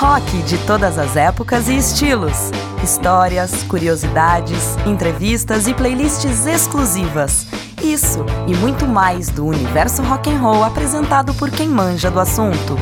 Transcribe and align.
Rock 0.00 0.42
de 0.44 0.56
todas 0.66 0.96
as 0.96 1.14
épocas 1.14 1.68
e 1.68 1.76
estilos. 1.76 2.50
Histórias, 2.82 3.62
curiosidades, 3.64 4.74
entrevistas 4.86 5.68
e 5.68 5.74
playlists 5.74 6.46
exclusivas. 6.46 7.46
Isso 7.82 8.24
e 8.48 8.54
muito 8.56 8.88
mais 8.88 9.28
do 9.28 9.44
universo 9.44 10.02
rock 10.02 10.30
and 10.30 10.38
roll 10.38 10.64
apresentado 10.64 11.34
por 11.34 11.50
quem 11.50 11.68
manja 11.68 12.10
do 12.10 12.18
assunto. 12.18 12.78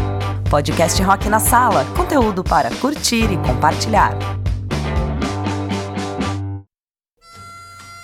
Podcast 0.48 1.02
Rock 1.02 1.28
na 1.28 1.40
Sala, 1.40 1.84
conteúdo 1.96 2.44
para 2.44 2.70
curtir 2.76 3.24
e 3.32 3.36
compartilhar. 3.38 4.16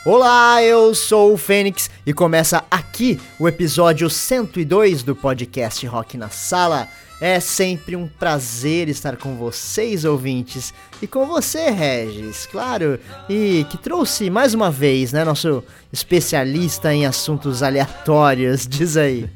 Olá, 0.05 0.61
eu 0.61 0.93
sou 0.93 1.33
o 1.33 1.39
Fênix 1.39 1.89
e 2.05 2.13
começa 2.13 2.65
aqui 2.69 3.21
o 3.39 3.47
episódio 3.47 4.11
102 4.11 5.05
do 5.05 5.15
podcast 5.15 5.87
Rock 5.87 6.19
na 6.19 6.31
Sala. 6.31 6.89
É 7.21 7.39
sempre 7.39 7.95
um 7.95 8.09
prazer 8.09 8.89
estar 8.89 9.17
com 9.17 9.37
vocês, 9.37 10.05
ouvintes, 10.05 10.75
e 11.01 11.07
com 11.07 11.27
você, 11.27 11.71
Regis, 11.71 12.47
claro, 12.47 12.99
e 13.29 13.65
que 13.71 13.79
trouxe 13.79 14.29
mais 14.31 14.53
uma 14.53 14.71
vez, 14.71 15.13
né, 15.13 15.25
nosso 15.25 15.63
especialista 15.93 16.93
em 16.93 17.07
assuntos 17.07 17.63
aleatórios, 17.63 18.67
diz 18.69 18.97
aí. 18.97 19.29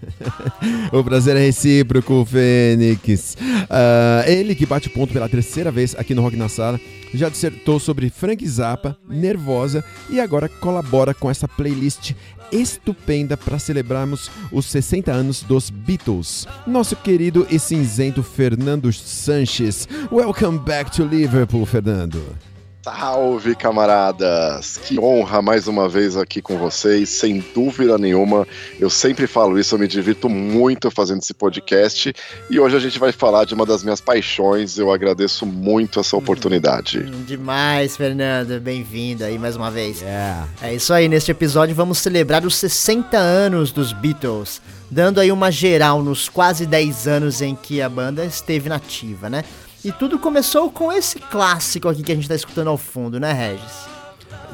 o 0.92 1.04
prazer 1.04 1.36
é 1.36 1.40
recíproco, 1.40 2.24
Fênix. 2.24 3.36
Uh, 3.36 4.28
ele 4.28 4.54
que 4.54 4.66
bate 4.66 4.88
ponto 4.88 5.12
pela 5.12 5.28
terceira 5.28 5.70
vez 5.70 5.94
aqui 5.96 6.14
no 6.14 6.22
Rock 6.22 6.36
na 6.36 6.48
Sala, 6.48 6.80
já 7.14 7.28
dissertou 7.28 7.78
sobre 7.78 8.10
Frank 8.10 8.46
Zappa, 8.46 8.96
Nervosa 9.08 9.84
e 10.10 10.20
agora 10.20 10.48
colabora 10.48 11.14
com 11.14 11.30
essa 11.30 11.48
playlist 11.48 12.12
estupenda 12.52 13.36
para 13.36 13.58
celebrarmos 13.58 14.30
os 14.52 14.66
60 14.66 15.12
anos 15.12 15.42
dos 15.42 15.70
Beatles. 15.70 16.46
Nosso 16.66 16.96
querido 16.96 17.46
e 17.50 17.58
cinzento 17.58 18.22
Fernando 18.22 18.92
Sanches. 18.92 19.88
Welcome 20.10 20.58
back 20.58 20.90
to 20.90 21.04
Liverpool, 21.04 21.66
Fernando. 21.66 22.47
Salve, 22.96 23.54
camaradas! 23.54 24.78
Que 24.78 24.98
honra 24.98 25.42
mais 25.42 25.68
uma 25.68 25.88
vez 25.88 26.16
aqui 26.16 26.40
com 26.40 26.56
vocês, 26.56 27.10
sem 27.10 27.44
dúvida 27.54 27.98
nenhuma. 27.98 28.48
Eu 28.80 28.88
sempre 28.88 29.26
falo 29.26 29.58
isso, 29.58 29.74
eu 29.74 29.78
me 29.78 29.86
divirto 29.86 30.28
muito 30.28 30.90
fazendo 30.90 31.20
esse 31.20 31.34
podcast 31.34 32.14
e 32.48 32.58
hoje 32.58 32.76
a 32.76 32.80
gente 32.80 32.98
vai 32.98 33.12
falar 33.12 33.44
de 33.44 33.52
uma 33.52 33.66
das 33.66 33.82
minhas 33.82 34.00
paixões. 34.00 34.78
Eu 34.78 34.90
agradeço 34.90 35.44
muito 35.44 36.00
essa 36.00 36.16
oportunidade. 36.16 37.00
Hum, 37.00 37.24
demais, 37.26 37.96
Fernando. 37.96 38.58
Bem-vindo 38.58 39.22
aí 39.22 39.38
mais 39.38 39.54
uma 39.54 39.70
vez. 39.70 40.00
Yeah. 40.00 40.48
É 40.62 40.74
isso 40.74 40.92
aí, 40.92 41.08
neste 41.08 41.30
episódio 41.30 41.74
vamos 41.74 41.98
celebrar 41.98 42.44
os 42.46 42.56
60 42.56 43.18
anos 43.18 43.70
dos 43.70 43.92
Beatles, 43.92 44.62
dando 44.90 45.20
aí 45.20 45.30
uma 45.30 45.50
geral 45.50 46.02
nos 46.02 46.28
quase 46.28 46.64
10 46.64 47.06
anos 47.06 47.42
em 47.42 47.54
que 47.54 47.82
a 47.82 47.88
banda 47.88 48.24
esteve 48.24 48.68
nativa, 48.68 49.28
né? 49.28 49.44
E 49.88 49.92
tudo 49.92 50.18
começou 50.18 50.70
com 50.70 50.92
esse 50.92 51.18
clássico 51.18 51.88
aqui 51.88 52.02
que 52.02 52.12
a 52.12 52.14
gente 52.14 52.28
tá 52.28 52.34
escutando 52.34 52.68
ao 52.68 52.76
fundo, 52.76 53.18
né, 53.18 53.32
Regis? 53.32 53.88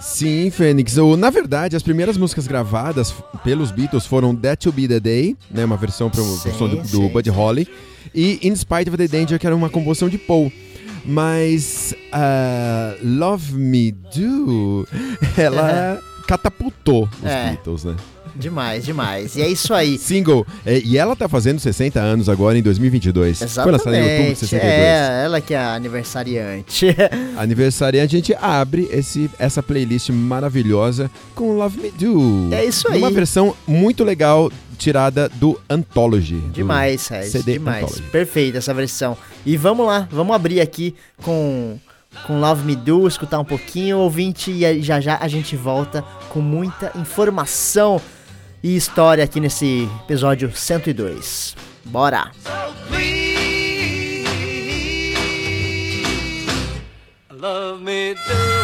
Sim, 0.01 0.49
Fênix. 0.49 0.95
na 1.19 1.29
verdade, 1.29 1.75
as 1.75 1.83
primeiras 1.83 2.17
músicas 2.17 2.47
gravadas 2.47 3.13
pelos 3.43 3.73
Beatles 3.73 4.07
foram 4.07 4.33
That 4.37 4.65
To 4.65 4.71
Be 4.71 4.87
The 4.87 5.01
Day, 5.01 5.37
né, 5.51 5.65
uma 5.65 5.77
versão 5.77 6.09
pro, 6.09 6.23
sim, 6.23 6.53
som 6.57 6.69
do, 6.69 6.77
do 6.83 7.09
Buddy 7.09 7.31
Holly, 7.31 7.67
e 8.15 8.39
In 8.47 8.55
Spite 8.55 8.89
of 8.89 8.97
the 8.97 9.09
Danger, 9.09 9.37
que 9.41 9.45
era 9.45 9.57
uma 9.57 9.69
composição 9.69 10.09
de 10.09 10.19
Paul. 10.19 10.53
Mas 11.05 11.93
uh, 12.13 12.97
Love 13.03 13.55
Me 13.55 13.91
Do, 13.91 14.87
ela 15.37 16.01
catapultou 16.29 17.09
os 17.21 17.29
é. 17.29 17.51
Beatles, 17.51 17.83
né? 17.83 17.97
Demais, 18.35 18.85
demais. 18.85 19.37
E 19.37 19.43
é 19.43 19.49
isso 19.49 19.73
aí. 19.73 19.97
Single. 19.99 20.47
É, 20.65 20.79
e 20.79 20.99
ela 20.99 21.15
tá 21.15 21.29
fazendo 21.29 21.59
60 21.59 22.01
anos 22.01 22.29
agora 22.29 22.59
em 22.59 22.63
2022. 22.63 23.43
Exatamente. 23.43 23.63
Foi 23.63 23.73
lançada 23.73 23.97
em 23.97 24.03
outubro 24.03 24.33
de 24.33 24.39
62. 24.39 24.73
É, 24.73 25.25
ela 25.25 25.41
que 25.41 25.55
é 25.55 25.59
a 25.59 25.75
aniversariante. 25.75 26.87
aniversariante, 27.37 28.17
a 28.17 28.19
gente 28.19 28.35
abre 28.35 28.89
esse, 28.91 29.31
essa 29.39 29.63
playlist 29.63 30.11
maravilhosa 30.11 31.11
com 31.35 31.53
Love 31.53 31.81
Me 31.81 31.91
Do. 31.91 32.53
É 32.53 32.65
isso 32.65 32.91
aí. 32.91 32.99
Uma 32.99 33.11
versão 33.11 33.55
muito 33.67 34.05
legal 34.05 34.51
tirada 34.75 35.29
do 35.29 35.59
Anthology. 35.71 36.41
Demais, 36.53 37.07
Regis, 37.09 37.33
CD 37.33 37.53
demais. 37.55 37.85
Anthology. 37.85 38.11
Perfeita 38.11 38.59
essa 38.59 38.75
versão. 38.75 39.17
E 39.47 39.57
vamos 39.57 39.87
lá, 39.87 40.09
vamos 40.11 40.35
abrir 40.35 40.61
aqui 40.61 40.95
com 41.23 41.79
com 42.27 42.39
Love 42.39 42.65
Me 42.65 42.77
Do, 42.77 43.09
escutar 43.09 43.41
um 43.41 43.45
pouquinho, 43.45 43.99
ouvinte, 43.99 44.51
e 44.51 44.81
já 44.83 45.01
já 45.01 45.19
a 45.21 45.27
gente 45.27 45.57
volta 45.57 46.05
com 46.29 46.41
muita 46.41 46.93
informação 46.97 48.01
e 48.65 48.75
história 48.75 49.23
aqui 49.23 49.41
nesse 49.41 49.87
episódio 50.05 50.51
102. 50.51 51.55
Bora! 51.85 52.31
Love 57.31 57.85
me 57.85 58.15
do. 58.15 58.55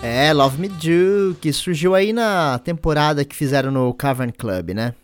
É, 0.00 0.32
Love 0.32 0.60
Me 0.60 0.68
Do, 0.68 1.36
que 1.40 1.52
surgiu 1.52 1.94
aí 1.94 2.12
na 2.12 2.60
temporada 2.60 3.24
que 3.24 3.34
fizeram 3.34 3.72
no 3.72 3.92
Cavern 3.92 4.30
Club, 4.30 4.70
né? 4.70 4.94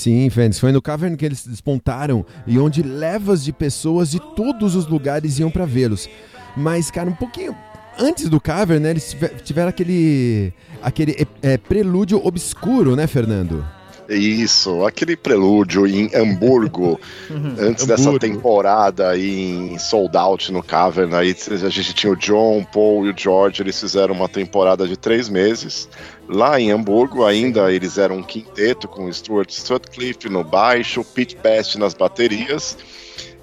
Sim, 0.00 0.30
Fênix, 0.30 0.58
foi 0.58 0.72
no 0.72 0.80
Cavern 0.80 1.14
que 1.14 1.26
eles 1.26 1.46
despontaram 1.46 2.24
e 2.46 2.58
onde 2.58 2.82
levas 2.82 3.44
de 3.44 3.52
pessoas 3.52 4.10
de 4.10 4.18
todos 4.34 4.74
os 4.74 4.86
lugares 4.86 5.38
iam 5.38 5.50
para 5.50 5.66
vê-los. 5.66 6.08
Mas, 6.56 6.90
cara, 6.90 7.10
um 7.10 7.14
pouquinho 7.14 7.54
antes 7.98 8.30
do 8.30 8.40
Cavern, 8.40 8.82
né, 8.82 8.92
eles 8.92 9.14
tiveram 9.44 9.68
aquele 9.68 10.54
aquele 10.80 11.28
é, 11.42 11.58
prelúdio 11.58 12.18
obscuro, 12.26 12.96
né, 12.96 13.06
Fernando? 13.06 13.62
Isso, 14.08 14.86
aquele 14.86 15.14
prelúdio 15.16 15.86
em 15.86 16.10
Hamburgo, 16.16 16.98
antes 17.30 17.84
Hamburgo. 17.84 17.86
dessa 17.86 18.18
temporada 18.18 19.18
em 19.18 19.78
Sold 19.78 20.16
Out 20.16 20.50
no 20.50 20.62
Cavern, 20.62 21.14
aí 21.14 21.36
a 21.62 21.68
gente 21.68 21.92
tinha 21.92 22.10
o 22.10 22.16
John, 22.16 22.64
Paul 22.72 23.06
e 23.06 23.10
o 23.10 23.14
George, 23.14 23.62
eles 23.62 23.78
fizeram 23.78 24.14
uma 24.14 24.30
temporada 24.30 24.88
de 24.88 24.96
três 24.96 25.28
meses 25.28 25.88
lá 26.30 26.60
em 26.60 26.70
Hamburgo, 26.70 27.24
ainda 27.24 27.72
eles 27.72 27.98
eram 27.98 28.18
um 28.18 28.22
quinteto 28.22 28.86
com 28.86 29.12
Stuart 29.12 29.50
Sutcliffe 29.50 30.28
no 30.28 30.44
baixo, 30.44 31.04
Pete 31.04 31.36
Best 31.36 31.76
nas 31.76 31.92
baterias, 31.92 32.78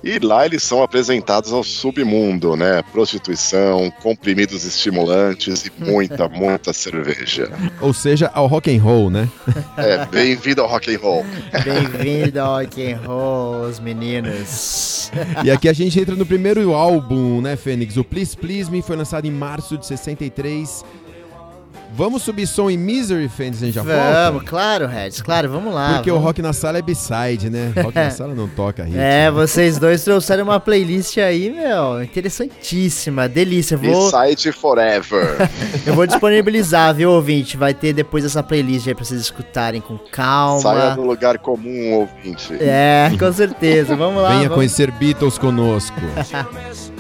e 0.03 0.19
lá 0.19 0.45
eles 0.45 0.63
são 0.63 0.81
apresentados 0.81 1.51
ao 1.51 1.63
submundo, 1.63 2.55
né? 2.55 2.81
Prostituição, 2.93 3.91
comprimidos 4.01 4.63
estimulantes 4.63 5.65
e 5.65 5.71
muita, 5.77 6.29
muita 6.29 6.71
cerveja. 6.71 7.51
Ou 7.81 7.93
seja, 7.93 8.31
ao 8.33 8.47
rock 8.47 8.73
and 8.73 8.81
roll, 8.81 9.09
né? 9.09 9.27
É, 9.77 10.05
bem-vindo 10.07 10.61
ao 10.61 10.67
rock 10.67 10.93
and 10.93 10.99
roll. 10.99 11.25
Bem-vindo 11.63 12.39
ao 12.39 12.59
rock 12.59 12.91
and 12.91 12.97
roll, 13.05 13.61
os 13.61 13.79
meninos. 13.79 15.11
E 15.43 15.51
aqui 15.51 15.69
a 15.69 15.73
gente 15.73 15.99
entra 15.99 16.15
no 16.15 16.25
primeiro 16.25 16.73
álbum, 16.73 17.41
né, 17.41 17.55
Fênix? 17.55 17.95
O 17.95 18.03
Please 18.03 18.35
Please 18.35 18.71
Me 18.71 18.81
foi 18.81 18.95
lançado 18.95 19.25
em 19.25 19.31
março 19.31 19.77
de 19.77 19.85
63 19.85 20.83
Vamos 21.97 22.21
subir 22.21 22.45
som 22.45 22.69
em 22.69 22.77
Misery, 22.77 23.25
a 23.25 23.43
gente 23.43 23.71
já 23.71 23.81
Vamos, 23.81 24.33
volta? 24.33 24.45
claro, 24.45 24.85
Regis, 24.85 25.19
claro, 25.19 25.49
vamos 25.49 25.73
lá. 25.73 25.95
Porque 25.95 26.11
vamos. 26.11 26.23
o 26.23 26.27
Rock 26.27 26.43
na 26.43 26.53
Sala 26.53 26.77
é 26.77 26.81
B-side, 26.83 27.49
né? 27.49 27.73
Rock 27.75 27.95
na 27.95 28.11
Sala 28.13 28.35
não 28.35 28.47
toca 28.47 28.83
hit. 28.83 28.95
É, 28.95 29.31
vocês 29.31 29.79
dois 29.79 30.03
trouxeram 30.03 30.43
uma 30.43 30.59
playlist 30.59 31.17
aí, 31.17 31.49
meu, 31.49 32.03
interessantíssima, 32.03 33.27
delícia. 33.27 33.75
Vou... 33.75 34.11
B-side 34.11 34.51
forever. 34.51 35.37
Eu 35.87 35.95
vou 35.95 36.05
disponibilizar, 36.05 36.93
viu, 36.93 37.09
ouvinte? 37.09 37.57
Vai 37.57 37.73
ter 37.73 37.93
depois 37.93 38.23
essa 38.23 38.43
playlist 38.43 38.87
aí 38.87 38.93
pra 38.93 39.03
vocês 39.03 39.19
escutarem 39.19 39.81
com 39.81 39.97
calma. 39.97 40.61
Saia 40.61 40.95
do 40.95 41.01
lugar 41.01 41.39
comum, 41.39 41.93
ouvinte. 41.93 42.53
É, 42.61 43.09
com 43.17 43.33
certeza, 43.33 43.95
vamos 43.95 44.21
lá. 44.21 44.29
Venha 44.29 44.41
vamos... 44.41 44.55
conhecer 44.55 44.91
Beatles 44.91 45.39
conosco. 45.39 45.99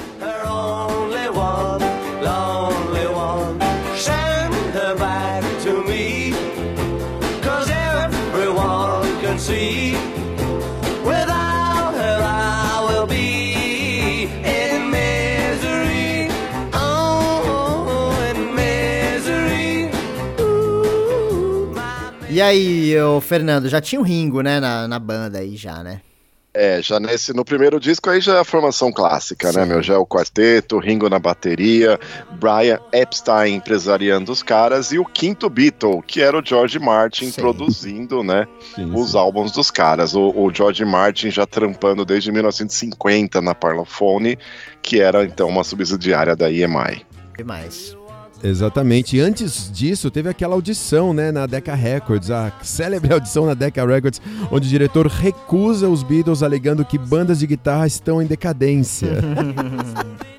Without 11.05 11.93
her, 11.95 12.19
I 12.21 12.85
will 12.89 13.07
be 13.07 14.23
in 14.43 14.91
misery. 14.91 16.29
Oh, 16.73 18.11
in 18.29 18.53
misery. 18.53 19.89
Ooh, 20.41 21.73
e 22.29 22.41
aí, 22.41 22.99
ô 22.99 23.21
Fernando, 23.21 23.69
já 23.69 23.79
tinha 23.79 24.01
o 24.01 24.03
Ringo, 24.03 24.41
né, 24.41 24.59
na, 24.59 24.85
na 24.85 24.99
banda 24.99 25.39
aí 25.39 25.55
já, 25.55 25.81
né? 25.81 26.01
É, 26.59 26.81
já 26.81 26.99
nesse, 26.99 27.33
no 27.33 27.45
primeiro 27.45 27.79
disco 27.79 28.09
aí 28.09 28.19
já 28.19 28.37
é 28.37 28.39
a 28.39 28.43
formação 28.43 28.91
clássica, 28.91 29.51
Sim. 29.51 29.59
né, 29.59 29.65
meu? 29.65 29.83
Já 29.83 29.93
é 29.93 29.97
o 29.97 30.07
quarteto, 30.07 30.79
Ringo 30.79 31.07
na 31.07 31.19
bateria, 31.19 31.99
Brian 32.31 32.79
Epstein 32.91 33.53
empresariando 33.53 34.31
os 34.31 34.41
caras 34.41 34.91
e 34.91 34.97
o 34.97 35.05
quinto 35.05 35.51
Beatle, 35.51 36.01
que 36.01 36.19
era 36.19 36.35
o 36.35 36.43
George 36.43 36.79
Martin 36.79 37.29
sim. 37.29 37.39
produzindo, 37.39 38.23
né, 38.23 38.47
sim, 38.73 38.91
os 38.95 39.15
álbuns 39.15 39.51
dos 39.51 39.69
caras. 39.69 40.15
O, 40.15 40.31
o, 40.35 40.51
George 40.51 40.83
Martin 40.83 41.29
já 41.29 41.45
trampando 41.45 42.03
desde 42.03 42.31
1950 42.31 43.39
na 43.39 43.53
Parlophone, 43.53 44.35
que 44.81 44.99
era 44.99 45.23
então 45.23 45.47
uma 45.49 45.63
subsidiária 45.63 46.35
da 46.35 46.51
EMI. 46.51 47.05
Demais. 47.37 47.96
Exatamente. 48.43 49.17
E 49.17 49.19
antes 49.19 49.71
disso, 49.71 50.11
teve 50.11 50.29
aquela 50.29 50.55
audição, 50.55 51.13
né, 51.13 51.31
na 51.31 51.45
Decca 51.45 51.75
Records, 51.75 52.29
a 52.31 52.51
célebre 52.61 53.11
audição 53.13 53.45
na 53.45 53.53
Decca 53.53 53.85
Records, 53.85 54.21
onde 54.51 54.67
o 54.67 54.69
diretor 54.69 55.07
recusa 55.07 55.89
os 55.89 56.03
Beatles 56.03 56.43
alegando 56.43 56.85
que 56.85 56.97
bandas 56.97 57.39
de 57.39 57.47
guitarra 57.47 57.87
estão 57.87 58.21
em 58.21 58.25
decadência. 58.25 59.09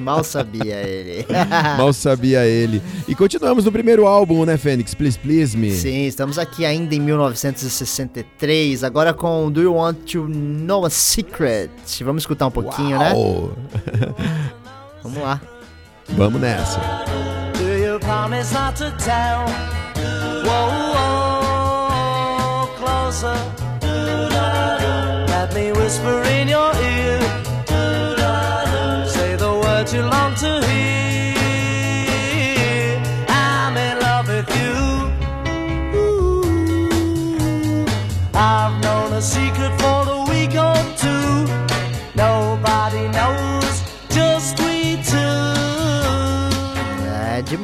Mal 0.00 0.24
sabia 0.24 0.82
ele. 0.82 1.24
Mal 1.78 1.92
sabia 1.92 2.44
ele. 2.44 2.82
E 3.06 3.14
continuamos 3.14 3.64
no 3.64 3.72
primeiro 3.72 4.06
álbum, 4.06 4.44
né, 4.44 4.56
Fênix? 4.56 4.92
Please 4.92 5.18
Please 5.18 5.56
Me. 5.56 5.70
Sim, 5.70 6.06
estamos 6.06 6.38
aqui 6.38 6.64
ainda 6.66 6.94
em 6.94 7.00
1963, 7.00 8.82
agora 8.82 9.14
com 9.14 9.50
Do 9.50 9.62
You 9.62 9.74
Want 9.74 9.98
to 10.12 10.26
Know 10.28 10.84
a 10.84 10.90
Secret? 10.90 11.70
Vamos 12.02 12.22
escutar 12.22 12.48
um 12.48 12.50
pouquinho, 12.50 12.98
né? 12.98 13.12
Uau. 13.12 13.52
né? 13.84 14.14
Vamos 15.02 15.22
lá. 15.22 15.40
Vamos 16.08 16.40
nessa. 16.40 17.33
Promise 18.04 18.52
not 18.52 18.76
to 18.76 18.94
tell? 18.98 19.48
Whoa, 20.46 20.68
whoa, 20.94 22.66
closer. 22.76 23.38
Let 25.34 25.54
me 25.54 25.72
whisper 25.72 26.22
in 26.24 26.48
your 26.48 26.70
ear. 26.74 27.20
Say 29.08 29.36
the 29.36 29.58
words 29.64 29.94
you 29.94 30.02
long 30.02 30.34
to 30.34 30.66
hear. 30.66 31.03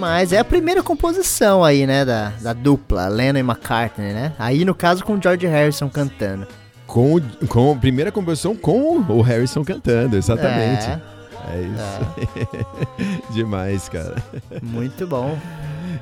É. 0.00 0.32
É 0.32 0.38
a 0.38 0.44
primeira 0.44 0.82
composição 0.82 1.62
aí, 1.64 1.86
né, 1.86 2.04
da, 2.04 2.32
da 2.40 2.52
dupla, 2.52 3.08
Lennon 3.08 3.38
e 3.38 3.42
McCartney, 3.42 4.12
né? 4.12 4.32
Aí, 4.38 4.64
no 4.64 4.74
caso, 4.74 5.04
com 5.04 5.14
o 5.14 5.22
George 5.22 5.46
Harrison 5.46 5.88
cantando. 5.88 6.46
Com, 6.86 7.14
o- 7.16 7.46
com 7.48 7.78
primeira 7.78 8.10
composição 8.10 8.54
com 8.56 8.98
o 9.08 9.20
Harrison 9.22 9.64
cantando, 9.64 10.16
exatamente. 10.16 10.86
É, 10.86 11.00
É, 11.52 11.60
isso. 11.62 13.30
Demais, 13.32 13.88
cara. 13.88 14.16
muito 14.62 15.06
bom. 15.06 15.38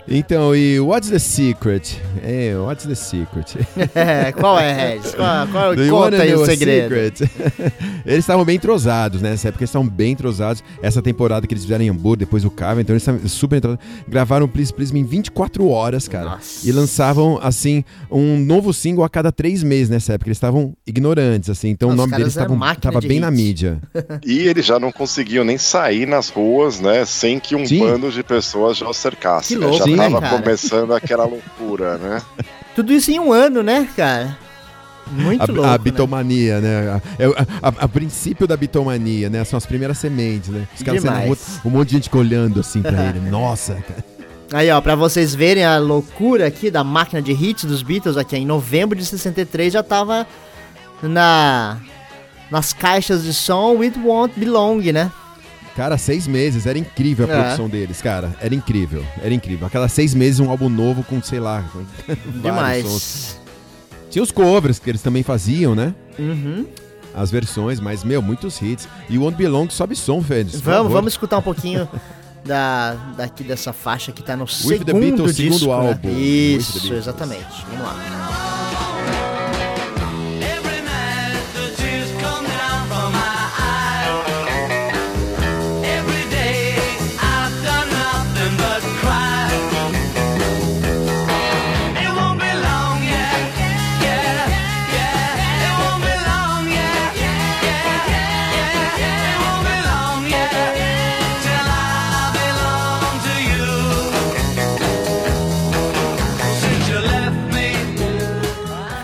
Então, 0.07 0.55
e 0.55 0.81
What's 0.81 1.11
the 1.11 1.19
Secret? 1.19 2.01
É, 2.23 2.57
What's 2.57 2.87
the 2.87 2.95
Secret? 2.95 3.57
É, 3.95 4.33
qual 4.33 4.59
é, 4.59 4.73
Regis? 4.73 5.15
Qual, 5.19 5.49
qual, 5.49 5.77
Do 5.77 5.89
conta 5.89 6.23
aí 6.23 6.35
o 6.35 6.43
a 6.43 6.47
segredo. 6.47 7.17
secret? 7.17 7.31
eles 8.07 8.21
estavam 8.21 8.45
bem 8.45 8.57
entrosados, 8.57 9.21
né? 9.21 9.31
Nessa 9.31 9.49
época 9.49 9.63
eles 9.63 9.71
estavam 9.71 9.89
bem 9.89 10.13
entrosados. 10.13 10.63
Essa 10.83 11.03
temporada 11.03 11.47
que 11.47 11.53
eles 11.53 11.65
fizeram 11.65 11.85
em 11.85 11.89
Hamburgo, 11.89 12.17
depois 12.17 12.45
o 12.45 12.51
Cava, 12.51 12.81
então 12.81 12.95
eles 12.95 13.03
estavam 13.03 13.27
super 13.29 13.57
entrosados. 13.57 13.85
Gravaram 14.07 14.47
Please 14.49 14.73
Please 14.73 14.93
Me 14.93 15.01
em 15.01 15.05
24 15.05 15.69
horas, 15.69 16.09
cara. 16.09 16.31
Nossa. 16.31 16.69
E 16.69 16.73
lançavam, 16.73 17.39
assim, 17.43 17.85
um 18.11 18.39
novo 18.39 18.73
single 18.73 19.05
a 19.05 19.09
cada 19.09 19.33
três 19.33 19.63
meses 19.63 19.89
nessa 19.89 20.15
época. 20.15 20.29
Eles 20.29 20.37
estavam 20.37 20.75
ignorantes, 20.87 21.51
assim. 21.51 21.69
Então 21.69 21.89
Os 21.89 21.95
o 21.95 21.97
nome 21.97 22.13
deles 22.13 22.37
eram 22.37 22.45
estavam 22.45 22.57
máquina 22.57 22.93
tava 22.93 23.01
de 23.01 23.09
bem 23.09 23.21
na 23.21 23.31
mídia. 23.31 23.81
E 24.25 24.41
eles 24.41 24.65
já 24.65 24.79
não 24.79 24.93
conseguiam 24.93 25.45
nem 25.45 25.59
sair 25.59 26.07
nas 26.07 26.29
ruas, 26.29 26.81
né? 26.81 27.05
Sem 27.05 27.39
que 27.41 27.55
um 27.57 27.67
Sim. 27.67 27.81
bando 27.81 28.11
de 28.11 28.23
pessoas 28.23 28.79
já 28.79 28.89
os 28.89 28.97
cercasse. 28.97 29.55
Que 29.55 29.61
né? 29.61 29.67
louco, 29.67 29.79
já 29.79 29.88
Sim. 29.93 29.97
tava 29.97 30.21
cara? 30.21 30.39
começando 30.43 30.95
aquela 30.95 31.25
loucura, 31.25 31.99
né? 31.99 32.23
Tudo 32.75 32.93
isso 32.93 33.11
em 33.11 33.19
um 33.19 33.33
ano, 33.33 33.63
né, 33.63 33.89
cara? 33.97 34.37
Muito 35.11 35.43
A, 35.43 35.47
louco, 35.47 35.63
a 35.69 35.73
né? 35.73 35.79
bitomania, 35.79 36.61
né? 36.61 36.91
A- 36.91 37.01
É 37.19 37.29
o 37.29 37.33
a, 37.33 37.69
a- 37.69 37.85
a 37.85 37.89
princípio 37.89 38.47
da 38.47 38.57
bitomania, 38.57 39.31
né? 39.31 39.43
São 39.45 39.57
as 39.57 39.65
primeiras 39.65 39.97
sementes, 39.99 40.51
né? 40.51 40.69
Os 40.77 40.83
caras 40.83 41.03
rua, 41.03 41.13
Demais. 41.21 41.61
um 41.65 41.71
monte 41.71 41.89
de 41.89 41.95
gente 41.97 42.15
olhando 42.17 42.61
assim 42.61 42.83
pra 42.83 43.07
ele. 43.07 43.21
Nossa, 43.31 43.75
cara. 43.75 44.05
Aí, 44.53 44.71
ó, 44.71 44.81
pra 44.81 44.95
vocês 44.95 45.35
verem 45.35 45.65
a 45.65 45.79
loucura 45.79 46.47
aqui 46.47 46.71
da 46.71 46.83
máquina 46.85 47.21
de 47.21 47.33
hits 47.33 47.65
dos 47.65 47.83
Beatles, 47.83 48.17
aqui 48.17 48.37
em 48.37 48.47
novembro 48.47 48.97
de 48.99 49.05
63 49.05 49.73
já 49.73 49.83
tava 49.83 50.27
na 51.03 51.79
nas 52.51 52.73
caixas 52.73 53.25
de 53.25 53.35
som 53.35 53.81
It 53.83 53.99
Won't 53.99 54.39
Belong, 54.39 54.91
né? 54.93 55.11
Cara, 55.79 55.97
seis 55.97 56.27
meses, 56.27 56.67
era 56.67 56.77
incrível 56.77 57.25
a 57.25 57.33
É. 57.33 57.41
produção 57.41 57.69
deles, 57.69 58.03
cara. 58.03 58.35
Era 58.41 58.53
incrível, 58.53 59.05
era 59.23 59.33
incrível. 59.33 59.65
Aquelas 59.65 59.93
seis 59.93 60.13
meses, 60.13 60.41
um 60.41 60.51
álbum 60.51 60.69
novo 60.69 61.05
com, 61.05 61.23
sei 61.23 61.39
lá, 61.39 61.65
vários 62.09 62.21
sons. 62.35 62.43
Demais. 62.43 63.41
Tinha 64.11 64.21
os 64.25 64.33
covers 64.33 64.81
que 64.81 64.91
eles 64.91 65.01
também 65.03 65.23
faziam, 65.23 65.77
né? 65.77 65.95
Uhum. 66.19 66.67
As 67.15 67.31
versões, 67.31 67.79
mas, 67.79 68.03
meu, 68.03 68.21
muitos 68.21 68.61
hits. 68.61 68.89
E 69.09 69.17
o 69.19 69.23
Won't 69.23 69.39
Belong 69.39 69.69
sobe 69.71 69.95
som, 69.95 70.21
por 70.21 70.45
Vamos, 70.65 70.93
vamos 70.93 71.13
escutar 71.13 71.39
um 71.39 71.43
pouquinho 71.43 71.89
da, 72.45 72.95
daqui 73.17 73.45
dessa 73.45 73.73
faixa 73.73 74.11
que 74.11 74.21
tá 74.21 74.37
no 74.37 74.47
the 74.47 74.53
segundo 74.53 74.95
Beatles, 74.95 75.37
disco. 75.37 75.59
segundo 75.61 75.67
né? 75.81 75.89
álbum. 75.91 76.09
With 76.09 76.15
the 76.15 76.21
Isso, 76.21 76.93
exatamente. 76.93 77.65
Vamos 77.71 77.85
lá. 77.87 78.48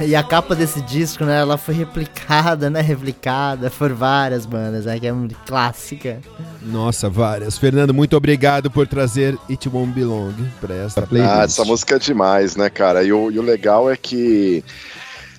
E 0.07 0.15
a 0.15 0.23
capa 0.23 0.55
desse 0.55 0.81
disco, 0.83 1.25
né, 1.25 1.41
ela 1.41 1.57
foi 1.57 1.75
replicada, 1.75 2.69
né, 2.69 2.81
replicada 2.81 3.71
por 3.71 3.93
várias 3.93 4.47
bandas, 4.47 4.85
né, 4.85 4.99
que 4.99 5.07
é 5.07 5.13
muito 5.13 5.37
clássica. 5.47 6.21
Nossa, 6.63 7.09
várias. 7.09 7.59
Fernando, 7.59 7.95
muito 7.95 8.17
obrigado 8.17 8.71
por 8.71 8.87
trazer 8.87 9.39
It 9.49 9.69
Won't 9.69 9.93
Belong 9.93 10.35
pra 10.61 10.75
esta 10.75 11.03
playlist. 11.03 11.35
Ah, 11.35 11.43
essa 11.45 11.65
música 11.65 11.97
é 11.97 11.99
demais, 11.99 12.57
né, 12.57 12.69
cara? 12.69 13.03
E 13.03 13.13
o, 13.13 13.31
e 13.31 13.39
o 13.39 13.43
legal 13.43 13.91
é 13.91 13.97
que 13.97 14.65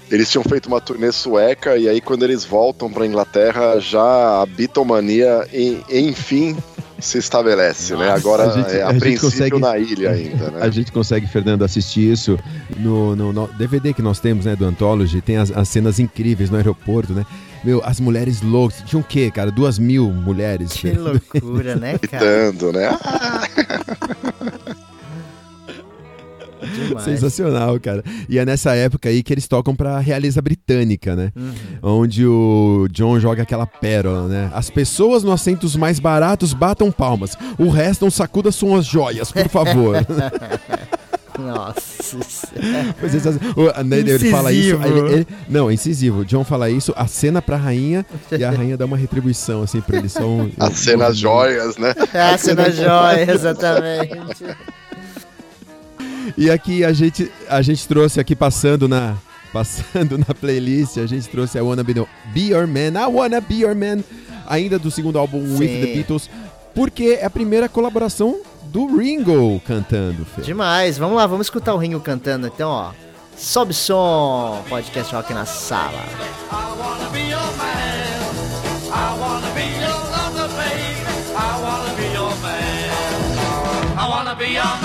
eles 0.09 0.29
tinham 0.29 0.43
feito 0.43 0.67
uma 0.67 0.79
turnê 0.79 1.11
sueca 1.11 1.77
e 1.77 1.89
aí 1.89 1.99
quando 1.99 2.23
eles 2.23 2.45
voltam 2.45 2.91
pra 2.91 3.05
Inglaterra, 3.05 3.79
já 3.79 4.41
a 4.41 4.45
Beatlemania, 4.45 5.47
enfim, 5.89 6.55
se 6.99 7.17
estabelece, 7.17 7.95
né? 7.95 8.09
Agora, 8.11 8.45
a 8.45 8.51
gente- 8.51 8.75
é, 8.75 8.81
a, 8.81 8.87
a 8.89 8.91
gente 8.93 8.99
princípio 9.01 9.29
consegue- 9.31 9.59
na 9.59 9.77
ilha 9.77 10.11
ainda, 10.11 10.51
né? 10.51 10.59
A 10.61 10.69
gente 10.69 10.91
consegue, 10.91 11.27
Fernando, 11.27 11.63
assistir 11.63 12.11
isso 12.11 12.39
no, 12.77 13.15
no- 13.15 13.33
no 13.33 13.47
DVD 13.49 13.93
que 13.93 14.01
nós 14.01 14.19
temos, 14.19 14.45
né, 14.45 14.55
do 14.55 14.65
Anthology. 14.65 15.21
Tem 15.21 15.37
as, 15.37 15.51
as 15.51 15.67
cenas 15.69 15.99
incríveis 15.99 16.49
no 16.49 16.57
aeroporto, 16.57 17.13
né? 17.13 17.25
Meu, 17.63 17.81
as 17.83 17.99
mulheres 17.99 18.41
loucas. 18.41 18.83
Tinha 18.85 18.99
o 18.99 19.03
quê, 19.03 19.31
cara? 19.31 19.49
Duas 19.51 19.79
mil 19.79 20.07
mulheres. 20.11 20.71
Que 20.73 20.91
loucura, 20.91 21.75
né, 21.75 21.97
cara? 22.09 22.23
Gritando, 22.51 22.71
né? 22.71 22.89
Demais. 27.01 27.19
Sensacional, 27.19 27.79
cara. 27.79 28.03
E 28.29 28.37
é 28.39 28.45
nessa 28.45 28.73
época 28.75 29.09
aí 29.09 29.21
que 29.23 29.33
eles 29.33 29.47
tocam 29.47 29.75
pra 29.75 29.99
realeza 29.99 30.41
britânica, 30.41 31.15
né? 31.15 31.31
Uhum. 31.35 31.53
Onde 31.81 32.25
o 32.25 32.87
John 32.91 33.19
joga 33.19 33.43
aquela 33.43 33.65
pérola, 33.65 34.27
né? 34.27 34.49
As 34.53 34.69
pessoas 34.69 35.23
nos 35.23 35.33
assentos 35.33 35.75
mais 35.75 35.99
baratos 35.99 36.53
batam 36.53 36.91
palmas. 36.91 37.37
O 37.57 37.69
resto 37.69 38.03
não 38.05 38.11
sacuda 38.11 38.51
são 38.51 38.75
as 38.75 38.85
joias, 38.85 39.31
por 39.31 39.47
favor. 39.49 39.95
Nossa. 41.37 42.17
Pois 42.97 43.13
é, 43.13 43.29
o- 43.57 43.83
né, 43.83 43.99
ele 43.99 44.31
fala 44.31 44.53
isso. 44.53 44.73
Incisivo. 44.75 44.87
ele- 45.07 45.13
ele- 45.15 45.27
não, 45.49 45.69
é 45.69 45.73
incisivo. 45.73 46.19
O 46.19 46.25
John 46.25 46.45
fala 46.45 46.69
isso, 46.69 46.93
a 46.95 47.07
cena 47.07 47.41
pra 47.41 47.57
rainha 47.57 48.05
e 48.31 48.41
a 48.43 48.51
rainha 48.51 48.77
dá 48.77 48.85
uma 48.85 48.95
retribuição, 48.95 49.61
assim, 49.61 49.81
pra 49.81 49.97
ele. 49.97 50.07
Só 50.07 50.25
um, 50.25 50.49
As 50.57 50.73
cenas 50.79 51.17
joias, 51.17 51.75
né? 51.75 51.93
É 52.13 52.21
a 52.21 52.37
cena 52.37 52.71
joia, 52.71 53.29
exatamente. 53.29 54.45
E 56.37 56.49
aqui 56.49 56.83
a 56.83 56.91
gente, 56.93 57.31
a 57.49 57.61
gente 57.61 57.87
trouxe 57.87 58.19
aqui 58.19 58.35
passando 58.35 58.87
na 58.87 59.15
passando 59.53 60.17
na 60.27 60.33
playlist, 60.33 60.97
a 60.97 61.05
gente 61.05 61.29
trouxe 61.29 61.57
I 61.57 61.61
Wanna 61.61 61.83
Be, 61.83 61.93
No- 61.93 62.07
Be 62.33 62.47
Your 62.49 62.67
Man, 62.67 62.99
I 62.99 63.05
Wanna 63.09 63.39
Be 63.39 63.55
Your 63.61 63.73
Man, 63.75 64.03
ainda 64.47 64.77
do 64.77 64.91
segundo 64.91 65.17
álbum 65.17 65.37
With 65.39 65.57
Sim. 65.67 65.81
the 65.81 65.93
Beatles, 65.93 66.29
porque 66.73 67.17
é 67.21 67.25
a 67.25 67.29
primeira 67.29 67.69
colaboração 67.69 68.39
do 68.65 68.97
Ringo 68.97 69.61
cantando, 69.65 70.25
Fê. 70.25 70.41
Demais. 70.41 70.97
Vamos 70.97 71.15
lá, 71.15 71.25
vamos 71.25 71.47
escutar 71.47 71.73
o 71.73 71.77
Ringo 71.77 72.01
cantando 72.01 72.47
então, 72.47 72.69
ó. 72.69 72.91
Sobe 73.37 73.73
som, 73.73 74.61
podcast 74.69 75.13
rock 75.15 75.33
na 75.33 75.45
sala. 75.45 75.91
I 76.51 76.55
wanna 76.77 77.09
be 77.11 77.19
your 77.29 77.39
man. 77.57 78.15
I 78.91 79.19
wanna 79.19 79.49
be 79.53 79.61
your 79.79 79.93
lover, 80.11 80.49
babe. 80.55 81.05
I 81.35 81.61
wanna 81.61 81.93
be 81.95 82.13
your 82.13 82.35
man. 82.41 83.97
I 83.97 84.07
wanna 84.09 84.35
be 84.35 84.45
your 84.53 84.63
man. 84.81 84.84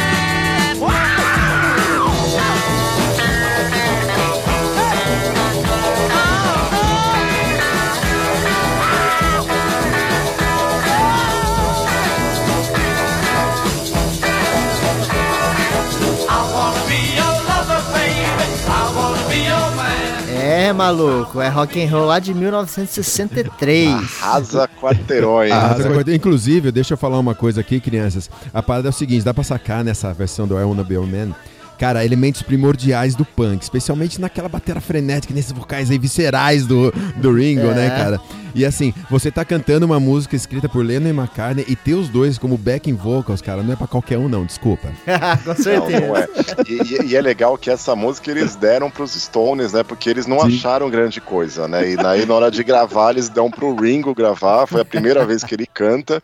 É, 20.71 20.73
maluco? 20.73 21.39
É 21.41 21.47
rock 21.49 21.81
and 21.83 21.89
roll 21.89 22.05
lá 22.05 22.19
de 22.19 22.33
1963. 22.33 23.89
Arrasa 24.21 24.67
quarteirões. 24.79 25.51
Coisa- 25.51 26.15
Inclusive, 26.15 26.71
deixa 26.71 26.93
eu 26.93 26.97
falar 26.97 27.19
uma 27.19 27.35
coisa 27.35 27.61
aqui, 27.61 27.79
crianças. 27.79 28.29
A 28.53 28.61
parada 28.63 28.87
é 28.87 28.91
o 28.91 28.93
seguinte, 28.93 29.23
dá 29.23 29.33
pra 29.33 29.43
sacar 29.43 29.83
nessa 29.83 30.13
versão 30.13 30.47
do 30.47 30.57
I 30.59 30.63
Wanna 30.63 30.83
Be 30.83 30.95
Your 30.95 31.05
Man, 31.07 31.33
cara, 31.81 32.05
elementos 32.05 32.43
primordiais 32.43 33.15
do 33.15 33.25
punk, 33.25 33.63
especialmente 33.63 34.21
naquela 34.21 34.47
bateria 34.47 34.79
frenética, 34.79 35.33
nesses 35.33 35.51
vocais 35.51 35.89
aí 35.89 35.97
viscerais 35.97 36.67
do, 36.67 36.91
do 37.17 37.33
Ringo, 37.33 37.65
É. 37.71 37.73
né, 37.73 37.89
cara? 37.89 38.21
E 38.53 38.65
assim, 38.65 38.93
você 39.09 39.31
tá 39.31 39.43
cantando 39.45 39.85
uma 39.85 39.97
música 39.97 40.35
escrita 40.35 40.67
por 40.67 40.85
Lennon 40.85 41.07
e 41.07 41.11
McCartney 41.11 41.65
e 41.69 41.75
ter 41.75 41.93
os 41.93 42.09
dois 42.09 42.37
como 42.37 42.57
backing 42.57 42.93
vocals, 42.93 43.41
cara, 43.41 43.63
não 43.63 43.71
é 43.73 43.75
pra 43.77 43.87
qualquer 43.87 44.17
um 44.17 44.27
não, 44.27 44.45
desculpa. 44.45 44.89
Com 45.43 45.49
Não, 45.49 45.55
certeza. 45.55 46.05
não 46.05 46.17
é. 46.17 46.27
E, 46.67 46.73
e- 46.73 47.05
e 47.11 47.15
é 47.15 47.21
legal 47.21 47.57
que 47.57 47.69
essa 47.71 47.95
música 47.95 48.29
eles 48.29 48.55
deram 48.57 48.91
pros 48.91 49.13
Stones, 49.13 49.71
né? 49.73 49.83
Porque 49.83 50.09
eles 50.09 50.27
não 50.27 50.41
Sim. 50.41 50.47
acharam 50.57 50.89
grande 50.89 51.19
coisa, 51.21 51.65
né? 51.65 51.91
E 51.91 51.95
daí, 51.95 52.25
na 52.25 52.33
hora 52.35 52.51
de 52.51 52.61
gravar, 52.61 53.11
eles 53.11 53.29
dão 53.29 53.49
pro 53.49 53.73
Ringo 53.73 54.13
gravar. 54.13 54.67
Foi 54.67 54.81
a 54.81 54.85
primeira 54.85 55.25
vez 55.25 55.45
que 55.45 55.55
ele 55.55 55.65
canta. 55.65 56.21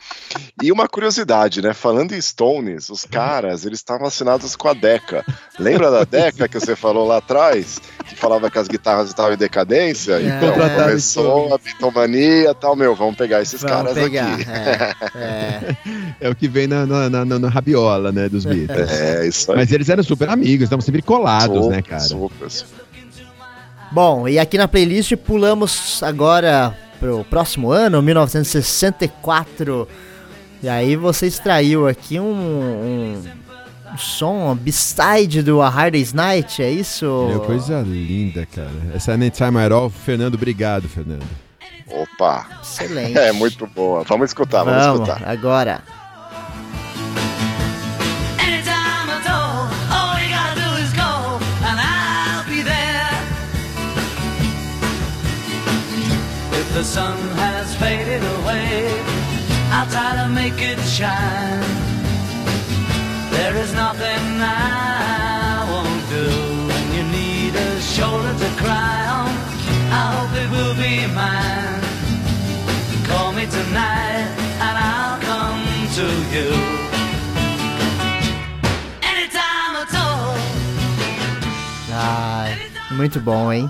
E 0.62 0.70
uma 0.70 0.86
curiosidade, 0.88 1.62
né? 1.62 1.74
Falando 1.74 2.12
em 2.14 2.20
Stones, 2.22 2.90
os 2.90 3.06
caras, 3.06 3.66
eles 3.66 3.80
estavam 3.80 4.06
assinados 4.06 4.54
com 4.56 4.68
a 4.68 4.74
Decca. 4.74 5.24
Lembra 5.60 5.90
da 5.90 6.04
Decca 6.04 6.48
que 6.48 6.60
você 6.60 6.76
falou 6.76 7.08
lá 7.08 7.18
atrás? 7.18 7.80
Que 8.08 8.16
falava 8.16 8.50
que 8.50 8.58
as 8.60 8.68
guitarras 8.68 9.08
estavam 9.10 9.34
em 9.34 9.38
decadência? 9.38 10.22
Então, 10.22 10.52
Contrataram 10.52 10.86
começou 10.90 11.54
a 11.54 11.58
bitomania 11.58 12.52
e 12.52 12.54
tal, 12.54 12.76
meu, 12.76 12.94
vamos 12.96 13.16
pegar 13.16 13.42
esses 13.42 13.62
Vamos 13.62 13.76
caras 13.76 13.94
pegar. 13.96 14.34
aqui. 14.36 14.46
É, 14.50 14.96
é. 15.20 15.78
É 16.22 16.30
o 16.30 16.36
que 16.36 16.48
vem 16.48 16.68
na, 16.68 16.86
na, 16.86 17.10
na- 17.10 17.26
na 17.40 17.50
rabiola, 17.50 18.12
né, 18.12 18.30
dos 18.30 18.46
Beatles. 18.46 18.92
É, 18.92 19.28
isso 19.28 19.52
aí. 19.52 19.58
Mas 19.58 19.72
eles 19.72 19.90
eram 19.90 20.04
super 20.04 20.30
amigos, 20.30 20.66
estavam 20.66 20.82
sempre 20.82 21.02
colados, 21.02 21.68
né, 21.68 21.82
cara? 21.82 22.02
Super, 22.02 22.50
super. 22.52 22.86
Bom, 23.92 24.28
e 24.28 24.38
aqui 24.38 24.58
na 24.58 24.68
playlist 24.68 25.16
pulamos 25.16 26.04
agora 26.04 26.76
pro 27.00 27.24
próximo 27.24 27.72
ano, 27.72 28.02
1964. 28.02 29.88
E 30.62 30.70
aí 30.70 30.96
você 30.96 31.28
extraiu 31.28 31.88
aqui 31.88 32.20
um, 32.20 32.34
um 32.34 33.24
som, 33.98 34.56
B-side 34.56 35.42
do 35.42 35.62
A 35.62 35.70
Hard 35.70 35.94
Day's 35.94 36.14
Night, 36.14 36.62
é 36.62 36.70
isso? 36.72 37.06
Meu, 37.30 37.40
coisa 37.42 37.82
linda, 37.82 38.46
cara. 38.46 38.70
Essa 38.94 39.14
Anytime 39.14 39.58
at 39.60 39.72
All, 39.72 39.90
Fernando, 39.90 40.36
obrigado, 40.36 40.88
Fernando. 40.90 41.26
Opa! 41.90 42.46
Excelente. 42.62 43.18
É 43.18 43.32
muito 43.32 43.66
boa. 43.68 44.04
Vamos 44.04 44.30
escutar, 44.30 44.64
vamos, 44.66 44.84
Vamos, 44.86 45.08
escutar. 45.10 45.30
agora. 45.30 45.82
Anytime 48.40 49.10
I 49.10 49.22
told, 49.24 49.72
all 49.92 50.20
you 50.20 50.30
gotta 50.30 50.56
do 50.60 50.82
is 50.84 50.92
go, 50.94 51.40
and 51.66 51.80
I'll 51.80 52.44
be 52.46 52.62
there. 52.62 53.08
If 56.60 56.74
the 56.74 56.84
sun 56.84 57.16
has 57.38 57.74
faded 57.76 58.22
away, 58.42 58.92
I'll 59.72 59.88
try 59.88 60.16
to 60.22 60.28
make 60.30 60.62
it 60.62 60.80
shine. 60.88 61.64
There 63.68 63.76
is 63.76 63.82
nothing 63.84 64.40
I 64.40 65.66
won't 65.70 66.10
do 66.10 66.26
when 66.70 66.86
you 66.96 67.04
need 67.12 67.54
a 67.54 67.82
shoulder 67.82 68.32
to 68.32 68.50
cry 68.56 69.08
on. 69.08 69.28
I 69.92 70.04
hope 70.16 70.34
it 70.40 70.50
will 70.50 70.76
be 70.76 71.06
mine. 71.14 71.82
Call 73.08 73.34
me 73.34 73.46
tonight, 73.46 74.28
and 74.64 74.78
I'll 74.78 75.20
come 75.20 75.60
to 76.00 76.08
you. 76.32 76.50
Anytime 79.04 79.76
at 79.84 79.94
all. 79.96 80.38
Ai, 81.92 82.58
muito 82.92 83.20
bom, 83.20 83.52
hein? 83.52 83.70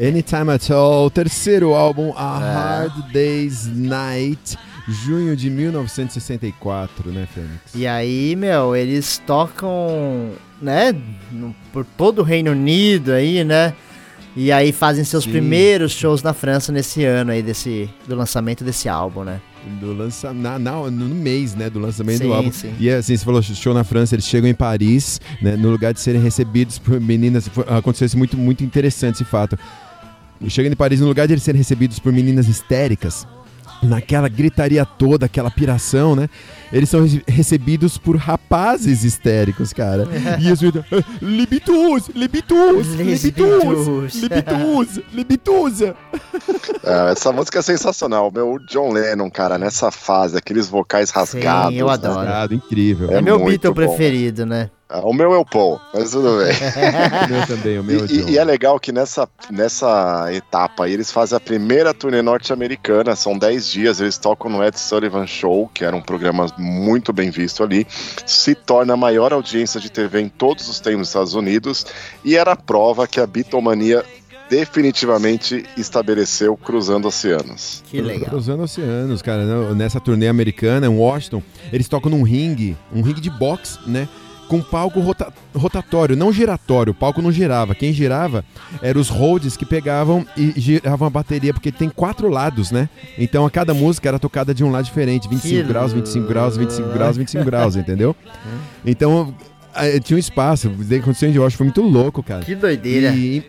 Anytime 0.00 0.48
at 0.54 0.70
All, 0.70 1.10
terceiro 1.10 1.74
álbum, 1.74 2.14
A 2.16 2.40
É. 2.40 2.54
Hard 2.54 3.12
Day's 3.12 3.66
Night, 3.66 4.56
junho 4.88 5.36
de 5.36 5.48
1964, 5.50 7.10
né, 7.10 7.26
Fênix? 7.32 7.74
E 7.74 7.86
aí, 7.86 8.34
meu, 8.36 8.74
eles 8.76 9.20
tocam, 9.26 10.30
né, 10.60 10.94
no- 11.30 11.54
por 11.72 11.84
todo 11.84 12.20
o 12.20 12.22
Reino 12.22 12.50
Unido 12.52 13.12
aí, 13.12 13.44
né? 13.44 13.72
E 14.34 14.50
aí 14.50 14.72
fazem 14.72 15.04
seus 15.04 15.24
Sim. 15.24 15.30
primeiros 15.30 15.92
shows 15.92 16.22
na 16.22 16.32
França 16.32 16.72
nesse 16.72 17.04
ano 17.04 17.32
aí, 17.32 17.42
desse, 17.42 17.88
do 18.08 18.14
lançamento 18.16 18.64
desse 18.64 18.88
álbum, 18.88 19.24
né? 19.24 19.40
Do 19.78 19.92
lança, 19.92 20.32
na, 20.32 20.58
na- 20.58 20.90
no 20.90 21.14
mês, 21.14 21.54
né, 21.54 21.68
do 21.70 21.78
lançamento 21.78 22.18
Sim, 22.18 22.24
do 22.28 22.34
álbum. 22.34 22.50
sim. 22.50 22.72
E 22.80 22.90
assim, 22.90 23.16
você 23.16 23.24
falou 23.24 23.42
show 23.42 23.74
na 23.74 23.84
França, 23.84 24.14
eles 24.14 24.24
chegam 24.26 24.48
em 24.48 24.54
Paris, 24.54 25.20
né, 25.40 25.54
no 25.54 25.70
lugar 25.70 25.92
de 25.92 26.00
serem 26.00 26.20
recebidos 26.20 26.78
por 26.78 26.98
meninas, 26.98 27.46
foi- 27.46 27.64
aconteceu 27.68 28.06
isso 28.06 28.16
muito, 28.18 28.36
muito 28.36 28.64
interessante 28.64 29.16
esse 29.16 29.24
fato. 29.24 29.56
Chegando 30.48 30.72
em 30.72 30.76
Paris, 30.76 30.98
no 31.00 31.06
lugar 31.06 31.26
de 31.28 31.34
eles 31.34 31.42
serem 31.44 31.58
recebidos 31.58 32.00
por 32.00 32.12
meninas 32.12 32.48
histéricas, 32.48 33.28
naquela 33.82 34.28
gritaria 34.28 34.84
toda, 34.84 35.26
aquela 35.26 35.50
piração, 35.50 36.14
né? 36.14 36.28
Eles 36.72 36.88
são 36.88 37.02
rece- 37.02 37.22
recebidos 37.26 37.98
por 37.98 38.16
rapazes 38.16 39.04
histéricos, 39.04 39.72
cara. 39.72 40.06
e 40.40 40.46
eles 40.46 40.60
gritam, 40.60 40.84
"Ah, 40.92 41.02
libitus, 41.20 42.08
libitus, 42.14 42.86
libitus, 42.94 44.14
Libitus." 44.14 44.14
libitus, 44.22 45.00
libitusa. 45.12 45.96
É, 46.84 47.12
essa 47.12 47.32
música 47.32 47.58
é 47.58 47.62
sensacional. 47.62 48.30
Meu, 48.34 48.52
o 48.54 48.58
John 48.66 48.92
Lennon, 48.92 49.30
cara, 49.30 49.58
nessa 49.58 49.90
fase, 49.90 50.36
aqueles 50.36 50.68
vocais 50.68 51.10
rasgados. 51.10 51.76
eu 51.78 51.86
né? 51.86 51.92
adoro. 51.92 52.54
Incrível. 52.54 53.10
É, 53.10 53.14
É 53.16 53.20
meu 53.22 53.38
Beatle 53.44 53.70
bom. 53.70 53.74
preferido, 53.74 54.46
né? 54.46 54.70
Ah, 54.94 55.00
O 55.00 55.12
meu 55.14 55.32
é 55.32 55.38
o 55.38 55.44
Paul, 55.44 55.80
mas 55.94 56.10
tudo 56.10 56.36
bem. 56.38 56.52
O 57.26 57.32
meu 57.32 57.46
também, 57.46 57.78
o 57.78 57.82
meu 57.84 58.00
E, 58.00 58.12
e- 58.12 58.22
John. 58.22 58.28
e 58.28 58.38
é 58.38 58.44
legal 58.44 58.78
que 58.78 58.92
nessa, 58.92 59.26
nessa 59.50 60.28
etapa 60.32 60.84
aí 60.84 60.92
eles 60.92 61.10
fazem 61.10 61.34
a 61.36 61.40
primeira 61.40 61.94
turnê 61.94 62.20
norte-americana, 62.20 63.16
são 63.16 63.38
10 63.38 63.66
dias, 63.68 64.00
eles 64.00 64.18
tocam 64.18 64.50
no 64.50 64.62
Ed 64.62 64.78
Sullivan 64.78 65.26
Show, 65.26 65.70
que 65.72 65.82
era 65.84 65.96
um 65.96 66.02
programa 66.02 66.46
muito 66.58 67.10
bem 67.12 67.30
visto 67.30 67.62
ali, 67.62 67.86
se 68.26 68.54
torna 68.54 68.92
a 68.92 68.96
maior 68.96 69.32
audiência 69.32 69.80
de 69.80 69.90
TV 69.90 70.20
em 70.20 70.28
todos 70.28 70.68
os 70.68 70.78
tempos 70.78 70.98
nos 70.98 71.08
Estados 71.08 71.34
Unidos, 71.34 71.86
e 72.24 72.36
era 72.36 72.52
a 72.52 72.56
prova 72.56 73.06
que 73.08 73.18
a 73.18 73.26
Beatlemania 73.26 74.04
definitivamente 74.50 75.64
estabeleceu 75.78 76.56
cruzando 76.56 77.08
oceanos. 77.08 77.82
Que 77.86 78.00
legal. 78.02 78.28
Cruzando 78.28 78.62
oceanos, 78.62 79.22
cara. 79.22 79.44
né? 79.44 79.74
Nessa 79.74 79.98
turnê 80.00 80.28
americana, 80.28 80.86
em 80.86 80.90
Washington, 80.90 81.42
eles 81.72 81.88
tocam 81.88 82.10
num 82.10 82.22
ringue, 82.22 82.76
um 82.94 83.00
ringue 83.00 83.20
de 83.20 83.30
boxe, 83.30 83.78
né? 83.86 84.06
Com 84.48 84.60
palco 84.60 85.00
rota- 85.00 85.32
rotatório, 85.54 86.14
não 86.14 86.30
giratório. 86.32 86.90
O 86.90 86.94
palco 86.94 87.22
não 87.22 87.32
girava. 87.32 87.74
Quem 87.74 87.92
girava 87.92 88.44
eram 88.82 89.00
os 89.00 89.08
holds 89.08 89.56
que 89.56 89.64
pegavam 89.64 90.26
e 90.36 90.52
giravam 90.56 91.06
a 91.06 91.10
bateria, 91.10 91.54
porque 91.54 91.72
tem 91.72 91.88
quatro 91.88 92.28
lados, 92.28 92.70
né? 92.70 92.88
Então 93.16 93.46
a 93.46 93.50
cada 93.50 93.72
música 93.72 94.08
era 94.08 94.18
tocada 94.18 94.52
de 94.52 94.62
um 94.62 94.70
lado 94.70 94.84
diferente: 94.84 95.26
25 95.28 95.62
Que 95.62 95.62
graus, 95.62 95.92
25 95.92 96.26
graus, 96.28 96.56
25 96.56 96.88
graus, 96.90 97.16
25 97.16 97.44
graus, 97.44 97.76
entendeu? 97.76 98.14
Então 98.84 99.34
eh, 99.74 99.98
tinha 100.00 100.16
um 100.16 100.20
espaço. 100.20 100.68
Que 100.70 100.96
aconteceu 100.96 101.30
em 101.30 101.38
Washington 101.38 101.56
foi 101.56 101.66
muito 101.66 101.82
louco, 101.82 102.22
cara. 102.22 102.44
Que 102.44 102.54
doideira. 102.54 103.08
E, 103.14 103.42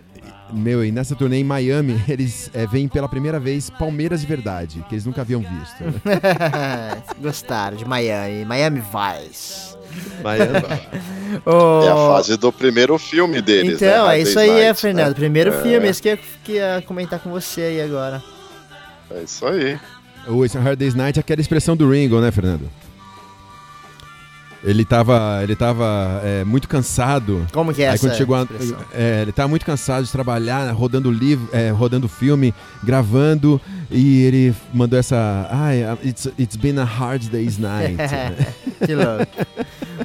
meu, 0.54 0.86
e 0.86 0.92
nessa 0.92 1.16
turnê 1.16 1.38
em 1.40 1.44
Miami, 1.44 2.00
eles 2.08 2.50
é, 2.54 2.66
veem 2.68 2.88
pela 2.88 3.10
primeira 3.10 3.40
vez 3.42 3.70
Palmeiras 3.72 4.22
de 4.22 4.28
verdade, 4.28 4.86
que 4.88 4.96
eles 4.96 5.06
nunca 5.06 5.22
haviam 5.22 5.42
visto. 5.42 5.84
né? 5.84 7.02
Gostaram 7.22 7.76
de 7.76 7.84
Miami. 7.86 8.46
Miami 8.46 8.80
Vice. 8.82 9.73
Ô, 11.46 11.84
É 11.86 11.90
a 11.90 11.96
fase 11.96 12.38
do 12.38 12.52
primeiro 12.52 12.98
filme 12.98 13.42
deles. 13.42 13.80
né? 13.82 13.88
Então, 13.88 14.06
é 14.06 14.16
Hard 14.18 14.22
isso 14.28 14.36
Day's 14.36 14.52
aí, 14.52 14.60
é, 14.62 14.66
Night, 14.68 14.82
Fernando. 14.82 15.08
né? 15.10 15.14
Primeiro 15.14 15.54
É. 15.54 15.62
filme, 15.62 15.88
esse 15.88 16.02
que 16.02 16.10
eu 16.10 16.18
ia 16.54 16.84
comentar 16.86 17.20
com 17.20 17.30
você 17.32 17.62
aí 17.62 17.82
agora. 17.82 18.22
É 19.12 19.24
isso 19.24 19.46
aí. 19.46 19.80
o 20.28 20.46
esse 20.46 20.58
Hard 20.58 20.78
Day's 20.78 20.96
Night 20.96 21.20
é 21.20 21.22
aquela 21.22 21.42
expressão 21.42 21.76
do 21.76 21.90
Ringo, 21.90 22.20
né, 22.22 22.32
Fernando? 22.32 22.70
Ele 24.66 24.86
tava, 24.86 25.42
ele 25.44 25.58
tava 25.58 26.22
é, 26.24 26.46
muito 26.46 26.70
cansado. 26.70 27.46
Como 27.52 27.74
que 27.74 27.84
é 27.84 27.90
Aí 27.90 27.96
essa 27.96 28.08
quando 28.08 28.16
chegou 28.16 28.34
a, 28.34 28.44
expressão? 28.44 28.78
é, 28.94 29.22
ele 29.24 29.34
tava 29.34 29.50
muito 29.50 29.66
cansado 29.66 30.06
de 30.06 30.12
trabalhar, 30.12 30.66
né, 30.68 30.72
rodando 30.72 31.12
livro, 31.12 31.50
é, 31.52 31.70
rodando 31.70 32.08
filme, 32.08 32.54
gravando, 32.82 33.60
e 33.92 34.24
ele 34.24 34.56
mandou 34.74 34.98
essa. 34.98 35.50
Ai, 35.52 35.82
it's, 36.06 36.30
it's 36.40 36.56
been 36.56 36.80
a 36.80 36.86
hard 36.86 37.24
day's 37.30 37.58
night. 37.58 37.98
né? 37.98 38.34
que 38.86 38.96
louco. 38.96 39.28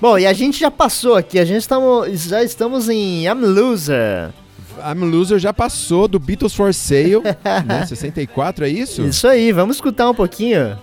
Bom, 0.00 0.18
e 0.18 0.26
a 0.26 0.32
gente 0.32 0.58
já 0.60 0.70
passou 0.70 1.14
aqui, 1.16 1.38
a 1.38 1.44
gente 1.44 1.60
estamos, 1.60 2.24
já 2.24 2.42
estamos 2.42 2.88
em 2.88 3.24
I'm 3.24 3.44
Loser. 3.44 4.30
I'm 4.78 5.04
Loser 5.10 5.38
já 5.38 5.52
passou 5.52 6.06
do 6.06 6.18
Beatles 6.18 6.54
for 6.54 6.72
Sale, 6.72 7.20
né? 7.66 7.84
64, 7.86 8.64
é 8.64 8.68
isso? 8.68 9.02
Isso 9.02 9.26
aí, 9.26 9.50
vamos 9.52 9.76
escutar 9.76 10.08
um 10.10 10.14
pouquinho. 10.14 10.78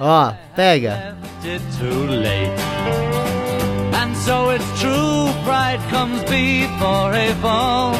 Ó, 0.00 0.32
pega. 0.54 1.16
And 3.94 4.14
so 4.16 4.50
it's 4.50 4.80
true, 4.80 5.30
pride 5.44 5.80
comes 5.90 6.20
before 6.24 7.12
a 7.14 7.32
fall. 7.40 7.94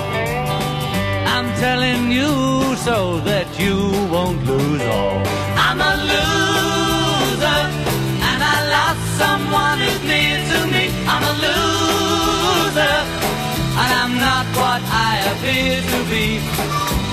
I'm 1.26 1.46
telling 1.60 2.10
you 2.12 2.76
so 2.76 3.20
that 3.20 3.46
you 3.58 3.90
won't 4.10 4.44
lose 4.44 4.82
all. 4.82 5.22
I'm 5.56 5.80
a 5.80 5.96
loser, 5.96 6.53
someone 9.18 9.78
who's 9.78 10.02
near 10.02 10.38
to 10.50 10.58
me. 10.74 10.84
I'm 11.06 11.24
a 11.32 11.34
loser, 11.44 12.96
and 13.80 13.90
I'm 14.02 14.14
not 14.18 14.46
what 14.60 14.82
I 15.06 15.12
appear 15.32 15.82
to 15.92 15.98
be. 16.10 17.03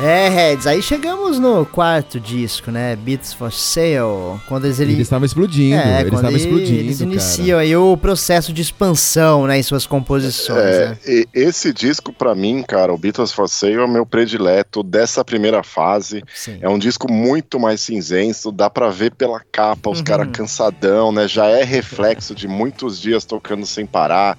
É, 0.00 0.28
Reds, 0.28 0.66
aí 0.66 0.82
chegamos 0.82 1.38
no 1.38 1.64
quarto 1.64 2.18
disco, 2.18 2.70
né? 2.72 2.96
Beats 2.96 3.32
for 3.32 3.52
Sale. 3.52 4.40
Quando 4.48 4.64
eles, 4.64 4.80
Ele 4.80 4.92
ele, 4.94 5.02
estava 5.02 5.24
explodindo, 5.24 5.76
é, 5.80 6.00
ele 6.00 6.10
quando 6.10 6.14
estava 6.26 6.32
ele- 6.32 6.42
explodindo, 6.42 6.80
eles 6.80 6.98
cara. 6.98 7.10
iniciam 7.10 7.58
aí 7.60 7.76
o 7.76 7.96
processo 7.96 8.52
de 8.52 8.60
expansão, 8.60 9.46
né? 9.46 9.56
Em 9.56 9.62
suas 9.62 9.86
composições, 9.86 10.58
É, 10.58 10.88
né? 10.88 10.98
e- 11.06 11.28
esse 11.32 11.72
disco, 11.72 12.12
pra 12.12 12.34
mim, 12.34 12.62
cara, 12.66 12.92
o 12.92 12.98
Beatles 12.98 13.30
for 13.32 13.48
Sale 13.48 13.74
é 13.74 13.84
o 13.84 13.88
meu 13.88 14.04
predileto 14.04 14.82
dessa 14.82 15.24
primeira 15.24 15.62
fase. 15.62 16.24
Sim. 16.34 16.58
É 16.60 16.68
um 16.68 16.78
disco 16.78 17.10
muito 17.10 17.60
mais 17.60 17.80
cinzento, 17.80 18.50
dá 18.50 18.68
pra 18.68 18.90
ver 18.90 19.12
pela 19.12 19.40
capa, 19.52 19.90
os 19.90 19.98
Uhum. 20.00 20.04
caras 20.04 20.28
cansadão, 20.32 21.12
né? 21.12 21.28
Já 21.28 21.46
é 21.46 21.62
reflexo 21.62 22.34
de 22.34 22.48
muitos 22.48 23.00
dias 23.00 23.24
tocando 23.24 23.64
sem 23.64 23.86
parar, 23.86 24.36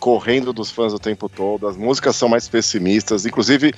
correndo 0.00 0.52
dos 0.52 0.70
fãs 0.70 0.92
o 0.92 0.98
tempo 0.98 1.28
todo. 1.28 1.68
As 1.68 1.76
músicas 1.76 2.16
são 2.16 2.28
mais 2.28 2.48
pessimistas. 2.48 3.26
Inclusive, 3.26 3.72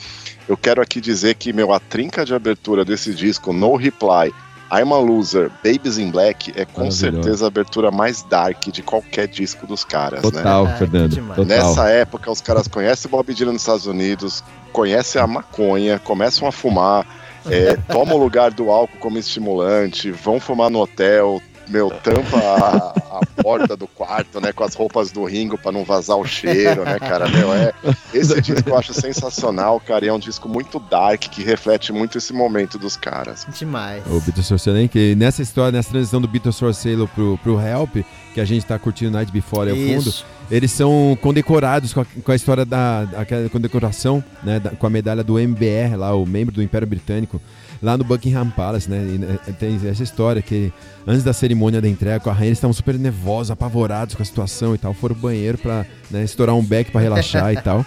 eu 0.49 0.57
quero 0.57 0.81
aqui 0.81 1.01
dizer 1.01 1.35
que, 1.35 1.53
meu, 1.53 1.73
a 1.73 1.81
trinca 1.81 2.25
de 2.25 2.33
abertura 2.35 2.85
desse 2.85 3.13
disco, 3.13 3.53
No 3.53 3.77
Reply, 3.77 4.33
I'm 4.73 4.91
a 4.91 4.99
Loser, 4.99 5.51
Babies 5.63 5.99
in 5.99 6.11
Black, 6.11 6.51
é 6.57 6.65
com 6.65 6.91
certeza 6.91 7.45
a 7.45 7.49
abertura 7.49 7.91
mais 7.91 8.23
dark 8.23 8.69
de 8.69 8.83
qualquer 8.83 9.29
disco 9.29 9.67
dos 9.67 9.85
caras, 9.85 10.23
né? 10.23 10.31
Total, 10.31 10.65
Ah, 10.67 10.77
Fernando. 10.77 11.17
Total. 11.27 11.45
Nessa 11.45 11.89
época, 11.91 12.31
os 12.31 12.41
caras 12.41 12.67
conhecem 12.69 13.11
Bob 13.11 13.35
Dylan 13.35 13.53
nos 13.53 13.61
Estados 13.63 13.85
Unidos, 13.87 14.43
conhecem 14.73 15.21
a 15.21 15.27
maconha, 15.27 15.99
começam 15.99 16.49
a 16.49 16.53
fumar, 16.53 17.07
é, 17.51 17.77
tomam 17.93 18.17
o 18.17 18.23
lugar 18.23 18.51
do 18.51 18.71
álcool 18.71 18.97
como 18.99 19.19
estimulante, 19.19 20.11
vão 20.11 20.41
fumar 20.41 20.71
no 20.71 20.81
hotel, 20.81 21.43
meu, 21.69 21.91
tampa 21.91 22.37
a, 22.39 23.19
a 23.19 23.43
porta 23.43 23.77
do 23.77 23.87
quarto, 23.87 24.41
né, 24.41 24.53
com 24.53 24.65
as 24.65 24.75
roupas 24.75 25.11
do 25.11 25.25
Ringo 25.25 25.57
pra 25.57 25.73
não 25.73 25.85
vazar 25.85 26.17
o 26.17 26.25
cheiro, 26.27 26.85
né, 26.85 26.99
cara, 26.99 27.29
meu, 27.29 27.53
é, 27.53 27.73
esse 28.13 28.41
disco 28.41 28.69
eu 28.69 28.77
acho 28.77 28.93
sensacional, 28.93 29.81
cara, 29.81 30.05
e 30.05 30.09
é 30.09 30.13
um 30.13 30.19
disco 30.19 30.49
muito 30.49 30.79
dark, 30.79 31.21
que 31.23 31.43
reflete 31.43 31.93
muito 31.93 32.19
esse 32.19 32.33
momento 32.33 32.79
dos 32.79 32.97
caras. 32.97 33.47
Demais. 33.59 34.03
O 34.07 34.21
Beatles 34.21 34.49
for 34.49 34.59
Sale, 34.59 34.81
hein, 34.81 34.89
que 34.89 35.15
nessa 35.15 35.43
história, 35.43 35.73
nessa 35.73 35.91
transição 35.91 36.21
do 36.21 36.29
Beatles 36.29 36.59
for 36.59 36.75
Sale 36.75 37.07
pro, 37.15 37.39
pro 37.39 37.61
Help, 37.61 37.97
que 38.35 38.41
a 38.41 38.45
gente 38.45 38.65
tá 38.67 38.79
curtindo 38.79 39.11
Night 39.11 39.31
Before 39.31 39.69
ao 39.71 39.77
fundo, 39.77 40.09
Isso. 40.09 40.25
eles 40.51 40.71
são 40.73 41.17
condecorados 41.21 41.93
com 41.93 42.01
a, 42.01 42.05
com 42.25 42.33
a 42.33 42.37
história 42.37 42.65
da 42.65 43.07
aquela 43.17 43.49
condecoração, 43.49 44.23
né, 44.43 44.59
da- 44.61 44.71
com 44.71 44.87
a 44.87 44.91
medalha 44.91 45.23
do 45.23 45.39
MBR 45.39 45.97
lá, 45.97 46.15
o 46.15 46.27
membro 46.27 46.55
do 46.55 46.63
Império 46.63 46.87
Britânico, 46.87 47.41
lá 47.83 47.99
no 47.99 48.05
Buckingham 48.05 48.49
Palace, 48.51 48.89
né? 48.89 48.99
E, 48.99 49.19
né, 49.19 49.39
tem 49.59 49.79
essa 49.89 50.03
história 50.03 50.41
que 50.41 50.73
antes 51.07 51.25
da 51.25 51.33
cerimônia 51.33 51.81
da 51.81 51.89
entrega 51.89 52.21
com 52.21 52.31
a 52.31 52.33
rainha, 52.33 52.49
eles 52.49 52.59
estavam 52.59 52.73
super 52.73 52.99
nervosos, 52.99 53.51
apavorados 53.51 54.15
com 54.15 54.23
a 54.23 54.25
situação 54.25 54.75
e 54.75 54.79
tal, 54.79 54.95
foram 54.95 55.15
pro 55.15 55.29
banheiro 55.29 55.59
pra 55.59 55.85
né, 56.11 56.23
estourar 56.23 56.55
um 56.55 56.65
beck 56.65 56.91
pra 56.91 57.01
relaxar 57.01 57.53
e 57.53 57.61
tal. 57.61 57.85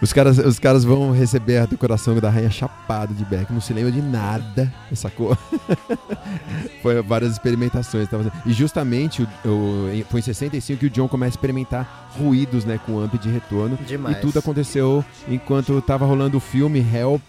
Os 0.00 0.12
caras, 0.12 0.38
os 0.38 0.58
caras 0.58 0.84
vão 0.84 1.12
receber 1.12 1.58
a 1.58 1.66
decoração 1.66 2.14
da 2.18 2.30
rainha 2.30 2.50
chapado 2.50 3.14
de 3.14 3.24
beck, 3.24 3.52
não 3.52 3.60
se 3.60 3.72
lembra 3.72 3.90
de 3.92 4.00
nada, 4.02 4.72
sacou? 4.94 5.36
foi 6.82 7.00
várias 7.02 7.32
experimentações. 7.32 8.08
tava 8.08 8.24
fazendo. 8.24 8.42
E 8.46 8.52
justamente 8.52 9.22
o, 9.44 9.48
o- 9.48 10.04
foi 10.10 10.20
em 10.20 10.22
65 10.22 10.80
que 10.80 10.86
o 10.86 10.90
John 10.90 11.08
começa 11.08 11.30
a 11.30 11.36
experimentar 11.36 12.10
ruídos 12.18 12.64
né, 12.64 12.78
com 12.84 12.98
amp 13.00 13.14
de 13.14 13.30
retorno. 13.30 13.78
Demais. 13.86 14.16
E 14.16 14.20
tudo 14.20 14.38
aconteceu 14.38 15.04
enquanto 15.28 15.80
tava 15.80 16.04
rolando 16.04 16.36
o 16.36 16.40
filme 16.40 16.80
Help, 16.80 17.28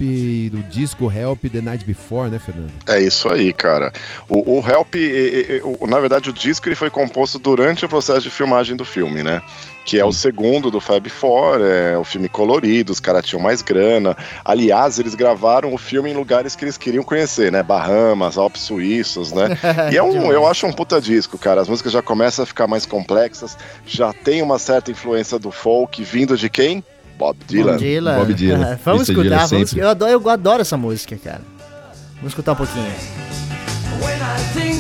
do 0.52 0.64
disco 0.70 1.12
Help 1.12 1.46
The 1.46 1.62
Night 1.62 1.86
Before, 1.86 2.30
né, 2.30 2.40
Fernando? 2.40 2.72
É 2.88 3.00
isso 3.02 3.30
aí, 3.30 3.54
cara. 3.54 3.92
O, 4.28 4.60
o 4.60 4.68
Help, 4.68 4.96
e- 4.96 5.00
e- 5.00 5.62
o- 5.64 5.88
na 5.88 6.00
verdade, 6.00 6.30
o 6.30 6.34
disco 6.34 6.68
ele 6.68 6.76
foi 6.76 6.90
composto 6.90 7.40
durante 7.40 7.86
o 7.86 7.90
processo 7.90 8.22
de 8.22 8.30
filmagem 8.30 8.76
do 8.76 8.84
filme, 8.86 9.24
né? 9.24 9.42
Que 9.86 10.00
é 10.00 10.06
o 10.06 10.14
segundo 10.14 10.72
do 10.72 10.80
Fab 10.80 11.10
Four, 11.10 11.60
é 11.62 11.98
o 11.98 12.04
filme 12.06 12.30
colorido, 12.44 12.92
os 12.92 13.00
caras 13.00 13.26
tinham 13.26 13.42
mais 13.42 13.62
grana. 13.62 14.18
Aliás, 14.44 15.00
eles 15.00 15.16
gravaram 15.16 15.74
o 15.74 15.78
filme 15.78 16.12
em 16.12 16.14
lugares 16.14 16.56
que 16.56 16.66
eles 16.66 16.78
queriam 16.78 17.04
conhecer, 17.04 17.50
né? 17.50 17.64
Bahamas, 17.64 18.38
Alpes 18.38 18.64
Suíços, 18.64 19.32
né? 19.32 19.58
E 19.92 19.98
é 19.98 20.04
um, 20.04 20.32
eu 20.32 20.46
acho 20.46 20.66
um 20.66 20.74
puta 20.74 21.00
disco, 21.00 21.38
cara. 21.38 21.62
As 21.62 21.70
músicas 21.70 21.92
já 21.94 22.02
começam 22.02 22.44
a 22.44 22.46
ficar 22.46 22.68
mais 22.68 22.86
complexas, 22.86 23.58
já 23.86 24.12
tem 24.12 24.42
uma 24.42 24.60
certa 24.60 24.92
influência 24.92 25.40
do 25.40 25.52
folk 25.52 26.04
vindo 26.04 26.38
de 26.38 26.50
quem? 26.50 26.84
Bob 27.18 27.38
Dylan. 27.48 27.74
Bob 27.74 27.80
Dylan. 27.80 28.18
Bob 28.18 28.34
Dylan. 28.34 28.80
vamos 28.84 29.10
Mr. 29.10 29.22
escutar, 29.22 29.48
vamos. 29.48 29.74
Eu 29.74 29.90
adoro, 29.90 30.12
eu 30.12 30.30
adoro 30.30 30.62
essa 30.62 30.76
música, 30.76 31.16
cara. 31.24 31.42
Vamos 32.16 32.32
escutar 32.32 32.54
um 32.54 32.56
pouquinho. 32.56 32.92
When 34.02 34.18
I 34.18 34.54
think 34.54 34.73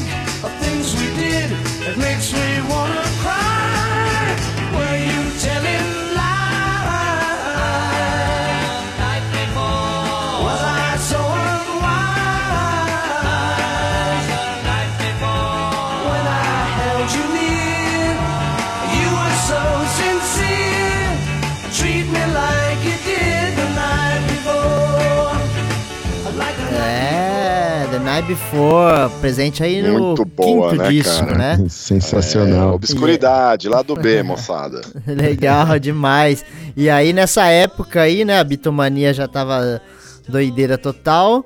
É, 28.13 28.21
Night 28.21 28.28
Before, 28.28 29.10
presente 29.19 29.63
aí 29.63 29.82
no 29.82 29.99
Muito 29.99 30.26
boa, 30.26 30.69
quinto 30.69 30.84
né, 30.84 30.89
disco, 30.89 31.26
cara? 31.26 31.38
né? 31.38 31.58
É, 31.65 31.69
Sensacional. 31.69 32.76
obscuridade, 32.76 33.67
lá 33.67 33.82
do 33.82 33.95
B, 33.95 34.21
moçada. 34.23 34.82
Legal 35.08 35.78
demais. 35.80 36.45
E 36.78 36.89
aí 36.89 37.12
nessa 37.12 37.45
época 37.47 38.02
aí, 38.02 38.23
né, 38.23 38.39
a 38.39 38.43
bitomania 38.43 39.13
já 39.13 39.28
tava 39.28 39.82
doideira 40.28 40.78
total. 40.78 41.45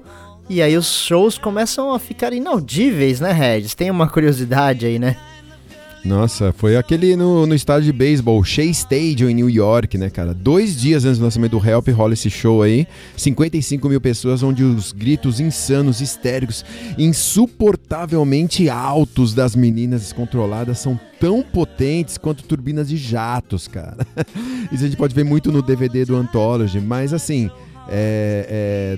E 0.49 0.61
aí 0.61 0.77
os 0.77 0.87
shows 0.87 1.37
começam 1.37 1.93
a 1.93 1.99
ficar 1.99 2.31
inaudíveis, 2.31 3.19
né, 3.19 3.31
Regis? 3.33 3.75
Tem 3.75 3.91
uma 3.91 4.07
curiosidade 4.07 4.85
aí, 4.85 4.97
né? 4.97 5.17
Nossa, 6.07 6.53
foi 6.53 6.77
aquele 6.77 7.17
no, 7.17 7.45
no 7.45 7.53
estádio 7.53 7.91
de 7.91 7.91
beisebol, 7.91 8.41
Shea 8.41 8.63
Stadium 8.63 9.29
em 9.29 9.33
New 9.33 9.49
York, 9.49 9.97
né, 9.97 10.09
cara? 10.09 10.33
Dois 10.33 10.79
dias 10.79 11.03
antes 11.03 11.19
do 11.19 11.25
lançamento 11.25 11.59
do 11.59 11.69
Help 11.69 11.89
rola 11.89 12.13
esse 12.13 12.29
show 12.29 12.61
aí. 12.61 12.87
55 13.17 13.89
mil 13.89 13.99
pessoas, 13.99 14.41
onde 14.41 14.63
os 14.63 14.93
gritos 14.93 15.41
insanos, 15.41 15.99
histéricos, 15.99 16.63
insuportavelmente 16.97 18.69
altos 18.69 19.33
das 19.33 19.53
meninas 19.53 19.99
descontroladas 19.99 20.79
são 20.79 20.97
tão 21.19 21.43
potentes 21.43 22.17
quanto 22.17 22.45
turbinas 22.45 22.87
de 22.87 22.95
jatos, 22.95 23.67
cara. 23.67 24.07
Isso 24.71 24.85
a 24.85 24.87
gente 24.87 24.97
pode 24.97 25.13
ver 25.13 25.25
muito 25.25 25.51
no 25.51 25.61
DVD 25.61 26.05
do 26.05 26.15
Anthology, 26.15 26.79
mas 26.79 27.11
assim. 27.11 27.51
é, 27.89 28.97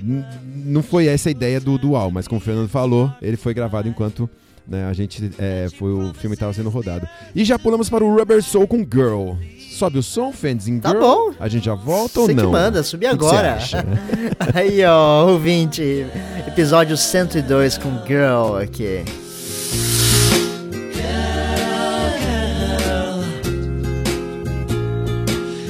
não 0.64 0.82
foi 0.82 1.06
essa 1.08 1.28
a 1.28 1.32
ideia 1.32 1.58
do 1.58 1.76
dual, 1.76 2.12
mas 2.12 2.28
como 2.28 2.40
o 2.40 2.44
Fernando 2.44 2.68
falou, 2.68 3.12
ele 3.20 3.36
foi 3.36 3.52
gravado 3.52 3.88
enquanto 3.88 4.30
né, 4.66 4.86
a 4.88 4.92
gente 4.92 5.30
é, 5.38 5.68
foi 5.78 5.92
o 5.92 6.12
filme 6.14 6.34
estava 6.34 6.52
sendo 6.52 6.70
rodado. 6.70 7.06
E 7.34 7.44
já 7.44 7.58
pulamos 7.58 7.88
para 7.90 8.04
o 8.04 8.14
Rubber 8.16 8.42
Soul 8.42 8.66
com 8.66 8.78
Girl. 8.78 9.34
Sobe 9.70 9.98
o 9.98 10.02
som, 10.02 10.32
fans 10.32 10.68
em 10.68 10.78
Tá 10.78 10.90
Girl. 10.90 11.00
bom. 11.00 11.32
A 11.40 11.48
gente 11.48 11.64
já 11.64 11.74
volta 11.74 12.20
ou 12.20 12.26
Você 12.26 12.34
que 12.34 12.42
não? 12.42 12.50
manda, 12.50 12.82
subir 12.82 13.06
O 13.06 13.10
que 13.12 13.18
que 13.18 13.24
agora. 13.24 13.58
você 13.60 13.76
acha? 13.76 13.84
Aí, 14.54 14.84
ó, 14.84 15.26
ouvinte, 15.26 16.06
episódio 16.46 16.96
102 16.96 17.78
com 17.78 17.90
Girl 18.06 18.56
aqui. 18.56 19.02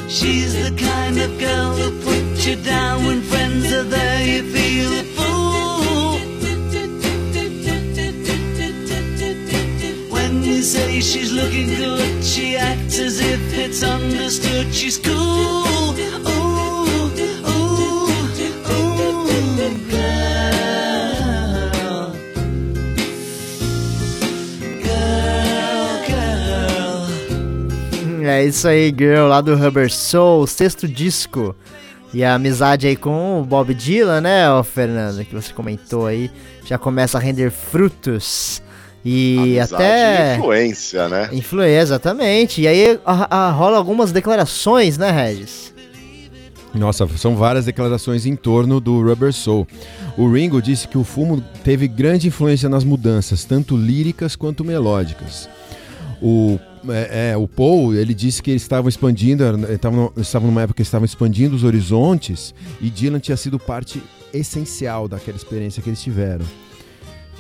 She's 0.08 0.52
the 0.54 0.74
kind 0.76 1.18
of 1.18 1.38
girl 1.38 1.70
who 1.72 1.90
puts 2.02 2.44
you 2.46 2.56
down 2.56 3.06
when 3.06 3.22
friends 3.22 3.72
are 3.72 3.84
there. 3.84 4.09
Say 10.70 11.00
she's 11.00 11.32
looking 11.32 11.66
good, 11.74 12.22
she 12.22 12.56
acts 12.56 13.00
as 13.00 13.18
if 13.18 13.40
it's 13.58 13.82
understood. 13.82 14.72
She's 14.72 14.98
cool. 14.98 15.16
Ooh, 15.16 15.96
ooh, 16.28 16.86
ooh, 18.70 19.10
girl. 19.90 20.14
Girl, 24.84 25.96
girl. 26.06 27.08
É 28.24 28.44
isso 28.44 28.68
aí, 28.68 28.94
Girl, 28.96 29.26
lá 29.26 29.40
do 29.40 29.56
Rubber 29.56 29.92
Soul, 29.92 30.46
sexto 30.46 30.86
disco. 30.86 31.56
E 32.14 32.22
a 32.22 32.34
amizade 32.34 32.86
aí 32.86 32.94
com 32.94 33.40
o 33.40 33.44
Bob 33.44 33.74
Dylan, 33.74 34.20
né, 34.20 34.48
ô 34.52 34.62
Fernando, 34.62 35.24
que 35.24 35.34
você 35.34 35.52
comentou 35.52 36.06
aí, 36.06 36.30
já 36.64 36.78
começa 36.78 37.18
a 37.18 37.20
render 37.20 37.50
frutos. 37.50 38.62
E 39.04 39.36
Amizade 39.38 39.74
até. 39.74 40.34
e 40.34 40.38
influência, 40.38 41.08
né? 41.08 41.28
Influência, 41.32 41.80
exatamente. 41.80 42.60
E 42.62 42.68
aí 42.68 42.98
a- 43.04 43.46
a- 43.48 43.50
rola 43.50 43.76
algumas 43.78 44.12
declarações, 44.12 44.98
né, 44.98 45.10
Regis? 45.10 45.72
Nossa, 46.74 47.08
são 47.16 47.34
várias 47.34 47.64
declarações 47.64 48.26
em 48.26 48.36
torno 48.36 48.78
do 48.80 49.02
Rubber 49.02 49.32
Soul. 49.32 49.66
O 50.16 50.30
Ringo 50.30 50.62
disse 50.62 50.86
que 50.86 50.96
o 50.98 51.02
fumo 51.02 51.42
teve 51.64 51.88
grande 51.88 52.28
influência 52.28 52.68
nas 52.68 52.84
mudanças, 52.84 53.44
tanto 53.44 53.76
líricas 53.76 54.36
quanto 54.36 54.64
melódicas. 54.64 55.48
O, 56.22 56.60
é, 56.88 57.30
é, 57.32 57.36
o 57.36 57.48
Paul, 57.48 57.94
ele 57.94 58.12
disse 58.14 58.40
que 58.42 58.50
eles 58.50 58.62
estavam 58.62 58.88
expandindo, 58.88 59.42
era- 59.42 59.72
estavam 59.72 60.12
estavam 60.16 60.48
numa 60.48 60.62
época 60.62 60.76
que 60.76 60.82
estavam 60.82 61.04
expandindo 61.06 61.56
os 61.56 61.64
horizontes 61.64 62.54
e 62.80 62.88
Dylan 62.90 63.18
tinha 63.18 63.36
sido 63.36 63.58
parte 63.58 64.00
essencial 64.32 65.08
daquela 65.08 65.36
experiência 65.38 65.82
que 65.82 65.88
eles 65.88 66.00
tiveram. 66.02 66.44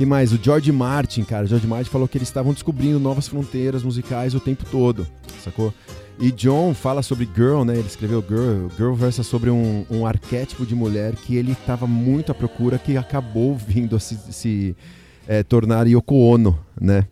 Que 0.00 0.06
mais? 0.06 0.32
O 0.32 0.40
George 0.42 0.72
Martin, 0.72 1.24
cara. 1.24 1.44
O 1.44 1.46
George 1.46 1.66
Martin 1.66 1.90
falou 1.90 2.08
que 2.08 2.16
eles 2.16 2.26
estavam 2.26 2.54
descobrindo 2.54 2.98
novas 2.98 3.28
fronteiras 3.28 3.82
musicais 3.82 4.34
o 4.34 4.40
tempo 4.40 4.64
todo, 4.70 5.06
sacou? 5.44 5.74
E 6.18 6.32
John 6.32 6.72
fala 6.72 7.02
sobre 7.02 7.28
Girl, 7.36 7.64
né? 7.64 7.74
Ele 7.74 7.86
escreveu 7.86 8.24
Girl. 8.26 8.68
Girl 8.78 8.94
versa 8.94 9.22
sobre 9.22 9.50
um, 9.50 9.84
um 9.90 10.06
arquétipo 10.06 10.64
de 10.64 10.74
mulher 10.74 11.14
que 11.16 11.36
ele 11.36 11.52
estava 11.52 11.86
muito 11.86 12.32
à 12.32 12.34
procura, 12.34 12.78
que 12.78 12.96
acabou 12.96 13.54
vindo 13.60 13.94
a 13.94 14.00
se, 14.00 14.18
se 14.30 14.74
é, 15.28 15.42
tornar 15.42 15.86
Yoko 15.86 16.14
Ono, 16.14 16.58
né? 16.80 17.06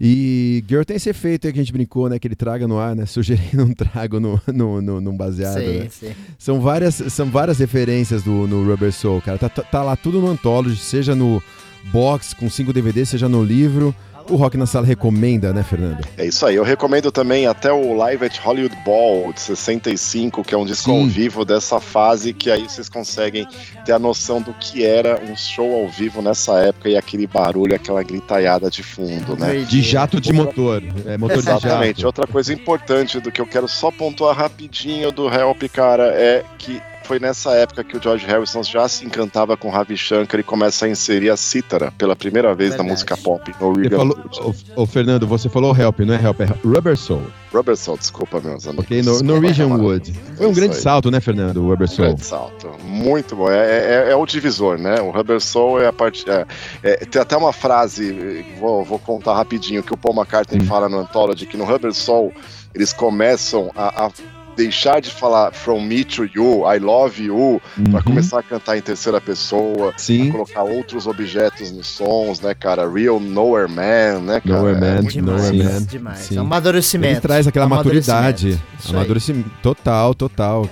E 0.00 0.62
Girl 0.68 0.84
tem 0.84 0.98
esse 0.98 1.10
efeito 1.10 1.48
aí 1.48 1.52
que 1.52 1.58
a 1.58 1.62
gente 1.62 1.72
brincou, 1.72 2.08
né? 2.08 2.20
Que 2.20 2.28
ele 2.28 2.36
traga 2.36 2.68
no 2.68 2.78
ar, 2.78 2.94
né? 2.94 3.06
Sugerindo 3.10 3.64
um 3.64 3.74
trago 3.74 4.20
no, 4.20 4.40
no, 4.46 4.80
no, 4.80 5.00
num 5.00 5.16
baseado, 5.16 5.58
né? 5.58 5.88
Sim, 5.90 6.06
sim. 6.06 6.14
São 6.38 6.60
várias, 6.60 6.94
são 6.94 7.26
várias 7.28 7.58
referências 7.58 8.22
do, 8.22 8.46
no 8.46 8.64
Rubber 8.64 8.92
Soul, 8.92 9.20
cara. 9.20 9.36
Tá, 9.36 9.48
tá- 9.48 9.64
tá 9.64 9.82
lá 9.82 9.96
tudo 9.96 10.20
no 10.20 10.28
Anthology, 10.28 10.76
seja 10.76 11.16
no 11.16 11.42
box 11.86 12.34
com 12.34 12.48
5 12.48 12.72
DVDs, 12.72 13.08
seja 13.08 13.28
no 13.28 13.42
livro. 13.42 13.94
O 14.28 14.36
Rock 14.36 14.56
na 14.56 14.64
Sala 14.64 14.86
recomenda, 14.86 15.52
né, 15.52 15.64
Fernando? 15.64 16.06
É 16.16 16.24
isso 16.24 16.46
aí, 16.46 16.54
eu 16.54 16.62
recomendo 16.62 17.10
também 17.10 17.46
até 17.48 17.72
o 17.72 17.94
Live 17.94 18.26
at 18.26 18.38
Hollywood 18.38 18.76
Ball 18.84 19.32
de 19.32 19.40
65, 19.40 20.44
que 20.44 20.54
é 20.54 20.58
um 20.58 20.64
disco 20.64 20.90
Sim. 20.90 21.02
ao 21.02 21.06
vivo 21.08 21.44
dessa 21.44 21.80
fase, 21.80 22.32
que 22.32 22.48
aí 22.48 22.62
vocês 22.62 22.88
conseguem 22.88 23.46
ter 23.84 23.92
a 23.92 23.98
noção 23.98 24.40
do 24.40 24.52
que 24.54 24.84
era 24.84 25.20
um 25.28 25.36
show 25.36 25.82
ao 25.82 25.88
vivo 25.88 26.22
nessa 26.22 26.60
época 26.60 26.88
e 26.88 26.96
aquele 26.96 27.26
barulho, 27.26 27.74
aquela 27.74 28.04
gritaiada 28.04 28.70
de 28.70 28.84
fundo, 28.84 29.36
né? 29.36 29.54
De 29.68 29.82
jato 29.82 30.20
de 30.20 30.32
motor. 30.32 30.80
É, 31.06 31.18
motor 31.18 31.42
de 31.42 31.48
Exatamente. 31.48 31.96
jato. 31.96 32.06
Outra 32.06 32.26
coisa 32.26 32.52
importante 32.52 33.18
do 33.18 33.32
que 33.32 33.40
eu 33.40 33.46
quero 33.46 33.66
só 33.66 33.90
pontuar 33.90 34.36
rapidinho 34.36 35.10
do 35.10 35.28
Help, 35.28 35.62
cara, 35.72 36.04
é 36.14 36.44
que 36.56 36.80
foi 37.04 37.18
nessa 37.18 37.52
época 37.54 37.82
que 37.82 37.96
o 37.96 38.02
George 38.02 38.24
Harrison 38.26 38.62
já 38.62 38.86
se 38.88 39.04
encantava 39.04 39.56
com 39.56 39.68
Ravi 39.68 39.96
Shankar 39.96 40.38
e 40.40 40.42
começa 40.42 40.86
a 40.86 40.88
inserir 40.88 41.30
a 41.30 41.36
cítara 41.36 41.92
pela 41.98 42.14
primeira 42.14 42.54
vez 42.54 42.70
Verdade. 42.70 42.86
na 42.88 42.92
música 42.94 43.16
pop 43.16 43.52
no 43.60 43.72
Regal 43.72 44.00
falou, 44.00 44.54
ô, 44.76 44.82
ô, 44.82 44.86
Fernando, 44.86 45.26
você 45.26 45.48
falou 45.48 45.76
Help, 45.76 46.00
não 46.00 46.14
é 46.14 46.22
Help, 46.22 46.40
é 46.40 46.44
Rubber 46.64 46.96
Soul. 46.96 47.22
Rubber 47.52 47.76
Soul, 47.76 47.98
desculpa, 47.98 48.40
meus 48.40 48.64
amigos. 48.66 48.84
Ok? 48.84 49.02
No, 49.02 49.20
Norwegian. 49.22 49.66
Wood. 49.66 50.12
Foi 50.36 50.46
um 50.46 50.52
grande 50.52 50.76
salto, 50.76 51.10
né, 51.10 51.20
Fernando? 51.20 51.56
O 51.64 51.68
Rubber 51.68 51.88
Soul. 51.88 52.08
Grande 52.08 52.24
salto. 52.24 52.70
Muito 52.84 53.34
bom. 53.34 53.50
É, 53.50 54.06
é- 54.06 54.12
é 54.12 54.14
o 54.16 54.24
divisor, 54.24 54.78
né? 54.78 55.00
O 55.00 55.10
Rubber 55.10 55.40
Soul 55.40 55.80
é 55.80 55.88
a 55.88 55.92
parte. 55.92 56.24
é- 56.30 56.46
é- 56.82 56.96
tem 56.98 57.20
até 57.20 57.36
uma 57.36 57.52
frase, 57.52 58.44
vou, 58.60 58.84
vou 58.84 58.98
contar 59.00 59.34
rapidinho, 59.34 59.82
que 59.82 59.92
o 59.92 59.96
Paul 59.96 60.14
McCartney 60.14 60.62
Hum. 60.62 60.66
fala 60.66 60.88
no 60.88 61.00
Anthology, 61.00 61.44
que 61.46 61.56
no 61.56 61.64
Rubber 61.64 61.92
Soul 61.92 62.32
eles 62.72 62.92
começam 62.92 63.70
a. 63.76 64.06
a 64.06 64.10
deixar 64.64 65.00
de 65.00 65.10
falar 65.10 65.52
from 65.52 65.80
me 65.82 66.04
to 66.04 66.24
you, 66.24 66.62
I 66.70 66.78
love 66.78 67.22
you, 67.22 67.60
pra 67.90 67.98
Uhum. 67.98 68.02
começar 68.04 68.40
a 68.40 68.42
cantar 68.42 68.76
em 68.76 68.80
terceira 68.82 69.20
pessoa, 69.20 69.92
Sim. 69.96 70.30
colocar 70.30 70.62
outros 70.62 71.06
objetos 71.06 71.72
nos 71.72 71.86
sons, 71.86 72.40
né, 72.40 72.54
cara? 72.54 72.88
Real 72.90 73.18
Nowhere 73.18 73.68
Man, 73.70 74.20
né, 74.20 74.40
cara? 74.40 74.58
Nowhere 74.58 74.76
É 74.76 74.80
Man, 74.80 75.02
Demais, 75.04 75.50
Nowhere. 75.50 75.62
Man. 75.74 75.82
demais. 75.84 76.18
Sim. 76.18 76.36
É 76.36 76.40
um 76.40 76.44
amadurecimento. 76.44 77.14
Ele 77.14 77.20
traz 77.20 77.46
aquela 77.46 77.66
maturidade. 77.68 78.60
Amadurecimento. 78.88 79.50
Total, 79.62 80.14
total. 80.14 80.68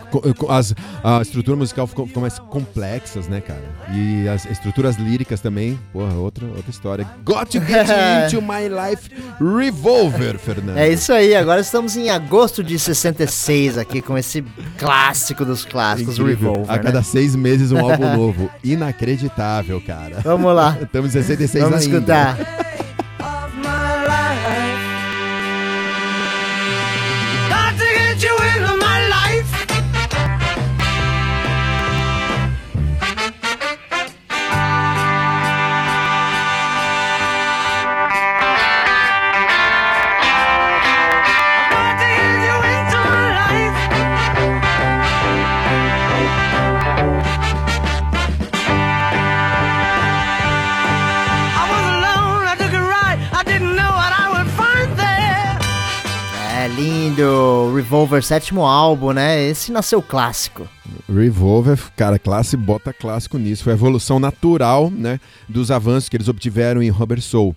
As, 0.48 0.74
a 1.03 1.22
estrutura 1.22 1.57
musical 1.57 1.87
ficou, 1.87 2.07
ficou 2.07 2.20
mais 2.20 2.38
complexas, 2.38 3.27
né, 3.29 3.40
cara? 3.40 3.62
E 3.94 4.29
as 4.29 4.44
estruturas 4.46 4.96
líricas 4.96 5.40
também, 5.40 5.79
porra, 5.92 6.14
outra, 6.14 6.44
outra 6.46 6.70
história. 6.70 7.07
Got 7.24 7.46
to 7.51 7.61
get 7.61 7.87
into 8.33 8.42
my 8.42 8.68
life 8.68 9.09
revolver, 9.40 10.38
Fernando. 10.38 10.77
É 10.77 10.88
isso 10.90 11.12
aí, 11.12 11.35
agora 11.35 11.61
estamos 11.61 11.96
em 11.96 12.11
agosto 12.11 12.62
de 12.62 12.79
66 12.79 13.77
aqui 13.78 14.02
com 14.02 14.16
esse 14.18 14.44
clássico 14.76 15.44
dos 15.44 15.64
clássicos, 15.64 16.18
Incrível. 16.18 16.52
Revolver. 16.52 16.74
A 16.74 16.78
cada 16.78 16.98
né? 16.98 17.04
seis 17.04 17.34
meses 17.34 17.72
um 17.72 17.78
álbum 17.78 18.08
novo. 18.16 18.50
Inacreditável, 18.62 19.80
cara. 19.80 20.20
Vamos 20.22 20.54
lá, 20.54 20.76
Estamos 20.80 21.14
em 21.14 21.22
66 21.22 21.64
vamos 21.64 21.80
ainda. 21.80 21.96
escutar. 21.96 22.38
Revolver, 58.18 58.22
sétimo 58.22 58.62
álbum, 58.62 59.12
né? 59.12 59.42
Esse 59.42 59.72
nasceu 59.72 60.02
clássico. 60.02 60.66
Revolver, 61.09 61.78
cara, 61.96 62.18
classe 62.18 62.57
bota 62.57 62.92
clássico 62.92 63.38
nisso. 63.38 63.64
Foi 63.64 63.72
a 63.72 63.76
evolução 63.76 64.18
natural, 64.18 64.90
né, 64.90 65.20
dos 65.48 65.70
avanços 65.70 66.09
que 66.09 66.16
eles 66.16 66.28
obtiveram 66.28 66.83
em 66.83 66.90
Rubber 66.90 67.20
Soul. 67.20 67.54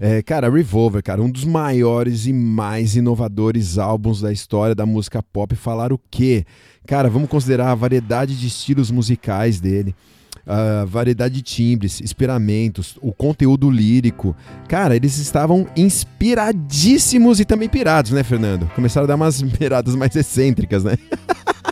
É, 0.00 0.22
cara, 0.22 0.50
Revolver, 0.50 1.02
cara, 1.02 1.22
um 1.22 1.30
dos 1.30 1.44
maiores 1.44 2.26
e 2.26 2.32
mais 2.32 2.96
inovadores 2.96 3.78
álbuns 3.78 4.20
da 4.20 4.32
história 4.32 4.74
da 4.74 4.86
música 4.86 5.22
pop. 5.22 5.54
Falar 5.54 5.92
o 5.92 6.00
quê? 6.10 6.44
Cara, 6.86 7.08
vamos 7.08 7.28
considerar 7.28 7.70
a 7.70 7.74
variedade 7.74 8.38
de 8.38 8.46
estilos 8.46 8.90
musicais 8.90 9.60
dele. 9.60 9.94
A 10.46 10.84
variedade 10.84 11.36
de 11.36 11.42
timbres, 11.42 12.00
esperamentos, 12.00 12.98
o 13.00 13.12
conteúdo 13.12 13.70
lírico. 13.70 14.36
Cara, 14.68 14.94
eles 14.94 15.16
estavam 15.18 15.66
inspiradíssimos 15.76 17.40
e 17.40 17.44
também 17.44 17.68
pirados, 17.68 18.10
né, 18.10 18.22
Fernando? 18.22 18.70
Começaram 18.74 19.04
a 19.04 19.08
dar 19.08 19.14
umas 19.16 19.40
piradas 19.58 19.94
mais 19.94 20.14
excêntricas, 20.14 20.84
né? 20.84 20.96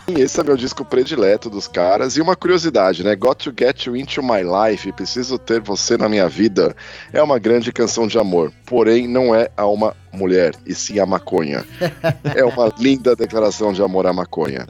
Esse 0.09 0.41
é 0.41 0.45
meu 0.45 0.57
disco 0.57 0.85
predileto 0.85 1.49
dos 1.49 1.69
caras. 1.69 2.17
E 2.17 2.21
uma 2.21 2.35
curiosidade, 2.35 3.05
né? 3.05 3.15
Got 3.15 3.45
to 3.45 3.55
Get 3.57 3.87
You 3.87 3.97
Into 3.97 4.23
My 4.23 4.43
Life, 4.43 4.91
Preciso 4.93 5.39
Ter 5.39 5.61
Você 5.61 5.97
na 5.97 6.09
Minha 6.09 6.29
Vida, 6.29 6.75
é 7.13 7.23
uma 7.23 7.39
grande 7.39 7.73
canção 7.73 8.07
de 8.07 8.19
amor. 8.19 8.53
Porém, 8.67 9.07
não 9.07 9.35
é 9.35 9.51
a 9.57 9.67
uma 9.67 9.95
mulher, 10.13 10.55
e 10.67 10.75
sim 10.75 10.99
a 10.99 11.07
maconha. 11.07 11.65
É 12.35 12.45
uma 12.45 12.73
linda 12.79 13.15
declaração 13.15 13.73
de 13.73 13.83
amor 13.83 14.07
à 14.07 14.13
maconha. 14.13 14.67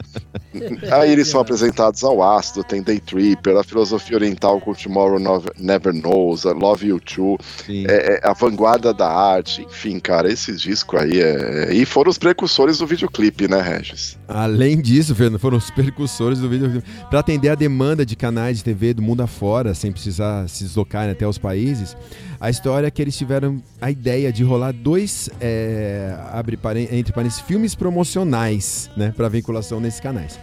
Aí 0.91 1.11
eles 1.11 1.27
são 1.27 1.39
apresentados 1.39 2.03
ao 2.03 2.21
ácido, 2.21 2.63
tem 2.63 2.81
Day 2.81 2.99
Tripper, 2.99 3.57
a 3.57 3.63
filosofia 3.63 4.17
oriental 4.17 4.59
com 4.59 4.73
Tomorrow 4.73 5.19
Never 5.57 5.93
Knows, 5.93 6.45
a 6.45 6.51
Love 6.51 6.87
You 6.87 6.99
Too, 6.99 7.37
é, 7.69 8.19
é 8.23 8.27
a 8.27 8.33
vanguarda 8.33 8.93
da 8.93 9.09
arte, 9.09 9.63
enfim, 9.63 9.99
cara, 9.99 10.31
esse 10.31 10.55
disco 10.55 10.97
aí 10.97 11.21
é. 11.21 11.73
E 11.73 11.85
foram 11.85 12.09
os 12.09 12.17
precursores 12.17 12.77
do 12.77 12.87
videoclipe, 12.87 13.47
né, 13.47 13.61
Regis? 13.61 14.17
Além 14.27 14.81
disso, 14.81 15.15
Fernando, 15.15 15.39
foram 15.39 15.57
os 15.57 15.71
percussores 15.71 16.39
do 16.39 16.49
vídeo 16.49 16.83
para 17.09 17.19
atender 17.19 17.49
a 17.49 17.55
demanda 17.55 18.05
de 18.05 18.15
canais 18.15 18.57
de 18.57 18.63
TV 18.63 18.93
do 18.93 19.01
mundo 19.01 19.21
afora, 19.21 19.73
sem 19.73 19.91
precisar 19.91 20.47
se 20.47 20.63
deslocar 20.63 21.09
até 21.09 21.27
os 21.27 21.37
países. 21.37 21.95
A 22.43 22.49
história 22.49 22.87
é 22.87 22.91
que 22.91 23.01
eles 23.01 23.17
tiveram 23.17 23.63
a 23.81 23.89
ideia 23.89 24.29
de 24.29 24.43
rolar 24.43 24.73
dois, 24.73 25.29
é, 25.39 26.13
abre 26.33 26.59
entre 26.91 27.13
parênteses, 27.13 27.39
filmes 27.39 27.73
promocionais, 27.73 28.89
né, 28.97 29.13
para 29.15 29.29
vinculação 29.29 29.79
nesses 29.79 30.01
canais. 30.01 30.37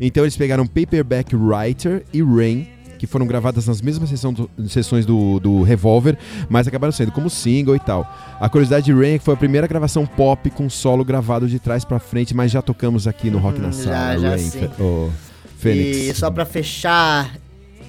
Então 0.00 0.24
eles 0.24 0.34
pegaram 0.34 0.66
Paperback 0.66 1.36
Writer 1.36 2.04
e 2.10 2.22
Rain, 2.22 2.66
que 2.98 3.06
foram 3.06 3.26
gravadas 3.26 3.66
nas 3.66 3.82
mesmas 3.82 4.08
do- 4.10 4.50
sessões 4.66 5.04
do, 5.04 5.38
do 5.40 5.62
Revolver, 5.62 6.16
mas 6.48 6.66
acabaram 6.66 6.90
sendo 6.90 7.12
como 7.12 7.28
single 7.28 7.76
e 7.76 7.80
tal. 7.80 8.10
A 8.40 8.48
curiosidade 8.48 8.86
de 8.86 8.92
Rain 8.94 9.16
é 9.16 9.18
que 9.18 9.24
foi 9.24 9.34
a 9.34 9.36
primeira 9.36 9.66
gravação 9.66 10.06
pop 10.06 10.48
com 10.52 10.70
solo 10.70 11.04
gravado 11.04 11.46
de 11.46 11.58
trás 11.58 11.84
pra 11.84 11.98
frente, 11.98 12.34
mas 12.34 12.50
já 12.50 12.62
tocamos 12.62 13.06
aqui 13.06 13.28
no 13.30 13.36
Rock 13.36 13.60
na 13.60 13.68
Hum, 13.68 13.72
Sala, 13.72 13.94
já, 13.94 14.18
já 14.18 14.28
Rain, 14.30 14.38
sim. 14.50 14.70
Ô, 14.80 15.10
Fênix. 15.58 15.96
E 15.98 16.14
só 16.14 16.30
pra 16.30 16.46
fechar, 16.46 17.36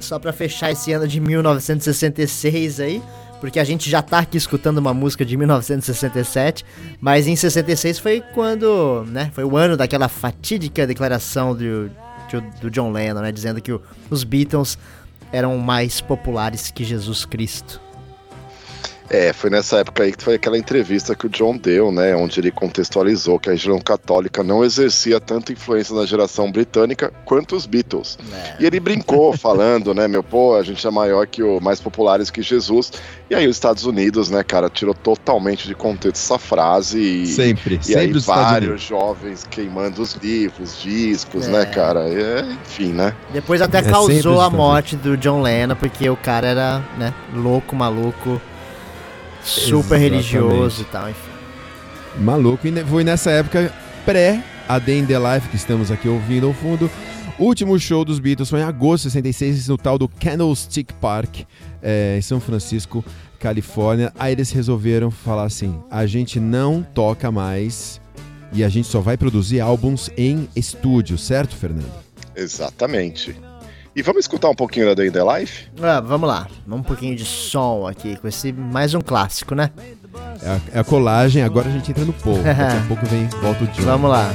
só 0.02 0.20
para 0.20 0.34
fechar 0.34 0.70
esse 0.70 0.92
ano 0.92 1.08
de 1.08 1.22
1966 1.22 2.80
aí, 2.82 3.02
porque 3.44 3.60
a 3.60 3.64
gente 3.66 3.90
já 3.90 4.02
tá 4.02 4.20
aqui 4.20 4.38
escutando 4.38 4.78
uma 4.78 4.94
música 4.94 5.26
de 5.26 5.36
1967, 5.36 6.64
mas 7.02 7.28
em 7.28 7.36
66 7.36 8.00
foi 8.00 8.22
quando, 8.34 9.04
né, 9.10 9.32
foi 9.34 9.44
o 9.44 9.58
ano 9.58 9.76
daquela 9.76 10.08
fatídica 10.08 10.88
declaração 10.88 11.54
do, 11.54 11.90
do, 12.32 12.42
do 12.62 12.72
John 12.72 12.90
Lennon, 12.94 13.20
né, 13.20 13.34
dizendo 13.34 13.62
que 13.62 13.74
o- 13.74 13.82
os 14.10 14.24
Beatles 14.24 14.78
eram 15.30 15.58
mais 15.58 16.00
populares 16.00 16.72
que 16.72 16.86
Jesus 16.86 17.26
Cristo. 17.26 17.82
É, 19.10 19.34
foi 19.34 19.50
nessa 19.50 19.78
época 19.78 20.04
aí 20.04 20.12
que 20.14 20.24
foi 20.24 20.36
aquela 20.36 20.58
entrevista 20.58 21.14
que 21.16 21.26
o 21.28 21.30
John 21.30 21.58
deu, 21.58 21.92
né? 21.92 22.16
Onde 22.16 22.40
ele 22.40 22.52
contextualizou 22.52 23.40
que 23.40 23.50
a 23.50 23.52
religião 23.52 23.80
católica 23.80 24.44
não 24.44 24.64
exercia 24.64 25.20
tanta 25.20 25.52
influência 25.52 25.94
na 25.96 26.06
geração 26.06 26.52
britânica 26.52 27.12
quanto 27.26 27.56
os 27.56 27.66
Beatles. 27.66 28.18
É. 28.34 28.64
E 28.64 28.66
ele 28.66 28.80
brincou 28.80 29.36
falando, 29.38 29.94
né, 29.94 30.08
meu, 30.08 30.24
pô, 30.24 30.56
a 30.56 30.64
gente 30.64 30.86
é 30.86 30.90
maior 30.92 31.28
que 31.28 31.44
o 31.44 31.60
mais 31.60 31.80
populares 31.80 32.30
que 32.30 32.42
Jesus. 32.42 32.92
E 33.30 33.36
aí 33.36 33.48
os 33.48 33.56
Estados 33.56 33.86
Unidos, 33.86 34.30
né, 34.30 34.44
cara, 34.44 34.70
tirou 34.70 34.94
totalmente 34.94 35.68
de 35.68 35.76
contexto 35.76 36.16
essa 36.16 36.40
frase 36.40 37.00
e, 37.00 37.28
Sempre, 37.28 37.76
e 37.76 37.84
sempre 37.84 38.02
aí 38.02 38.12
os 38.12 38.18
Estados 38.18 38.44
vários 38.44 38.82
jovens 38.82 39.48
queimando 39.50 40.02
os 40.02 40.14
livros, 40.16 40.82
discos, 40.82 41.48
É. 41.48 41.52
né, 41.52 41.66
cara? 41.66 42.08
É, 42.08 42.46
enfim, 42.66 42.94
né? 42.94 43.14
Depois 43.32 43.62
até 43.62 43.80
É 43.80 43.82
causou 43.84 44.40
a 44.42 44.50
morte 44.50 44.96
do 44.96 45.18
John 45.18 45.42
Lennon, 45.42 45.76
porque 45.76 46.10
o 46.10 46.16
cara 46.16 46.48
era, 46.48 46.80
né, 46.98 47.14
louco, 47.34 47.76
maluco, 47.76 48.42
super 49.44 49.96
Exatamente. 49.96 50.02
religioso 50.02 50.82
e 50.82 50.86
tal, 50.86 51.10
enfim. 51.10 51.32
Maluco, 52.20 52.68
e 52.68 52.86
foi 52.86 53.04
nessa 53.04 53.32
época 53.32 53.74
pré 54.06 54.44
a 54.68 54.80
Day 54.80 55.00
in 55.00 55.06
the 55.06 55.18
Life 55.18 55.50
que 55.50 55.56
estamos 55.56 55.92
aqui 55.92 56.08
ouvindo 56.08 56.48
ao 56.48 56.54
fundo. 56.54 56.90
Último 57.40 57.80
show 57.80 58.06
dos 58.06 58.20
Beatles 58.20 58.50
foi 58.50 58.60
em 58.60 58.64
agosto 58.64 59.06
de 59.06 59.12
66 59.14 59.68
no 59.68 59.78
tal 59.78 59.98
do 59.98 60.08
Candlestick 60.08 60.94
Park, 60.94 61.42
é, 61.82 62.16
em 62.18 62.22
São 62.22 62.40
Francisco, 62.40 63.04
Califórnia. 63.40 64.14
Aí 64.18 64.34
eles 64.34 64.52
resolveram 64.52 65.10
falar 65.10 65.46
assim: 65.46 65.80
a 65.90 66.06
gente 66.06 66.40
não 66.40 66.84
toca 66.84 67.32
mais 67.32 68.00
e 68.54 68.64
a 68.64 68.70
gente 68.70 68.88
só 68.88 69.02
vai 69.02 69.18
produzir 69.18 69.60
álbuns 69.60 70.12
em 70.16 70.48
estúdio, 70.56 71.18
certo, 71.18 71.56
Fernando? 71.56 71.92
Exatamente. 72.36 73.36
E 73.96 74.02
vamos 74.02 74.22
escutar 74.22 74.50
um 74.50 74.56
pouquinho 74.56 74.88
da 74.88 74.96
Day 74.96 75.08
in 75.08 75.12
the 75.12 75.24
Life? 75.24 75.68
Ah, 75.82 76.00
vamos 76.00 76.28
lá, 76.28 76.48
vamos 76.66 76.84
um 76.84 76.88
pouquinho 76.88 77.16
de 77.16 77.24
som 77.24 77.86
aqui, 77.86 78.16
com 78.18 78.28
esse 78.28 78.52
mais 78.52 78.96
um 78.96 79.02
clássico, 79.02 79.54
né? 79.54 79.70
É 80.42 80.50
a, 80.50 80.78
é 80.78 80.80
a 80.80 80.84
colagem, 80.84 81.44
agora 81.44 81.70
a 81.70 81.72
gente 81.72 81.92
entra 81.92 82.04
no 82.04 82.14
povo. 82.14 82.42
Daqui 82.44 82.62
a 82.62 82.88
pouco 82.88 83.06
vem, 83.06 83.28
volta 83.28 83.64
o 83.64 83.68
John. 83.68 83.84
Vamos 83.84 84.10
lá. 84.10 84.30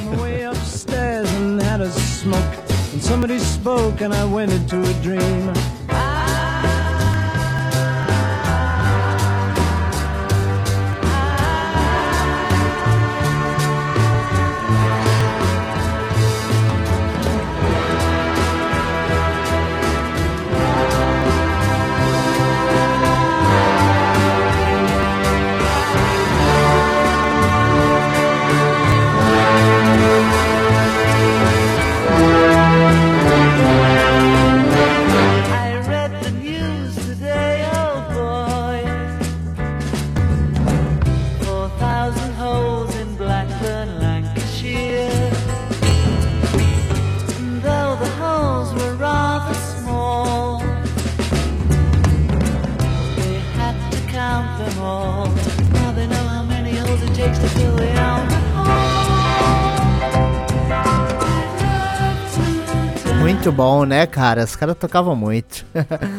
Muito 63.39 63.53
bom, 63.53 63.85
né, 63.85 64.05
cara? 64.05 64.43
Os 64.43 64.53
caras 64.53 64.75
tocavam 64.77 65.15
muito. 65.15 65.65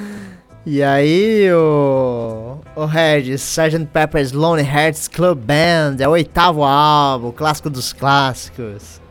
e 0.65 0.83
aí, 0.83 1.53
o. 1.53 2.57
O 2.75 2.87
Regis, 2.87 3.43
Sgt. 3.43 3.85
Pepper's 3.93 4.33
Lonely 4.33 4.67
Hearts 4.67 5.07
Club 5.07 5.39
Band, 5.39 5.97
é 5.99 6.09
o 6.09 6.13
oitavo 6.13 6.65
álbum, 6.65 7.29
o 7.29 7.33
clássico 7.33 7.69
dos 7.69 7.93
clássicos. 7.93 9.03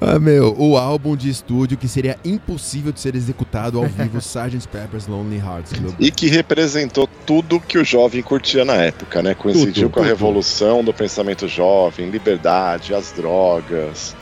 Ah, 0.00 0.18
meu, 0.18 0.52
o 0.58 0.76
álbum 0.76 1.14
de 1.14 1.30
estúdio 1.30 1.78
que 1.78 1.86
seria 1.86 2.18
impossível 2.24 2.90
de 2.90 2.98
ser 2.98 3.14
executado 3.14 3.78
ao 3.78 3.86
vivo, 3.86 4.18
Sgt. 4.18 4.66
Pepper's 4.66 5.06
Lonely 5.06 5.38
Hearts 5.38 5.74
Club. 5.74 5.94
E 6.00 6.10
que 6.10 6.26
representou 6.26 7.08
tudo 7.24 7.60
que 7.60 7.78
o 7.78 7.84
jovem 7.84 8.20
curtia 8.20 8.64
na 8.64 8.74
época, 8.74 9.22
né? 9.22 9.34
Coincidiu 9.36 9.84
Tudo, 9.84 9.90
com 9.90 10.00
a 10.00 10.02
tudo. 10.02 10.08
revolução 10.08 10.82
do 10.82 10.92
pensamento 10.92 11.46
jovem, 11.46 12.10
liberdade, 12.10 12.92
as 12.92 13.12
drogas. 13.12 14.16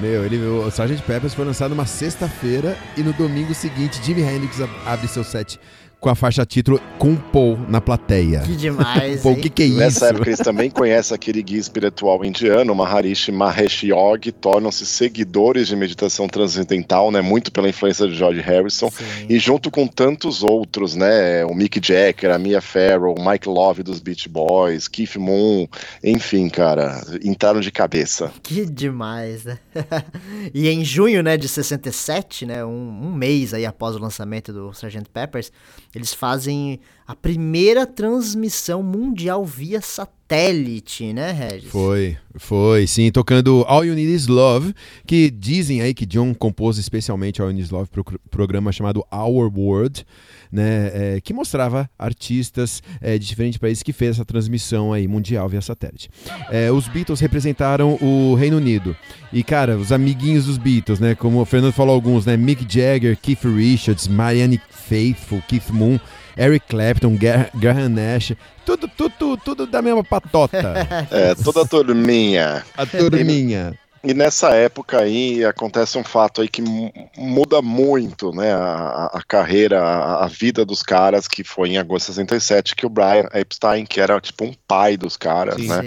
Meu, 0.00 0.24
ele, 0.24 0.38
o 0.38 0.68
Sgt. 0.68 1.02
Peppers 1.02 1.34
foi 1.34 1.44
lançado 1.44 1.70
numa 1.70 1.86
sexta-feira 1.86 2.76
e 2.96 3.02
no 3.02 3.12
domingo 3.12 3.52
seguinte, 3.52 4.00
Jimi 4.04 4.22
Hendrix 4.22 4.60
ab- 4.60 4.70
abre 4.86 5.08
seu 5.08 5.24
set 5.24 5.58
com 6.00 6.08
a 6.08 6.14
faixa 6.14 6.46
título 6.46 6.80
com 6.98 7.16
Paul 7.16 7.58
na 7.68 7.80
plateia. 7.80 8.40
Que 8.40 8.54
demais, 8.54 9.20
Pô, 9.20 9.32
o 9.32 9.36
que 9.36 9.50
que 9.50 9.62
é 9.62 9.66
isso? 9.66 9.78
Nessa 9.78 10.08
época 10.08 10.28
eles 10.28 10.38
também 10.38 10.70
conhecem 10.70 11.14
aquele 11.14 11.42
guia 11.42 11.58
espiritual 11.58 12.24
indiano, 12.24 12.74
Maharishi 12.74 13.32
Mahesh 13.32 13.84
Yogi, 13.84 14.30
tornam-se 14.32 14.86
seguidores 14.86 15.68
de 15.68 15.76
meditação 15.76 16.28
transcendental, 16.28 17.10
né? 17.10 17.20
Muito 17.20 17.50
pela 17.50 17.68
influência 17.68 18.06
de 18.06 18.14
George 18.14 18.40
Harrison. 18.40 18.90
Sim. 18.90 19.26
E 19.28 19.38
junto 19.38 19.70
com 19.70 19.86
tantos 19.86 20.42
outros, 20.42 20.94
né? 20.94 21.44
O 21.44 21.54
Mick 21.54 21.80
Jagger, 21.84 22.30
a 22.32 22.38
Mia 22.38 22.60
Farrow, 22.60 23.14
o 23.18 23.30
Mike 23.30 23.48
Love 23.48 23.82
dos 23.82 24.00
Beach 24.00 24.28
Boys, 24.28 24.86
Keith 24.86 25.16
Moon, 25.16 25.66
enfim, 26.02 26.48
cara, 26.48 27.02
entraram 27.24 27.60
de 27.60 27.72
cabeça. 27.72 28.32
Que 28.42 28.64
demais, 28.64 29.44
né? 29.44 29.58
e 30.54 30.68
em 30.68 30.84
junho, 30.84 31.22
né, 31.22 31.36
de 31.36 31.48
67, 31.48 32.46
né, 32.46 32.64
um, 32.64 32.70
um 32.70 33.12
mês 33.12 33.52
aí 33.52 33.66
após 33.66 33.96
o 33.96 33.98
lançamento 33.98 34.52
do 34.52 34.70
Sgt. 34.70 35.08
Peppers, 35.12 35.50
eles 35.94 36.12
fazem 36.12 36.80
a 37.06 37.14
primeira 37.16 37.86
transmissão 37.86 38.82
mundial 38.82 39.44
via 39.44 39.80
satélite, 39.80 41.12
né, 41.12 41.32
Regis? 41.32 41.70
Foi, 41.70 42.16
foi, 42.36 42.86
sim, 42.86 43.10
tocando 43.10 43.64
All 43.66 43.84
You 43.84 43.94
Need 43.94 44.12
Is 44.12 44.26
Love, 44.26 44.74
que 45.06 45.30
dizem 45.30 45.80
aí 45.80 45.94
que 45.94 46.04
John 46.04 46.34
compôs 46.34 46.76
especialmente 46.76 47.40
All 47.40 47.48
You 47.48 47.54
Need 47.54 47.64
Is 47.64 47.70
Love 47.70 47.88
para 47.88 48.00
o 48.00 48.04
programa 48.30 48.70
chamado 48.72 49.02
Our 49.10 49.50
World, 49.56 50.04
né, 50.50 50.90
é, 50.92 51.20
que 51.20 51.32
mostrava 51.32 51.88
artistas 51.98 52.82
é, 53.00 53.18
de 53.18 53.26
diferentes 53.26 53.58
países 53.58 53.82
que 53.82 53.92
fez 53.92 54.12
essa 54.12 54.24
transmissão 54.24 54.92
aí 54.92 55.06
mundial 55.06 55.48
via 55.48 55.60
satélite. 55.60 56.10
É, 56.50 56.70
os 56.70 56.88
Beatles 56.88 57.20
representaram 57.20 57.98
o 58.00 58.34
Reino 58.34 58.56
Unido 58.56 58.96
e 59.32 59.42
cara, 59.42 59.76
os 59.76 59.92
amiguinhos 59.92 60.46
dos 60.46 60.58
Beatles, 60.58 61.00
né, 61.00 61.14
como 61.14 61.40
o 61.40 61.44
Fernando 61.44 61.72
falou 61.72 61.94
alguns, 61.94 62.26
né, 62.26 62.36
Mick 62.36 62.66
Jagger, 62.68 63.16
Keith 63.16 63.44
Richards, 63.44 64.08
Marianne 64.08 64.60
Faithfull, 64.70 65.42
Keith 65.48 65.70
Moon, 65.70 65.98
Eric 66.36 66.66
Clapton, 66.68 67.16
Graham 67.54 67.88
Nash, 67.88 68.32
tudo, 68.64 68.88
tudo, 68.88 69.36
tudo 69.36 69.66
da 69.66 69.82
mesma 69.82 70.04
patota. 70.04 70.58
É, 71.10 71.34
toda 71.34 71.62
a 71.62 71.66
turminha. 71.66 72.64
A 72.76 72.84
turminha. 72.84 73.74
E 74.08 74.14
nessa 74.14 74.54
época 74.54 75.00
aí 75.02 75.44
acontece 75.44 75.98
um 75.98 76.02
fato 76.02 76.40
aí 76.40 76.48
que 76.48 76.62
mu- 76.62 76.90
muda 77.14 77.60
muito, 77.60 78.32
né, 78.32 78.54
a, 78.54 79.10
a 79.12 79.22
carreira, 79.22 79.82
a, 79.82 80.24
a 80.24 80.26
vida 80.28 80.64
dos 80.64 80.82
caras, 80.82 81.28
que 81.28 81.44
foi 81.44 81.68
em 81.68 81.76
agosto 81.76 82.06
de 82.08 82.14
67, 82.14 82.74
que 82.74 82.86
o 82.86 82.88
Brian 82.88 83.28
Epstein, 83.34 83.84
que 83.84 84.00
era 84.00 84.18
tipo 84.18 84.46
um 84.46 84.54
pai 84.66 84.96
dos 84.96 85.14
caras, 85.14 85.56
Sim. 85.56 85.68
né, 85.68 85.82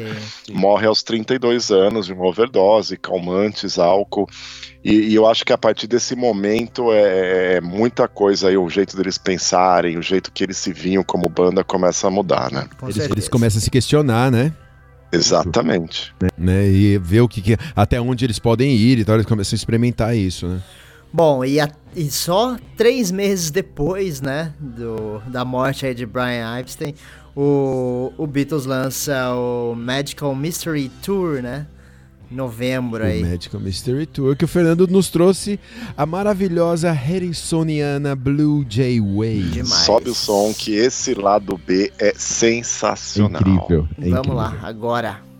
Sim. 0.45 0.53
morre 0.53 0.85
aos 0.85 1.01
32 1.01 1.71
anos 1.71 2.05
de 2.05 2.13
uma 2.13 2.27
overdose, 2.27 2.95
calmantes, 2.95 3.79
álcool. 3.79 4.27
E, 4.85 4.93
e 5.09 5.15
eu 5.15 5.25
acho 5.25 5.43
que 5.43 5.51
a 5.51 5.57
partir 5.57 5.87
desse 5.87 6.15
momento 6.15 6.91
é, 6.93 7.55
é 7.55 7.61
muita 7.61 8.07
coisa 8.07 8.49
aí, 8.49 8.57
o 8.57 8.69
jeito 8.69 8.95
deles 8.95 9.17
pensarem, 9.17 9.97
o 9.97 10.01
jeito 10.03 10.31
que 10.31 10.43
eles 10.43 10.57
se 10.57 10.71
viam 10.71 11.03
como 11.03 11.27
banda 11.27 11.63
começa 11.63 12.05
a 12.05 12.11
mudar, 12.11 12.51
né? 12.51 12.69
Eles, 12.83 12.97
eles 12.97 13.27
começam 13.27 13.57
a 13.57 13.61
se 13.61 13.71
questionar, 13.71 14.31
né? 14.31 14.53
Exatamente. 15.11 16.13
né? 16.37 16.67
E 16.67 16.97
ver 16.97 17.21
o 17.21 17.27
que, 17.27 17.41
que- 17.41 17.57
até 17.75 17.99
onde 17.99 18.25
eles 18.25 18.39
podem 18.39 18.75
ir 18.75 18.99
e 18.99 19.05
tal, 19.05 19.15
eles 19.15 19.25
começam 19.25 19.55
a 19.55 19.57
experimentar 19.57 20.15
isso, 20.15 20.47
né? 20.47 20.61
Bom, 21.13 21.43
e, 21.43 21.59
a- 21.59 21.69
e 21.95 22.09
só 22.09 22.55
três 22.77 23.11
meses 23.11 23.51
depois, 23.51 24.21
né, 24.21 24.53
do, 24.59 25.19
da 25.27 25.43
morte 25.43 25.85
aí 25.85 25.93
de 25.93 26.05
Brian 26.05 26.57
Epstein, 26.59 26.95
o, 27.35 28.13
o 28.17 28.25
Beatles 28.25 28.65
lança 28.65 29.33
o 29.35 29.75
Magical 29.75 30.33
Mystery 30.33 30.89
Tour, 31.03 31.41
né, 31.41 31.65
novembro 32.31 33.03
aí. 33.03 33.21
O 33.23 33.27
Magical 33.27 33.61
Mystery 33.61 34.05
Tour, 34.05 34.35
que 34.35 34.45
o 34.45 34.47
Fernando 34.47 34.87
nos 34.87 35.09
trouxe 35.09 35.59
a 35.97 36.05
maravilhosa 36.05 36.89
Harrisoniana 36.91 38.15
Blue 38.15 38.65
Jay 38.67 38.99
Way. 38.99 39.41
Demais. 39.43 39.69
Sobe 39.85 40.09
o 40.09 40.15
som 40.15 40.53
que 40.53 40.73
esse 40.75 41.13
lado 41.13 41.59
B 41.65 41.91
é 41.99 42.13
sensacional. 42.15 43.41
Incrível. 43.41 43.87
é 43.97 44.09
Vamos 44.09 44.17
incrível. 44.19 44.33
lá, 44.35 44.57
agora. 44.63 45.30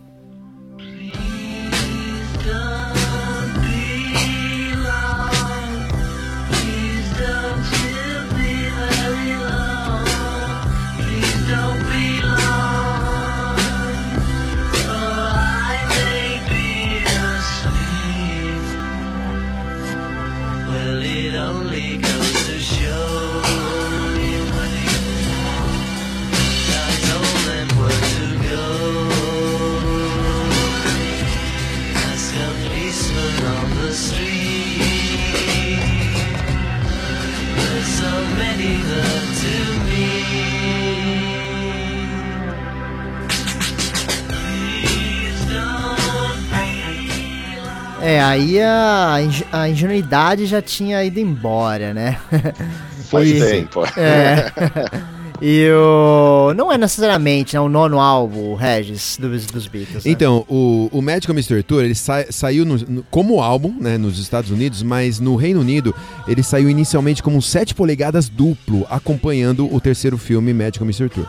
É, 48.12 48.20
aí 48.22 48.60
a, 48.60 49.18
a 49.52 49.68
ingenuidade 49.68 50.46
já 50.46 50.60
tinha 50.60 51.02
ido 51.04 51.18
embora, 51.20 51.94
né? 51.94 52.18
Faz 53.10 53.28
E- 53.30 53.40
tempo. 53.40 53.82
É. 53.96 54.52
E 55.44 55.68
o. 55.72 56.54
Não 56.56 56.70
é 56.72 56.78
necessariamente 56.78 57.54
né, 57.56 57.60
o 57.60 57.68
nono 57.68 57.98
álbum, 57.98 58.52
o 58.52 58.54
Regis, 58.54 59.18
dos, 59.20 59.44
dos 59.46 59.66
Beatles. 59.66 60.04
né? 60.04 60.10
Então, 60.12 60.44
o, 60.48 60.88
o 60.92 61.02
Magical 61.02 61.34
Mystery 61.34 61.64
Tour, 61.64 61.82
ele 61.82 61.96
sa- 61.96 62.26
saiu 62.30 62.64
no- 62.64 62.76
no- 62.78 63.02
como 63.10 63.40
álbum, 63.42 63.74
né, 63.80 63.98
nos 63.98 64.20
Estados 64.20 64.52
Unidos, 64.52 64.84
mas 64.84 65.18
no 65.18 65.34
Reino 65.34 65.58
Unido 65.58 65.92
ele 66.28 66.44
saiu 66.44 66.70
inicialmente 66.70 67.24
como 67.24 67.42
7 67.42 67.74
polegadas 67.74 68.28
duplo, 68.28 68.86
acompanhando 68.88 69.68
o 69.74 69.80
terceiro 69.80 70.16
filme 70.16 70.54
Magical 70.54 70.86
Mystery 70.86 71.10
Tour. 71.10 71.26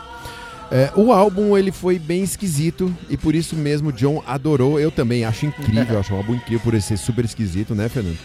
É, 0.76 0.90
o 0.96 1.12
álbum 1.12 1.56
ele 1.56 1.70
foi 1.70 2.00
bem 2.00 2.24
esquisito 2.24 2.92
e 3.08 3.16
por 3.16 3.32
isso 3.32 3.54
mesmo 3.54 3.92
John 3.92 4.20
adorou. 4.26 4.80
Eu 4.80 4.90
também 4.90 5.24
acho 5.24 5.46
incrível, 5.46 5.98
acho 6.00 6.12
um 6.12 6.16
álbum 6.16 6.34
incrível 6.34 6.58
por 6.64 6.74
ele 6.74 6.82
ser 6.82 6.96
super 6.96 7.24
esquisito, 7.24 7.76
né, 7.76 7.88
Fernando? 7.88 8.18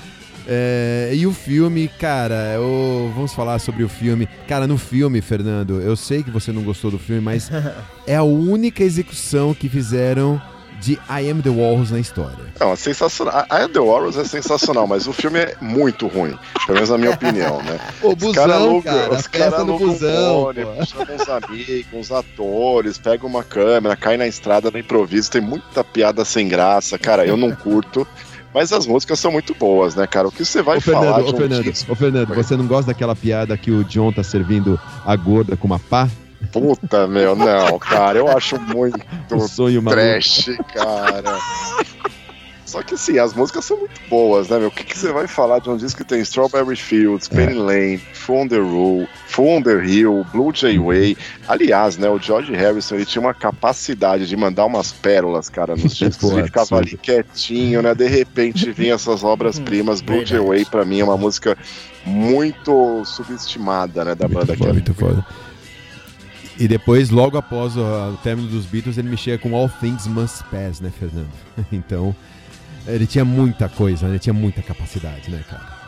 É, 0.48 1.12
e 1.14 1.28
o 1.28 1.32
filme, 1.32 1.88
cara, 2.00 2.54
eu- 2.56 3.12
vamos 3.14 3.34
falar 3.34 3.60
sobre 3.60 3.84
o 3.84 3.90
filme. 3.90 4.28
Cara, 4.48 4.66
no 4.66 4.80
filme, 4.80 5.22
Fernando, 5.22 5.80
eu 5.80 5.96
sei 5.96 6.24
que 6.24 6.32
você 6.32 6.52
não 6.52 6.64
gostou 6.64 6.90
do 6.90 6.98
filme, 6.98 7.22
mas 7.22 7.52
é 8.08 8.16
a 8.16 8.24
única 8.24 8.84
execução 8.84 9.54
que 9.54 9.70
fizeram 9.70 10.42
de 10.80 10.94
I 11.10 11.30
Am 11.30 11.42
The 11.42 11.50
Walrus 11.50 11.92
na 11.92 12.00
história. 12.00 12.38
Não, 12.60 12.72
é 12.72 12.76
sensacional. 12.76 13.46
A 13.50 13.68
The 13.68 13.80
Warriors 13.80 14.18
é 14.18 14.24
sensacional, 14.24 14.88
mas 14.88 15.08
o 15.08 15.14
filme 15.14 15.40
é 15.40 15.56
muito 15.62 16.08
ruim. 16.08 16.38
Pelo 16.66 16.76
menos 16.76 16.90
na 16.90 16.98
minha 16.98 17.12
opinião, 17.12 17.62
né? 17.64 17.80
O 18.02 18.14
Os 18.14 18.34
caras 18.36 18.56
alugam, 18.56 18.82
cara, 18.82 19.14
os 19.14 19.28
cara 19.28 19.58
alugam 19.58 19.90
um 19.90 20.44
ônibus, 20.48 20.90
chamam 20.90 21.16
uns 21.16 21.30
amigos, 21.30 21.86
uns 21.94 22.12
atores, 22.12 22.98
pegam 22.98 23.30
uma 23.30 23.44
câmera, 23.44 23.96
cai 23.96 24.18
na 24.18 24.28
estrada 24.28 24.72
no 24.72 24.78
improviso, 24.80 25.30
tem 25.32 25.42
muita 25.42 25.84
piada 25.84 26.24
sem 26.24 26.48
graça. 26.48 26.98
Cara, 26.98 27.26
eu 27.26 27.36
não 27.38 27.52
curto. 27.52 28.08
Mas 28.54 28.74
as 28.74 28.88
músicas 28.88 29.20
são 29.20 29.32
muito 29.32 29.54
boas, 29.54 29.94
né, 29.94 30.08
cara? 30.08 30.28
O 30.28 30.32
que 30.32 30.44
você 30.44 30.62
vai 30.64 30.78
Ô 30.78 30.82
falar 30.82 31.02
Fernando, 31.02 31.24
de 31.26 31.32
ô 31.32 31.34
um 31.36 31.38
Fernando, 31.38 31.64
disco? 31.64 31.92
ô 31.92 31.96
Fernando, 31.96 32.34
você 32.34 32.58
não 32.58 32.66
gosta 32.66 32.88
daquela 32.92 33.16
piada 33.16 33.56
que 33.56 33.70
o 33.70 33.84
John 33.84 34.12
tá 34.12 34.24
servindo 34.24 34.80
a 35.06 35.16
gorda 35.16 35.56
com 35.56 35.68
uma 35.68 35.78
pá? 35.78 36.10
Puta, 36.52 37.08
meu, 37.08 37.36
não, 37.36 37.78
cara, 37.80 38.18
eu 38.18 38.28
acho 38.30 38.60
muito 38.60 38.98
O 39.32 39.48
sonho 39.48 39.82
maluco. 39.82 40.02
trash, 40.02 40.50
cara. 40.74 41.38
Só 42.66 42.84
que 42.84 42.94
assim, 42.94 43.18
as 43.18 43.34
músicas 43.34 43.66
são 43.66 43.78
muito 43.78 44.00
boas, 44.08 44.48
né, 44.48 44.60
meu? 44.60 44.68
O 44.68 44.72
que, 44.72 44.84
que 44.84 44.96
você 44.96 45.12
vai 45.12 45.28
falar 45.28 45.58
de 45.58 45.72
um 45.72 45.76
disco 45.76 46.04
que 46.04 46.08
tem 46.08 46.22
Strawberry 46.22 46.76
Fields, 46.76 47.28
Penny 47.28 47.56
Lane, 47.56 47.98
Full 47.98 48.42
on 48.42 48.48
the 48.48 48.58
Rule, 48.60 49.08
Full 49.28 49.48
on 49.48 49.62
the 49.64 49.84
Hill, 49.84 50.24
Blue 50.32 50.52
Jay 50.54 50.78
Way? 50.78 51.18
Aliás, 51.48 51.98
né, 51.98 52.08
o 52.08 52.20
George 52.20 52.54
Harrison, 52.54 52.94
ele 52.94 53.06
tinha 53.08 53.24
uma 53.24 53.34
capacidade 53.34 54.28
de 54.28 54.38
mandar 54.38 54.68
umas 54.68 54.92
pérolas, 54.92 55.50
cara, 55.50 55.76
nos 55.76 55.96
discos. 55.98 56.30
Ele 56.32 56.44
ficava 56.44 56.78
ali 56.78 56.96
quietinho, 56.96 57.82
né? 57.82 57.96
De 57.96 58.08
repente 58.08 58.72
vinha 58.72 58.94
essas 58.94 59.24
obras-primas. 59.24 60.00
Blue 60.00 60.24
Jay. 60.24 60.40
Way, 60.40 60.66
pra 60.66 60.86
mim, 60.86 61.00
é 61.00 61.04
uma 61.04 61.18
música 61.18 61.58
muito 62.06 63.04
subestimada, 63.04 64.06
né, 64.06 64.14
da 64.14 64.28
banda 64.28 64.54
que 64.54 64.60
foda, 64.60 64.70
é 64.70 64.74
muito 64.74 64.94
foda. 64.94 65.26
E 66.60 66.68
depois, 66.68 67.10
logo 67.10 67.38
após 67.38 67.78
o, 67.78 68.20
término 68.22 68.50
dos 68.50 68.66
Beatles, 68.66 68.98
ele 68.98 69.10
mexia 69.10 69.38
com 69.38 69.56
All 69.56 69.70
Things 69.70 70.06
Must 70.08 70.44
Pass, 70.52 70.82
né, 70.82 70.92
Fernando? 70.92 71.32
Então, 71.72 72.14
ele 72.86 73.08
tinha 73.08 73.24
muita 73.24 73.70
coisa, 73.70 74.06
né? 74.06 74.14
Ele 74.14 74.20
tinha 74.20 74.34
muita 74.34 74.62
capacidade, 74.62 75.32
né, 75.32 75.42
cara? 75.50 75.80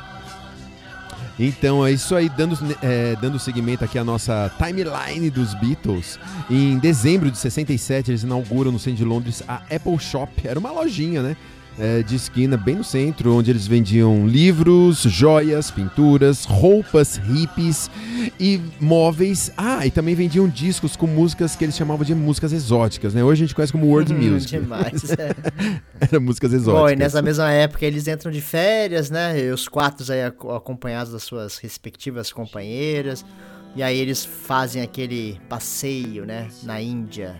Então 1.39 1.85
é 1.85 1.91
isso 1.91 2.15
aí, 2.15 2.29
dando, 2.29 2.57
é, 2.81 3.15
dando 3.15 3.39
seguimento 3.39 3.83
aqui 3.83 3.97
à 3.97 4.03
nossa 4.03 4.51
timeline 4.57 5.29
dos 5.29 5.53
Beatles. 5.55 6.19
Em 6.49 6.77
dezembro 6.77 7.31
de 7.31 7.37
67, 7.37 8.11
eles 8.11 8.23
inauguram 8.23 8.71
no 8.71 8.77
centro 8.77 8.97
de 8.97 9.05
Londres 9.05 9.43
a 9.47 9.55
Apple 9.55 9.97
Shop. 9.99 10.31
Era 10.45 10.59
uma 10.59 10.71
lojinha, 10.71 11.21
né? 11.21 11.35
É, 11.79 12.03
de 12.03 12.15
esquina, 12.15 12.57
bem 12.57 12.75
no 12.75 12.83
centro, 12.83 13.33
onde 13.35 13.49
eles 13.49 13.65
vendiam 13.65 14.27
livros, 14.27 15.01
joias, 15.03 15.71
pinturas, 15.71 16.45
roupas 16.45 17.15
hippies 17.17 17.89
e 18.39 18.59
móveis. 18.79 19.51
Ah, 19.57 19.85
e 19.85 19.91
também 19.91 20.13
vendiam 20.13 20.47
discos 20.47 20.95
com 20.95 21.07
músicas 21.07 21.55
que 21.55 21.63
eles 21.63 21.75
chamavam 21.75 22.05
de 22.05 22.13
músicas 22.13 22.51
exóticas, 22.53 23.13
né? 23.13 23.23
Hoje 23.23 23.43
a 23.43 23.45
gente 23.47 23.55
conhece 23.55 23.71
como 23.71 23.87
world 23.87 24.13
Hum, 24.13 24.17
music. 24.31 24.51
Demais. 24.59 25.11
é. 25.11 25.35
Era 26.01 26.19
músicas 26.19 26.51
Bom, 26.51 26.57
exóticas. 26.57 26.91
e 26.91 26.95
nessa 26.95 27.21
mesma 27.21 27.49
época 27.51 27.85
eles 27.85 28.07
entram 28.07 28.31
de 28.31 28.41
férias, 28.41 29.09
né? 29.09 29.39
E 29.39 29.49
os 29.51 29.67
quatro 29.67 30.11
aí 30.11 30.23
ac- 30.23 30.47
acompanhados 30.55 31.13
das 31.13 31.23
suas 31.23 31.57
respectivas 31.57 32.31
companheiras. 32.31 33.25
E 33.75 33.81
aí 33.81 33.97
eles 33.97 34.25
fazem 34.25 34.81
aquele 34.81 35.39
passeio, 35.47 36.25
né? 36.25 36.49
Na 36.63 36.81
Índia. 36.81 37.39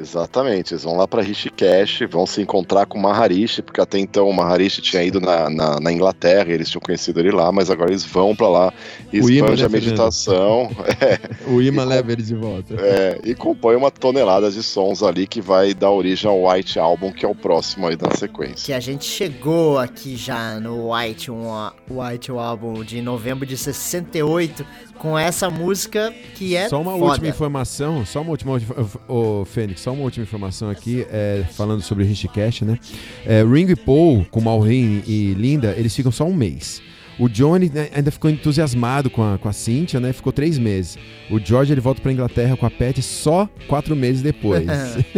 Exatamente, 0.00 0.72
eles 0.72 0.82
vão 0.82 0.96
lá 0.96 1.06
pra 1.06 1.20
Rishikesh, 1.20 2.00
vão 2.10 2.26
se 2.26 2.40
encontrar 2.40 2.86
com 2.86 2.98
o 2.98 3.02
Maharishi, 3.02 3.60
porque 3.60 3.80
até 3.80 3.98
então 3.98 4.28
o 4.28 4.32
Maharishi 4.32 4.80
tinha 4.80 5.02
ido 5.02 5.20
na, 5.20 5.50
na, 5.50 5.78
na 5.78 5.92
Inglaterra, 5.92 6.50
eles 6.50 6.70
tinham 6.70 6.80
conhecido 6.80 7.20
ele 7.20 7.30
lá, 7.30 7.52
mas 7.52 7.70
agora 7.70 7.90
eles 7.90 8.04
vão 8.04 8.34
pra 8.34 8.48
lá 8.48 8.72
e 9.12 9.18
expande 9.18 9.64
a 9.64 9.68
meditação 9.68 10.70
O 11.46 11.60
imã 11.60 11.84
leva 11.84 12.12
eles 12.12 12.28
de 12.28 12.34
volta. 12.34 12.74
é, 12.74 13.20
e 13.24 13.34
compõe 13.34 13.76
uma 13.76 13.90
tonelada 13.90 14.50
de 14.50 14.62
sons 14.62 15.02
ali 15.02 15.26
que 15.26 15.40
vai 15.40 15.74
dar 15.74 15.90
origem 15.90 16.30
ao 16.30 16.48
White 16.48 16.78
Album, 16.78 17.12
que 17.12 17.24
é 17.24 17.28
o 17.28 17.34
próximo 17.34 17.86
aí 17.86 17.96
da 17.96 18.10
sequência. 18.16 18.64
Que 18.66 18.72
a 18.72 18.80
gente 18.80 19.04
chegou 19.04 19.78
aqui 19.78 20.16
já 20.16 20.58
no 20.58 20.94
White, 20.94 21.30
um, 21.30 21.70
White 21.90 22.30
Album 22.30 22.82
de 22.84 23.02
novembro 23.02 23.44
de 23.44 23.56
68 23.56 24.64
com 25.00 25.18
essa 25.18 25.48
música 25.48 26.14
que 26.34 26.54
é 26.54 26.68
Só 26.68 26.80
uma 26.80 26.92
foda. 26.92 27.04
última 27.04 27.28
informação, 27.28 28.04
só 28.04 28.20
uma 28.20 28.30
última, 28.32 28.60
ô 29.08 29.46
Fênix, 29.46 29.80
só 29.80 29.92
uma 29.92 30.02
última 30.02 30.24
informação 30.24 30.68
aqui, 30.68 31.06
é, 31.10 31.42
falando 31.52 31.80
sobre 31.80 32.04
Rishikesh, 32.04 32.60
né? 32.62 32.78
É, 33.24 33.42
Ringo 33.42 33.72
e 33.72 33.76
Paul, 33.76 34.26
com 34.30 34.42
Maureen 34.42 35.02
e 35.06 35.32
Linda, 35.32 35.74
eles 35.76 35.96
ficam 35.96 36.12
só 36.12 36.24
um 36.24 36.34
mês. 36.34 36.82
O 37.18 37.28
Johnny 37.28 37.70
né, 37.72 37.88
ainda 37.94 38.10
ficou 38.10 38.30
entusiasmado 38.30 39.08
com 39.10 39.22
a, 39.22 39.38
com 39.38 39.48
a 39.48 39.52
Cynthia, 39.52 40.00
né? 40.00 40.12
Ficou 40.12 40.32
três 40.32 40.58
meses. 40.58 40.98
O 41.30 41.38
George, 41.38 41.72
ele 41.72 41.80
volta 41.80 42.00
pra 42.00 42.12
Inglaterra 42.12 42.56
com 42.56 42.64
a 42.64 42.70
Pat 42.70 42.98
só 43.00 43.48
quatro 43.68 43.94
meses 43.96 44.22
depois 44.22 44.64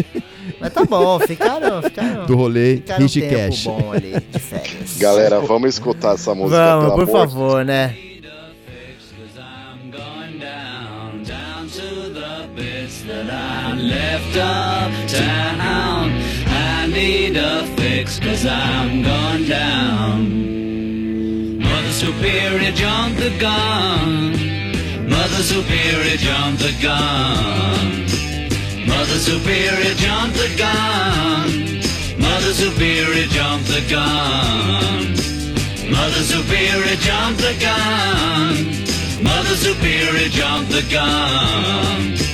Mas 0.61 0.73
tá 0.73 0.85
bom, 0.85 1.19
ficaram, 1.21 1.83
ficaram, 1.83 2.27
do 2.27 2.37
rolê 2.37 2.77
ficaram 2.77 3.05
um 3.05 3.09
tempo 3.09 3.25
Rishikesh. 3.27 3.65
bom 3.65 3.93
ali 3.93 4.15
de 4.31 4.39
férias. 4.39 4.99
Galera, 4.99 5.41
vamos 5.41 5.71
escutar 5.71 6.15
essa 6.15 6.35
música, 6.35 6.57
Vamos, 6.57 6.95
por 6.95 7.03
amor 7.03 7.29
favor, 7.29 7.65
né? 7.65 8.12
Left 13.83 14.37
uptown. 14.37 16.13
I 16.47 16.87
need 16.87 17.37
a 17.37 17.67
fix 17.77 18.21
cause 18.21 18.47
I'm 18.47 19.03
gone 19.03 19.49
down. 19.49 21.59
Mother 21.59 21.93
Superior 21.93 22.71
jumped 22.73 23.19
the 23.19 23.31
gun. 23.39 24.33
Mother 25.09 25.43
Superior 25.43 26.17
jumped 26.17 26.63
the 26.63 26.73
gun. 26.81 28.07
Mother 28.87 29.19
Superior 29.19 29.95
jumped 29.95 30.37
the 30.37 30.55
gun. 30.57 31.81
Mother 32.21 32.53
Superior 32.53 33.27
jumped 33.27 33.67
the 33.69 33.81
gun. 33.91 35.17
Mother 35.91 36.23
Superior 36.23 36.97
jumped 36.97 37.41
the 37.41 37.55
gun. 37.61 38.79
Mother 39.23 39.57
Superior 39.57 40.29
jumped 40.29 40.71
the 40.71 40.83
gun. 40.91 42.32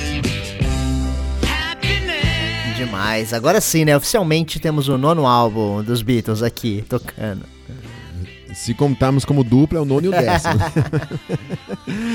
Demais. 2.79 3.33
Agora 3.33 3.59
sim, 3.59 3.83
né? 3.83 3.95
Oficialmente 3.97 4.57
temos 4.57 4.87
o 4.87 4.97
nono 4.97 5.27
álbum 5.27 5.83
dos 5.83 6.01
Beatles 6.01 6.41
aqui, 6.41 6.81
tocando. 6.87 7.43
Se 8.53 8.73
contarmos 8.73 9.25
como 9.25 9.43
dupla, 9.43 9.79
é 9.79 9.81
o 9.81 9.85
nono 9.85 10.05
e 10.05 10.07
o 10.07 10.11
décimo. 10.11 10.55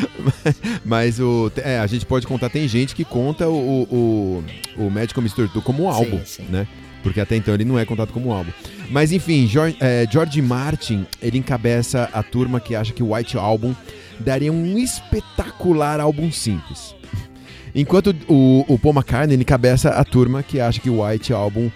Mas 0.84 1.20
o, 1.20 1.52
é, 1.56 1.78
a 1.78 1.86
gente 1.86 2.06
pode 2.06 2.26
contar, 2.26 2.48
tem 2.48 2.66
gente 2.66 2.94
que 2.94 3.04
conta 3.04 3.46
o, 3.46 3.82
o, 3.82 4.44
o 4.78 4.90
Magical 4.90 5.22
Mystery 5.22 5.48
Tour 5.48 5.62
como 5.62 5.86
um 5.86 5.92
Sim, 5.92 5.98
álbum, 5.98 6.20
sim. 6.24 6.46
né? 6.48 6.66
Porque 7.02 7.20
até 7.20 7.36
então 7.36 7.52
ele 7.52 7.66
não 7.66 7.78
é 7.78 7.84
contado 7.84 8.10
como 8.12 8.30
um 8.30 8.32
álbum. 8.32 8.50
Mas 8.90 9.12
enfim, 9.12 9.46
George, 9.46 9.76
é, 9.78 10.06
George 10.10 10.40
Martin, 10.40 11.06
ele 11.20 11.38
encabeça 11.38 12.08
a 12.10 12.22
turma 12.22 12.58
que 12.58 12.74
acha 12.74 12.92
que 12.92 13.02
o 13.02 13.14
White 13.14 13.36
Album 13.36 13.74
daria 14.18 14.50
um 14.50 14.78
espetacular 14.78 16.00
álbum 16.00 16.32
simples. 16.32 16.94
Enquanto 17.74 18.14
o, 18.28 18.64
o 18.68 18.78
Paul 18.78 18.94
McCartney 18.94 19.36
encabeça 19.36 19.90
a 19.90 20.04
turma 20.04 20.42
que 20.42 20.60
acha 20.60 20.80
que 20.80 20.90
o 20.90 21.04
White 21.04 21.32
Album 21.32 21.70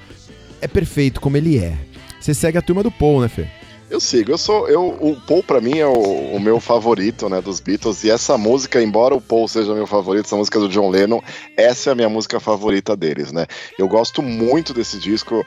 é 0.60 0.68
perfeito 0.68 1.20
como 1.20 1.36
ele 1.36 1.58
é. 1.58 1.76
Você 2.20 2.34
segue 2.34 2.58
a 2.58 2.62
turma 2.62 2.82
do 2.82 2.90
Paul, 2.90 3.20
né, 3.20 3.28
Fê? 3.28 3.46
Eu 3.90 4.00
sigo, 4.00 4.30
eu 4.30 4.38
sou. 4.38 4.68
Eu, 4.68 4.88
o 5.00 5.18
Paul, 5.26 5.42
pra 5.42 5.62
mim, 5.62 5.78
é 5.78 5.86
o, 5.86 5.92
o 5.92 6.38
meu 6.40 6.60
favorito, 6.60 7.28
né, 7.28 7.40
dos 7.40 7.58
Beatles. 7.58 8.04
E 8.04 8.10
essa 8.10 8.36
música, 8.36 8.82
embora 8.82 9.14
o 9.14 9.20
Paul 9.20 9.48
seja 9.48 9.74
meu 9.74 9.86
favorito, 9.86 10.26
essa 10.26 10.36
música 10.36 10.58
do 10.58 10.68
John 10.68 10.90
Lennon, 10.90 11.22
essa 11.56 11.90
é 11.90 11.92
a 11.92 11.96
minha 11.96 12.08
música 12.08 12.38
favorita 12.38 12.94
deles, 12.94 13.32
né? 13.32 13.46
Eu 13.78 13.88
gosto 13.88 14.22
muito 14.22 14.74
desse 14.74 14.98
disco. 14.98 15.44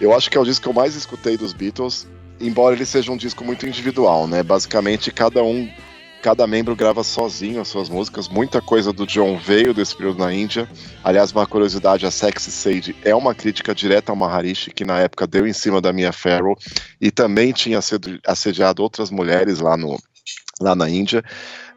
Eu 0.00 0.14
acho 0.14 0.30
que 0.30 0.38
é 0.38 0.40
o 0.40 0.44
disco 0.44 0.62
que 0.62 0.68
eu 0.68 0.72
mais 0.72 0.94
escutei 0.94 1.36
dos 1.36 1.52
Beatles, 1.52 2.06
embora 2.40 2.74
ele 2.74 2.86
seja 2.86 3.12
um 3.12 3.16
disco 3.16 3.44
muito 3.44 3.66
individual, 3.66 4.26
né? 4.26 4.42
Basicamente, 4.42 5.10
cada 5.10 5.42
um. 5.42 5.68
Cada 6.26 6.44
membro 6.44 6.74
grava 6.74 7.04
sozinho 7.04 7.60
as 7.60 7.68
suas 7.68 7.88
músicas. 7.88 8.28
Muita 8.28 8.60
coisa 8.60 8.92
do 8.92 9.06
John 9.06 9.38
veio 9.38 9.72
desse 9.72 9.94
período 9.94 10.18
na 10.18 10.34
Índia. 10.34 10.68
Aliás, 11.04 11.30
uma 11.30 11.46
curiosidade, 11.46 12.04
a 12.04 12.10
Sexy 12.10 12.50
Sage 12.50 12.96
é 13.04 13.14
uma 13.14 13.32
crítica 13.32 13.72
direta 13.72 14.10
ao 14.10 14.16
Maharishi, 14.16 14.72
que 14.72 14.84
na 14.84 14.98
época 14.98 15.24
deu 15.24 15.46
em 15.46 15.52
cima 15.52 15.80
da 15.80 15.92
Mia 15.92 16.12
Farrow 16.12 16.58
e 17.00 17.12
também 17.12 17.52
tinha 17.52 17.78
assediado 18.26 18.82
outras 18.82 19.08
mulheres 19.08 19.60
lá, 19.60 19.76
no, 19.76 19.96
lá 20.60 20.74
na 20.74 20.90
Índia. 20.90 21.22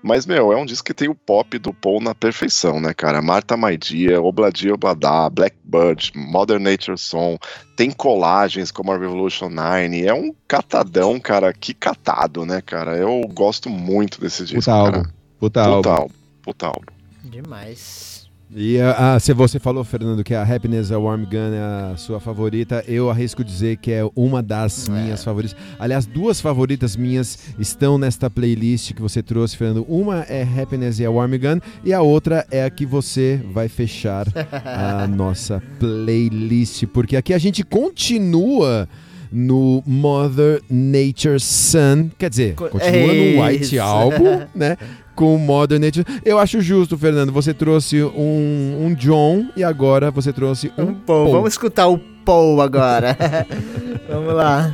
Mas, 0.01 0.25
meu, 0.25 0.53
é 0.53 0.55
um 0.55 0.65
disco 0.65 0.85
que 0.85 0.93
tem 0.93 1.09
o 1.09 1.15
pop 1.15 1.57
do 1.59 1.73
Paul 1.73 1.99
na 2.01 2.15
perfeição, 2.15 2.79
né, 2.79 2.93
cara? 2.93 3.21
Marta 3.21 3.57
Maidia, 3.57 4.21
Obladi 4.21 4.71
Obladá, 4.71 5.29
Blackbird, 5.29 6.13
Modern 6.15 6.63
Nature 6.63 6.97
Song, 6.97 7.37
tem 7.75 7.91
colagens 7.91 8.71
como 8.71 8.91
a 8.91 8.97
Revolution 8.97 9.49
9, 9.49 10.05
é 10.05 10.13
um 10.13 10.33
catadão, 10.47 11.19
cara, 11.19 11.51
que 11.53 11.73
catado, 11.73 12.45
né, 12.45 12.61
cara? 12.61 12.95
Eu 12.97 13.21
gosto 13.33 13.69
muito 13.69 14.21
desse 14.21 14.45
disco, 14.45 14.59
Puta 14.59 14.71
cara. 14.71 14.97
álbum. 14.97 15.09
Puta 15.39 15.63
Puta 15.63 15.89
álbum. 15.89 15.89
álbum, 15.89 16.13
puta 16.41 16.67
álbum. 16.67 16.93
Demais. 17.23 18.18
E 18.55 18.79
ah, 18.79 19.13
ah, 19.13 19.19
se 19.19 19.31
você 19.31 19.59
falou, 19.59 19.83
Fernando, 19.83 20.23
que 20.23 20.33
a 20.33 20.41
Happiness, 20.41 20.91
a 20.91 20.97
Warm 20.97 21.23
Gun 21.23 21.53
é 21.53 21.91
a 21.93 21.97
sua 21.97 22.19
favorita, 22.19 22.83
eu 22.87 23.07
arrisco 23.07 23.43
dizer 23.43 23.77
que 23.77 23.91
é 23.91 24.01
uma 24.15 24.41
das 24.41 24.89
minhas 24.89 25.23
favoritas. 25.23 25.55
Aliás, 25.77 26.07
duas 26.07 26.41
favoritas 26.41 26.95
minhas 26.95 27.37
estão 27.59 27.99
nesta 27.99 28.27
playlist 28.27 28.93
que 28.93 29.01
você 29.03 29.21
trouxe, 29.21 29.55
Fernando. 29.55 29.85
Uma 29.87 30.21
é 30.21 30.41
Happiness 30.41 30.99
e 30.99 31.05
a 31.05 31.11
Warm 31.11 31.33
Gun, 31.33 31.59
e 31.83 31.93
a 31.93 32.01
outra 32.01 32.43
é 32.49 32.63
a 32.63 32.69
que 32.71 32.87
você 32.87 33.39
vai 33.53 33.69
fechar 33.69 34.25
a 34.65 35.05
nossa 35.05 35.61
playlist, 35.79 36.87
porque 36.87 37.17
aqui 37.17 37.35
a 37.35 37.37
gente 37.37 37.63
continua 37.63 38.89
no 39.31 39.83
Mother 39.85 40.61
Nature 40.69 41.39
Sun, 41.39 42.09
quer 42.17 42.29
dizer, 42.29 42.55
Co- 42.55 42.69
continua 42.69 43.13
é 43.13 43.35
no 43.35 43.43
White 43.43 43.63
isso. 43.75 43.79
Album, 43.81 44.41
né? 44.55 44.77
Com 45.15 45.37
Modern 45.37 45.83
Nature. 45.83 46.05
Eu 46.23 46.39
acho 46.39 46.61
justo, 46.61 46.97
Fernando. 46.97 47.31
Você 47.33 47.53
trouxe 47.53 48.01
um, 48.01 48.85
um 48.85 48.93
John 48.93 49.47
e 49.55 49.63
agora 49.63 50.09
você 50.11 50.31
trouxe 50.31 50.71
um, 50.77 50.83
Um 50.83 50.93
Paul. 50.93 51.23
Paul. 51.25 51.31
Vamos 51.33 51.53
escutar 51.53 51.87
o 51.87 51.97
Paul 52.23 52.61
agora. 52.61 53.17
Vamos 54.09 54.33
lá. 54.33 54.71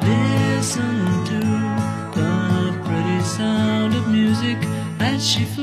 Listen 0.00 1.24
to 1.24 1.40
the 2.14 2.72
pretty 2.84 3.20
sound 3.24 3.94
of 3.94 4.06
music 4.08 4.56
as 5.00 5.22
she 5.22 5.44
flies. 5.44 5.61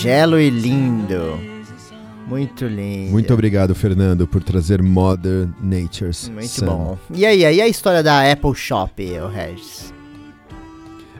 Singelo 0.00 0.40
e 0.40 0.48
lindo. 0.48 1.38
Muito 2.26 2.64
lindo. 2.66 3.10
Muito 3.10 3.34
obrigado, 3.34 3.74
Fernando, 3.74 4.26
por 4.26 4.42
trazer 4.42 4.80
Modern 4.82 5.50
Nature's 5.60 6.26
Muito 6.30 6.48
Sun. 6.48 6.64
bom. 6.66 6.98
E 7.12 7.26
aí, 7.26 7.44
aí 7.44 7.60
a 7.60 7.68
história 7.68 8.02
da 8.02 8.30
Apple 8.32 8.54
Shop, 8.54 9.02
o 9.20 9.28
Regis? 9.28 9.92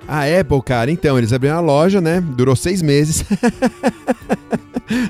A 0.09 0.23
Apple, 0.25 0.63
cara, 0.63 0.91
então, 0.91 1.19
eles 1.19 1.31
abriram 1.33 1.59
a 1.59 1.61
loja, 1.61 2.01
né? 2.01 2.23
Durou 2.23 2.57
seis 2.57 2.81
meses. 2.83 3.23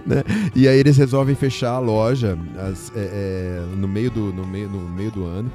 Né? 0.04 0.22
E 0.54 0.68
aí 0.68 0.78
eles 0.78 0.98
resolvem 0.98 1.34
fechar 1.34 1.70
a 1.70 1.78
loja 1.78 2.36
as- 2.70 2.92
é, 2.94 3.00
é, 3.00 3.76
no, 3.78 3.88
meio 3.88 4.10
do, 4.10 4.30
no, 4.30 4.46
meio, 4.46 4.68
no 4.68 4.78
meio 4.90 5.10
do 5.10 5.24
ano. 5.24 5.50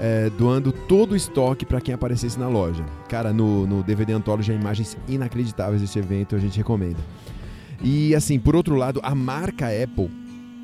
é, 0.00 0.30
doando 0.38 0.72
todo 0.72 1.12
o 1.12 1.16
estoque 1.16 1.66
para 1.66 1.78
quem 1.78 1.92
aparecesse 1.92 2.38
na 2.38 2.48
loja. 2.48 2.82
Cara, 3.10 3.30
no, 3.30 3.66
no 3.66 3.82
DVD 3.82 4.14
Anthology 4.14 4.52
há 4.52 4.54
imagens 4.54 4.96
inacreditáveis 5.06 5.82
desse 5.82 5.98
evento, 5.98 6.34
a 6.34 6.38
gente 6.38 6.56
recomenda. 6.56 6.96
E 7.82 8.14
assim, 8.14 8.38
por 8.38 8.56
outro 8.56 8.74
lado, 8.74 9.00
a 9.02 9.14
marca 9.14 9.66
Apple 9.66 10.10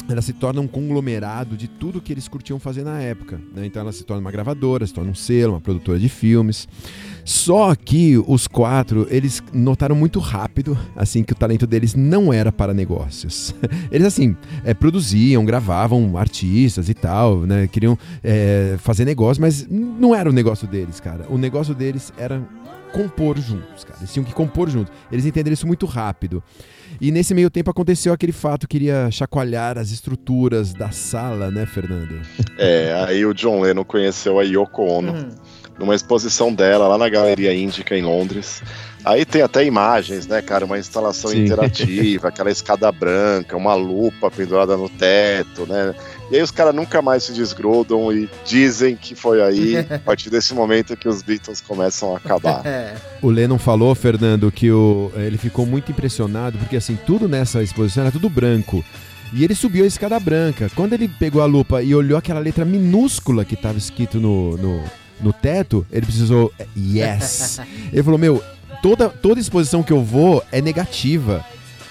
ela 0.09 0.21
se 0.21 0.33
torna 0.33 0.61
um 0.61 0.67
conglomerado 0.67 1.57
de 1.57 1.67
tudo 1.67 2.01
que 2.01 2.12
eles 2.12 2.29
curtiam 2.29 2.59
fazer 2.59 2.85
na 2.85 3.01
época. 3.01 3.41
né? 3.55 3.65
Então 3.67 3.81
ela 3.81 3.93
se 3.93 4.05
torna 4.05 4.21
uma 4.21 4.31
gravadora, 4.31 4.87
se 4.87 4.93
torna 4.93 5.11
um 5.11 5.15
selo, 5.15 5.55
uma 5.55 5.61
produtora 5.61 5.99
de 5.99 6.09
filmes. 6.09 6.69
Só 7.25 7.75
que 7.75 8.19
os 8.27 8.47
quatro, 8.47 9.07
eles 9.09 9.43
notaram 9.53 9.97
muito 9.97 10.19
rápido, 10.19 10.77
assim, 10.95 11.23
que 11.23 11.33
o 11.33 11.37
talento 11.37 11.67
deles 11.67 11.95
não 11.95 12.33
era 12.33 12.53
para 12.53 12.75
negócios. 12.75 13.55
Eles, 13.91 14.07
assim, 14.07 14.37
é, 14.62 14.75
produziam, 14.75 15.43
gravavam 15.45 16.19
artistas 16.19 16.91
e 16.91 16.95
tal, 16.95 17.41
né? 17.41 17.67
Queriam 17.67 17.99
é, 18.23 18.77
fazer 18.79 19.07
negócio, 19.07 19.41
mas 19.41 19.67
não 19.67 20.15
era 20.15 20.29
o 20.29 20.33
negócio 20.33 20.69
deles, 20.69 21.01
cara. 21.01 21.25
O 21.31 21.39
negócio 21.39 21.75
deles 21.75 22.12
era 22.19 22.47
compor 22.93 23.39
juntos, 23.39 23.85
cara. 23.85 23.99
Eles 24.01 24.12
tinham 24.12 24.25
que 24.25 24.33
compor 24.33 24.69
juntos. 24.69 24.93
Eles 25.11 25.25
entenderam 25.25 25.55
isso 25.55 25.67
muito 25.67 25.87
rápido. 25.87 26.43
E 27.01 27.11
nesse 27.11 27.35
meio 27.35 27.51
tempo 27.51 27.71
aconteceu 27.71 28.13
aquele 28.13 28.33
fato 28.33 28.67
que 28.69 28.77
iria 28.77 29.11
chacoalhar 29.11 29.79
as 29.79 29.91
estruturas 29.91 30.73
da 30.73 30.91
sala, 30.91 31.51
né, 31.51 31.67
Fernando? 31.67 32.21
É, 32.59 32.95
aí 33.07 33.25
o 33.27 33.35
John 33.35 33.61
Lennon 33.61 33.85
conheceu 33.85 34.39
a 34.39 34.43
Yoko 34.45 34.83
Ono 34.85 35.13
Hum. 35.13 35.29
numa 35.79 35.95
exposição 35.95 36.53
dela 36.55 36.87
lá 36.89 36.97
na 36.97 37.09
Galeria 37.09 37.55
Índica 37.55 37.97
em 37.97 38.03
Londres. 38.03 38.63
Aí 39.05 39.25
tem 39.27 39.43
até 39.43 39.65
imagens, 39.65 40.27
né, 40.27 40.41
cara? 40.41 40.65
Uma 40.65 40.79
instalação 40.79 41.31
Sim. 41.31 41.45
interativa, 41.45 42.29
aquela 42.29 42.51
escada 42.51 42.91
branca, 42.91 43.55
uma 43.57 43.75
lupa 43.75 44.31
pendurada 44.31 44.77
no 44.79 44.89
teto, 44.89 45.67
né? 45.67 45.95
E 46.31 46.37
aí 46.37 46.43
os 46.43 46.51
caras 46.51 46.75
nunca 46.75 47.03
mais 47.03 47.25
se 47.25 47.33
desgrudam 47.33 48.12
e 48.12 48.29
dizem 48.45 48.97
que 48.97 49.14
foi 49.14 49.43
aí, 49.43 49.77
a 49.91 49.99
partir 49.99 50.31
desse 50.31 50.55
momento, 50.55 50.97
que 50.97 51.09
os 51.09 51.22
Beatles 51.22 51.61
começam 51.61 52.14
a 52.14 52.18
acabar. 52.18 52.62
É. 52.75 52.95
O 53.20 53.29
Lennon 53.29 53.59
falou, 53.59 53.95
Fernando, 53.95 54.51
que 54.51 54.70
o, 54.70 55.12
ele 55.16 55.37
ficou 55.37 55.66
muito 55.66 55.93
impressionado, 55.93 56.57
porque 56.59 56.77
assim, 56.77 56.97
tudo 57.07 57.29
nessa 57.29 57.62
exposição 57.62 58.05
era 58.05 58.12
tudo 58.12 58.29
branco. 58.31 58.83
E 59.33 59.45
ele 59.45 59.55
subiu 59.55 59.85
a 59.85 59.87
escada 59.87 60.18
branca. 60.18 60.70
Quando 60.75 60.93
ele 60.93 61.09
pegou 61.09 61.43
a 61.43 61.47
lupa 61.47 61.83
e 61.83 61.95
olhou 61.95 62.16
aquela 62.16 62.41
letra 62.41 62.64
minúscula 62.64 63.45
que 63.45 63.55
estava 63.55 63.77
escrito 63.77 64.18
no, 64.18 64.57
no, 64.57 64.85
no 65.20 65.33
teto, 65.33 65.87
ele 65.91 66.07
precisou. 66.07 66.53
Yes! 66.77 67.61
Ele 67.93 68.03
falou: 68.03 68.18
Meu, 68.18 68.43
toda, 68.81 69.09
toda 69.09 69.41
exposição 69.41 69.83
que 69.83 69.93
eu 69.93 70.03
vou 70.03 70.43
é 70.53 70.61
negativa. 70.61 71.45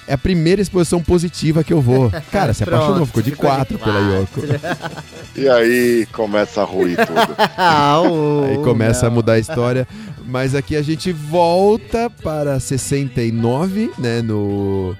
É 0.07 0.13
a 0.13 0.17
primeira 0.17 0.61
exposição 0.61 1.01
positiva 1.01 1.63
que 1.63 1.71
eu 1.73 1.79
vou. 1.81 2.11
Cara, 2.31 2.53
se 2.53 2.63
Pronto, 2.65 2.75
apaixonou, 2.81 3.05
ficou 3.05 3.21
de 3.23 3.31
ficou 3.31 3.49
de 3.49 3.55
quatro 3.55 3.77
pela 3.79 3.99
Yoko. 3.99 4.41
E 5.35 5.49
aí 5.49 6.05
começa 6.11 6.61
a 6.61 6.63
ruir 6.63 6.95
tudo. 6.95 7.35
Ah, 7.57 7.99
o- 8.01 8.43
Aí 8.45 8.57
começa 8.59 9.07
a 9.07 9.09
mudar 9.09 9.33
a 9.33 9.39
história. 9.39 9.87
Mas 10.25 10.53
aqui 10.55 10.75
a 10.75 10.81
gente 10.81 11.11
volta 11.11 12.09
para 12.09 12.59
69, 12.59 13.91
né? 13.97 14.21
No. 14.21 14.95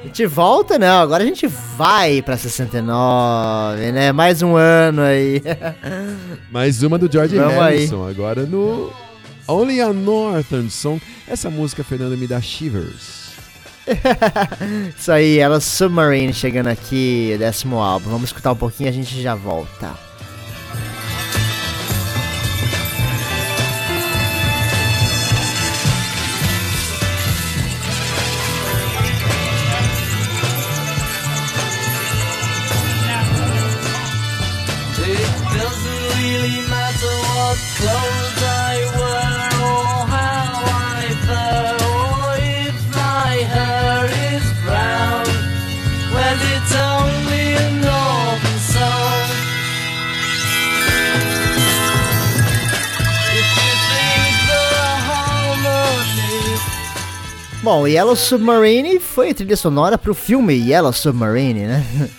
A 0.00 0.04
gente 0.06 0.26
volta, 0.26 0.78
não. 0.78 1.00
Agora 1.00 1.22
a 1.22 1.26
gente 1.26 1.46
vai 1.76 2.22
pra 2.22 2.36
69, 2.36 3.92
né? 3.92 4.12
Mais 4.12 4.42
um 4.42 4.56
ano 4.56 5.02
aí. 5.02 5.42
Mais 6.50 6.82
uma 6.82 6.96
do 6.98 7.10
George 7.10 7.36
Vamos 7.36 7.54
Harrison. 7.54 8.06
Agora 8.08 8.42
no. 8.46 8.92
Only 9.48 9.80
a 9.80 9.92
Northern 9.92 10.70
Song. 10.70 11.00
Essa 11.26 11.50
música, 11.50 11.82
Fernando, 11.82 12.16
me 12.16 12.26
dá 12.26 12.40
shivers. 12.40 13.21
Isso 14.96 15.10
aí, 15.10 15.38
ela 15.38 15.60
Submarine 15.60 16.32
chegando 16.32 16.68
aqui, 16.68 17.36
décimo 17.38 17.78
álbum. 17.78 18.10
Vamos 18.10 18.30
escutar 18.30 18.52
um 18.52 18.56
pouquinho 18.56 18.88
e 18.88 18.90
a 18.90 18.92
gente 18.92 19.20
já 19.20 19.34
volta. 19.34 20.11
Bom, 57.62 57.86
Yellow 57.86 58.16
Submarine 58.16 58.98
foi 58.98 59.30
a 59.30 59.34
trilha 59.34 59.56
sonora 59.56 59.96
pro 59.96 60.14
filme 60.14 60.52
Yellow 60.52 60.92
Submarine, 60.92 61.66
né? 61.66 62.10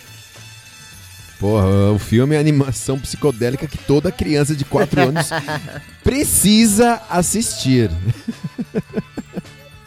Porra, 1.38 1.92
o 1.92 2.00
filme 2.00 2.34
é 2.34 2.40
animação 2.40 2.98
psicodélica 2.98 3.68
que 3.68 3.78
toda 3.78 4.10
criança 4.10 4.56
de 4.56 4.64
4 4.64 5.02
anos 5.02 5.30
precisa 6.02 7.02
assistir. 7.10 7.92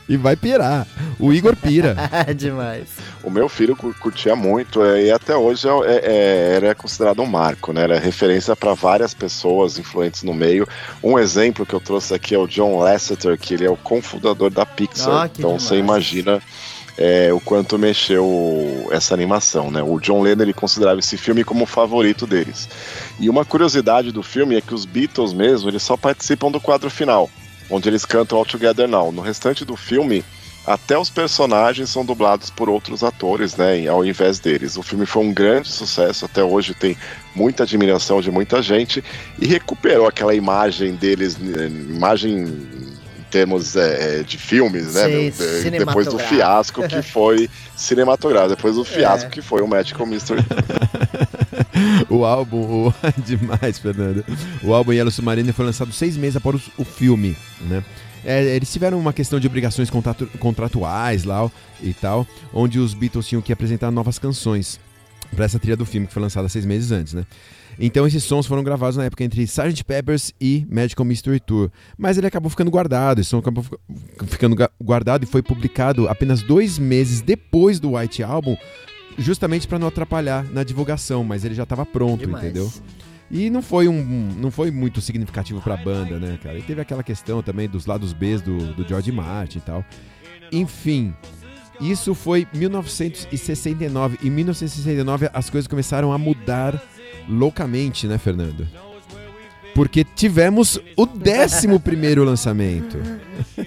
E 0.09 0.17
vai 0.17 0.37
pirar. 0.37 0.87
O 1.19 1.33
Igor 1.33 1.57
pira. 1.57 1.97
Demais. 2.37 2.89
O 3.23 3.31
meu 3.31 3.49
filho 3.49 3.75
cu- 3.75 3.95
curtia 4.01 4.37
muito 4.37 4.85
é, 4.85 5.05
e 5.05 5.11
até 5.11 5.35
hoje 5.37 5.67
é, 5.69 5.71
é, 5.71 6.01
é, 6.05 6.57
era 6.57 6.75
considerado 6.75 7.21
um 7.23 7.27
marco, 7.27 7.73
né? 7.73 7.83
Era 7.83 7.99
referência 7.99 8.55
para 8.55 8.75
várias 8.75 9.13
pessoas 9.15 9.79
influentes 9.79 10.23
no 10.23 10.33
meio. 10.35 10.67
Um 11.03 11.19
exemplo 11.19 11.67
que 11.67 11.75
eu 11.75 11.81
trouxe 11.81 12.15
aqui 12.15 12.35
é 12.35 12.39
o 12.39 12.47
John 12.47 12.79
Lasseter, 12.79 13.37
que 13.39 13.55
ele 13.55 13.65
é 13.65 13.71
o 13.71 13.77
cofundador 13.77 14.51
da 14.51 14.65
Pixar. 14.65 15.23
Ah, 15.25 15.31
então 15.39 15.59
você 15.59 15.77
demais. 15.77 15.81
imagina 16.13 16.43
é, 16.99 17.33
o 17.33 17.41
quanto 17.41 17.79
mexeu 17.79 18.89
essa 18.91 19.13
animação, 19.15 19.71
né? 19.71 19.83
O 19.83 19.99
John 19.99 20.23
Lennon 20.23 20.43
ele 20.43 20.55
considerava 20.55 21.01
esse 21.01 21.17
filme 21.17 21.43
como 21.45 21.65
o 21.65 21.67
favorito 21.67 22.27
deles. 22.27 22.69
E 23.19 23.29
uma 23.29 23.45
curiosidade 23.45 24.13
do 24.13 24.23
filme 24.23 24.57
é 24.57 24.61
que 24.61 24.75
os 24.75 24.85
Beatles 24.85 25.33
mesmo, 25.33 25.69
eles 25.69 25.83
só 25.83 25.97
participam 25.97 26.51
do 26.51 26.61
quadro 26.61 26.89
final, 26.91 27.29
onde 27.71 27.89
eles 27.89 28.05
cantam 28.05 28.39
All 28.39 28.45
Together 28.45 28.89
Now. 28.89 29.11
No 29.13 29.23
restante 29.23 29.65
do 29.65 29.77
filme, 29.77 30.25
até 30.67 30.99
os 30.99 31.09
personagens 31.09 31.91
são 31.91 32.05
dublados 32.05 32.51
por 32.51 32.69
outros 32.69 33.05
atores, 33.05 33.57
né, 33.57 33.87
ao 33.87 34.05
invés 34.05 34.39
deles. 34.41 34.77
O 34.77 34.83
filme 34.83 35.07
foi 35.07 35.23
um 35.25 35.33
grande 35.33 35.69
sucesso, 35.69 36.25
até 36.25 36.43
hoje 36.43 36.75
tem 36.75 36.97
muita 37.35 37.63
admiração 37.63 38.21
de 38.21 38.31
muita 38.31 38.61
gente 38.61 39.03
e 39.39 39.47
recuperou 39.47 40.07
aquela 40.09 40.35
imagem 40.35 40.95
deles, 40.95 41.37
eh, 41.41 41.67
imagem 41.67 42.39
em 42.39 43.23
termos 43.31 43.77
eh, 43.77 44.25
de 44.27 44.39
filmes, 44.39 44.95
né, 44.95 45.31
Sim, 45.31 45.71
meu, 45.71 45.87
depois 45.87 46.07
do 46.09 46.19
fiasco 46.19 46.87
que 46.89 47.01
foi 47.03 47.49
cinematográfico, 47.77 48.57
depois 48.57 48.75
do 48.75 48.85
fiasco 48.85 49.27
É. 49.29 49.31
que 49.31 49.43
foi 49.43 49.63
o 49.63 49.69
Magical 49.69 50.07
Mystery. 50.07 50.45
O 52.09 52.25
álbum, 52.25 52.89
o... 52.89 52.95
demais, 53.25 53.79
Fernando. 53.79 54.25
O 54.63 54.73
álbum 54.73 54.93
Yellow 54.93 55.11
Submarine 55.11 55.53
foi 55.53 55.65
lançado 55.67 55.93
seis 55.93 56.17
meses 56.17 56.37
após 56.37 56.71
o 56.79 56.85
filme, 56.85 57.37
né? 57.69 57.85
É, 58.25 58.57
eles 58.57 58.73
tiveram 58.73 58.99
uma 58.99 59.13
questão 59.13 59.39
de 59.39 59.47
obrigações 59.47 59.89
contratu- 59.89 60.27
contratuais 60.39 61.23
lá 61.25 61.49
e 61.81 61.93
tal, 61.95 62.27
onde 62.53 62.79
os 62.79 62.93
Beatles 62.93 63.29
tinham 63.29 63.41
que 63.41 63.53
apresentar 63.53 63.91
novas 63.91 64.19
canções 64.19 64.81
para 65.35 65.45
essa 65.45 65.59
trilha 65.59 65.77
do 65.77 65.87
filme 65.87 66.07
que 66.07 66.13
foi 66.13 66.23
lançada 66.23 66.49
seis 66.49 66.65
meses 66.65 66.91
antes, 66.91 67.15
né? 67.15 67.25
Então 67.79 68.07
esses 68.07 68.25
sons 68.25 68.47
foram 68.47 68.65
gravados 68.65 68.97
na 68.97 69.05
época 69.05 69.23
entre 69.23 69.43
Sgt. 69.43 69.85
Peppers 69.85 70.33
e 70.41 70.67
Magical 70.71 71.05
Mystery 71.05 71.39
Tour, 71.39 71.71
mas 71.97 72.17
ele 72.17 72.27
acabou 72.27 72.49
ficando 72.49 72.71
guardado, 72.71 73.21
esse 73.21 73.31
som 73.31 73.39
acabou 73.39 73.63
fica- 73.63 73.79
ficando 74.27 74.57
guardado 74.83 75.25
e 75.25 75.27
foi 75.27 75.43
publicado 75.43 76.09
apenas 76.09 76.43
dois 76.43 76.79
meses 76.79 77.21
depois 77.21 77.79
do 77.79 77.93
White 77.97 78.23
Album, 78.23 78.57
justamente 79.19 79.67
para 79.67 79.79
não 79.79 79.89
atrapalhar 79.89 80.45
na 80.53 80.63
divulgação, 80.65 81.25
mas 81.25 81.45
ele 81.45 81.55
já 81.55 81.63
estava 81.65 81.85
pronto, 81.87 82.21
Demais. 82.21 82.45
entendeu? 82.45 82.73
E 83.31 83.51
não 83.51 83.61
foi 83.61 83.89
um, 83.89 84.03
não 84.37 84.51
foi 84.51 84.71
muito 84.71 85.01
significativo 85.01 85.61
pra 85.61 85.77
banda, 85.77 86.19
né, 86.19 86.39
cara? 86.43 86.59
E 86.59 86.63
teve 86.63 86.81
aquela 86.81 87.03
questão 87.03 87.43
também 87.43 87.69
dos 87.69 87.85
lados 87.87 88.13
B 88.13 88.39
do, 88.39 88.73
do 88.75 88.87
George 88.87 89.11
Martin 89.11 89.59
e 89.59 89.63
tal. 89.63 89.85
Enfim, 90.53 91.13
isso 91.81 92.15
foi 92.15 92.47
1969. 92.55 94.19
Em 94.23 94.31
1969 94.31 95.29
as 95.33 95.51
coisas 95.51 95.67
começaram 95.67 96.13
a 96.13 96.19
mudar 96.19 96.81
loucamente, 97.29 98.07
né, 98.07 98.17
Fernando? 98.17 98.69
Porque 99.75 100.05
tivemos 100.05 100.77
o 100.97 101.03
11 101.03 101.79
primeiro 101.81 102.25
lançamento. 102.25 102.97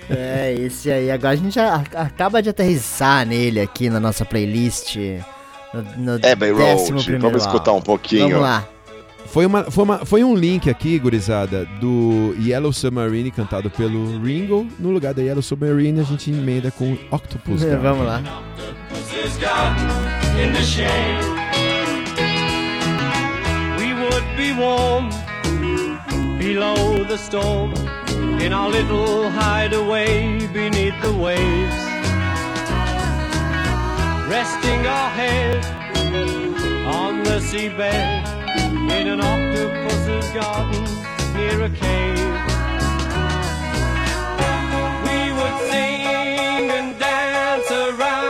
É, 0.09 0.53
esse 0.53 0.91
aí. 0.91 1.11
Agora 1.11 1.33
a 1.33 1.37
gente 1.37 1.53
já 1.53 1.75
a- 1.75 2.01
acaba 2.01 2.41
de 2.41 2.49
aterrissar 2.49 3.25
nele 3.27 3.59
aqui 3.59 3.89
na 3.89 3.99
nossa 3.99 4.25
playlist. 4.25 4.95
No, 5.73 5.81
no 5.97 6.15
Abbey 6.15 6.53
décimo 6.53 6.97
Road, 6.97 7.03
primeiro 7.03 7.21
vamos 7.21 7.45
escutar 7.45 7.73
um 7.73 7.81
pouquinho. 7.81 8.29
Vamos 8.29 8.41
lá. 8.41 8.67
Foi, 9.27 9.45
uma, 9.45 9.63
foi, 9.65 9.83
uma, 9.83 10.05
foi 10.05 10.23
um 10.23 10.35
link 10.35 10.69
aqui, 10.69 10.97
gurizada, 10.97 11.65
do 11.79 12.35
Yellow 12.39 12.73
Submarine 12.73 13.29
cantado 13.29 13.69
pelo 13.69 14.19
Ringo. 14.23 14.67
No 14.79 14.89
lugar 14.89 15.13
da 15.13 15.21
Yellow 15.21 15.43
Submarine, 15.43 15.99
a 15.99 16.03
gente 16.03 16.31
emenda 16.31 16.71
com 16.71 16.97
Octopus. 17.11 17.61
É, 17.69 17.69
Garden. 17.69 17.83
Vamos 17.83 18.07
lá. 18.07 18.23
is 19.25 19.37
God 19.37 19.77
in 20.39 20.53
the 20.53 20.61
shade. 20.61 21.23
We 23.77 23.93
would 23.93 24.25
be 24.37 24.51
warm 24.53 25.09
below 26.39 27.03
the 27.03 27.17
storm 27.17 27.73
in 28.39 28.53
our 28.53 28.69
little 28.69 29.29
hideaway 29.29 30.47
beneath 30.47 30.99
the 31.01 31.13
waves. 31.13 31.88
Resting 34.29 34.85
our 34.85 35.09
head 35.09 35.65
on 36.85 37.23
the 37.23 37.39
seabed 37.39 38.27
in 38.91 39.07
an 39.07 39.21
octopus's 39.21 40.29
garden 40.31 40.83
near 41.35 41.63
a 41.63 41.69
cave. 41.69 42.33
We 45.05 45.19
would 45.37 45.57
sing 45.71 46.69
and 46.77 46.99
dance 46.99 47.71
around 47.71 48.29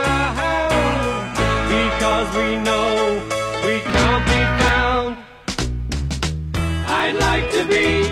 because 1.68 2.28
we 2.34 2.56
know 2.56 3.20
we 3.66 3.80
can't 3.92 4.24
be 4.34 4.42
found. 4.62 5.16
I'd 6.88 7.16
like 7.20 7.50
to 7.52 7.64
be. 7.66 8.10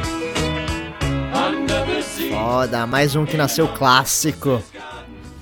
Foda, 2.30 2.86
mais 2.86 3.16
um 3.16 3.24
que 3.24 3.36
nasceu 3.36 3.68
clássico. 3.68 4.62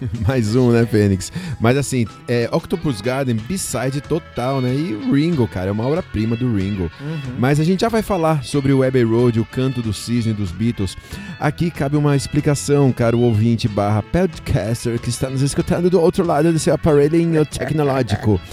Mais 0.26 0.55
um, 0.55 0.70
né, 0.70 0.86
Fênix? 0.86 1.32
Mas 1.61 1.76
assim, 1.76 2.07
é 2.28 2.49
Octopus 2.53 3.01
Garden, 3.01 3.36
B-side 3.36 4.01
total, 4.01 4.61
né? 4.61 4.74
E 4.74 4.94
o 4.94 5.12
Ringo, 5.12 5.47
cara, 5.49 5.68
é 5.68 5.72
uma 5.72 5.86
obra-prima 5.86 6.36
do 6.36 6.55
Ringo. 6.55 6.90
Mas 7.38 7.61
a 7.61 7.64
gente 7.64 7.80
já 7.80 7.88
vai 7.88 8.03
falar 8.03 8.44
sobre 8.44 8.72
o 8.72 8.82
Abbey 8.82 9.05
Road, 9.05 9.40
o 9.40 9.44
canto 9.44 9.82
do 9.82 9.92
cisne 9.92 10.32
dos 10.32 10.51
Beatles. 10.51 10.97
Aqui 11.38 11.70
cabe 11.70 11.97
uma 11.97 12.16
explicação, 12.16 12.92
cara, 12.92 13.16
o 13.16 13.20
ouvinte 13.20 13.68
barra 13.68 14.03
podcaster 14.03 14.99
que 14.99 15.09
está 15.09 15.28
nos 15.28 15.42
escutando 15.42 15.90
do 15.90 16.01
outro 16.01 16.24
lado 16.24 16.53
desse 16.53 16.70
aparelhinho 16.70 17.44
tecnológico. 17.44 18.40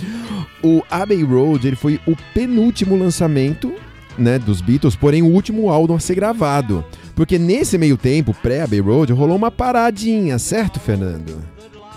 O 0.65 0.81
Abbey 0.89 1.21
Road, 1.23 1.67
ele 1.67 1.75
foi 1.75 1.99
o 2.07 2.15
penúltimo 2.33 2.95
lançamento 2.95 3.75
né, 4.17 4.39
dos 4.39 4.61
Beatles, 4.61 4.95
porém 4.95 5.21
o 5.21 5.27
último 5.27 5.69
álbum 5.69 5.95
a 5.95 5.99
ser 5.99 6.15
gravado. 6.15 6.83
Porque 7.15 7.37
nesse 7.37 7.77
meio 7.77 7.97
tempo, 7.97 8.33
pré-Abbey 8.33 8.79
Road, 8.79 9.13
rolou 9.13 9.35
uma 9.35 9.51
paradinha, 9.51 10.39
certo, 10.39 10.79
Fernando? 10.79 11.52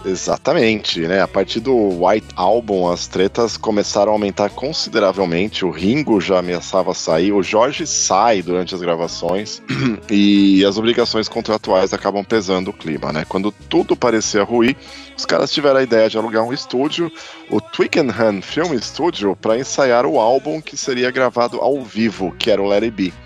Exatamente, 0.06 1.00
né? 1.00 1.20
A 1.20 1.26
partir 1.26 1.58
do 1.58 1.74
White 1.74 2.28
Album, 2.36 2.88
as 2.88 3.08
tretas 3.08 3.56
começaram 3.56 4.12
a 4.12 4.14
aumentar 4.14 4.50
consideravelmente. 4.50 5.64
O 5.64 5.70
Ringo 5.70 6.20
já 6.20 6.38
ameaçava 6.38 6.94
sair, 6.94 7.32
o 7.32 7.42
Jorge 7.42 7.84
sai 7.88 8.40
durante 8.40 8.72
as 8.72 8.80
gravações 8.80 9.60
e 10.08 10.64
as 10.64 10.78
obrigações 10.78 11.28
contratuais 11.28 11.92
acabam 11.92 12.24
pesando 12.24 12.70
o 12.70 12.72
clima, 12.72 13.12
né? 13.12 13.24
Quando 13.28 13.50
tudo 13.50 13.96
parecia 13.96 14.44
ruir, 14.44 14.76
os 15.18 15.26
caras 15.26 15.50
tiveram 15.50 15.80
a 15.80 15.82
ideia 15.82 16.08
de 16.08 16.16
alugar 16.16 16.44
um 16.44 16.52
estúdio, 16.52 17.10
o 17.50 17.60
Twickenham 17.60 18.40
Film 18.40 18.78
Studio, 18.78 19.34
para 19.34 19.58
ensaiar 19.58 20.06
o 20.06 20.20
álbum 20.20 20.60
que 20.60 20.76
seria 20.76 21.10
gravado 21.10 21.58
ao 21.58 21.82
vivo, 21.82 22.32
que 22.38 22.48
era 22.48 22.62
o 22.62 22.68
Let 22.68 22.84
It 22.84 22.92
Be. 22.92 23.25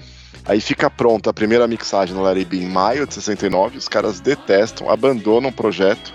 Aí 0.51 0.61
fica 0.61 0.91
pronta 0.91 1.31
a 1.31 1.33
primeira 1.33 1.65
mixagem 1.69 2.13
no 2.13 2.27
It 2.27 2.45
Be 2.45 2.59
em 2.59 2.69
maio 2.69 3.07
de 3.07 3.15
69, 3.15 3.79
os 3.79 3.87
caras 3.87 4.19
detestam, 4.19 4.91
abandonam 4.91 5.51
o 5.51 5.53
projeto. 5.53 6.13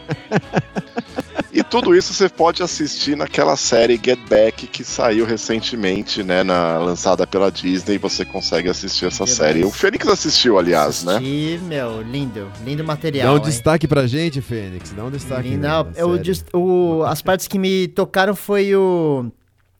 e 1.54 1.64
tudo 1.64 1.96
isso 1.96 2.14
você 2.14 2.28
pode 2.28 2.62
assistir 2.62 3.16
naquela 3.16 3.56
série 3.56 3.96
Get 3.96 4.20
Back 4.28 4.68
que 4.68 4.84
saiu 4.84 5.26
recentemente, 5.26 6.22
né, 6.22 6.44
na, 6.44 6.78
lançada 6.80 7.26
pela 7.26 7.50
Disney, 7.50 7.98
você 7.98 8.26
consegue 8.26 8.68
assistir 8.68 9.06
essa 9.06 9.26
série. 9.26 9.64
O 9.64 9.72
Fênix 9.72 10.06
assistiu, 10.06 10.60
aliás, 10.60 11.06
né? 11.06 11.18
E, 11.22 11.58
meu, 11.64 12.02
lindo. 12.02 12.52
Lindo 12.66 12.84
Dá 12.84 12.88
material. 12.88 13.36
um 13.36 13.38
hein? 13.38 13.44
destaque 13.44 13.88
pra 13.88 14.06
gente, 14.06 14.42
Fênix. 14.42 14.92
Dá 14.92 15.06
um 15.06 15.12
destaque. 15.12 15.48
Lindo. 15.48 15.62
né, 15.62 15.70
Não, 15.70 15.92
eu 15.96 16.22
o- 16.54 17.04
as 17.06 17.22
partes 17.22 17.48
que 17.48 17.58
me 17.58 17.88
tocaram 17.88 18.36
foi 18.36 18.76
o 18.76 19.32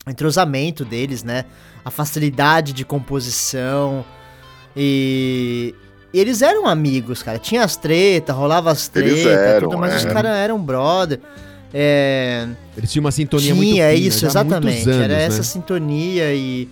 entrosamento 0.08 0.82
deles, 0.82 1.22
né? 1.22 1.44
A 1.84 1.90
facilidade 1.90 2.72
de 2.72 2.86
composição. 2.86 4.02
E. 4.76 5.74
e 6.12 6.20
eles 6.20 6.42
eram 6.42 6.66
amigos, 6.66 7.22
cara. 7.22 7.38
Tinha 7.38 7.64
as 7.64 7.76
tretas, 7.76 8.34
rolava 8.34 8.70
as 8.70 8.88
tretas, 8.88 9.26
eram, 9.26 9.68
tudo, 9.68 9.78
mas 9.78 9.94
é. 9.94 9.96
os 9.96 10.04
caras 10.04 10.32
eram 10.36 10.60
brother. 10.60 11.20
É, 11.74 12.46
Eles 12.76 12.90
tinham 12.90 13.04
uma 13.04 13.10
sintonia 13.10 13.54
muito 13.54 13.74
tinha 13.74 13.90
fina, 13.90 14.06
isso, 14.06 14.24
exatamente. 14.24 14.88
anos, 14.88 15.02
era 15.02 15.14
né? 15.14 15.24
essa 15.24 15.42
sintonia 15.42 16.32
e, 16.32 16.68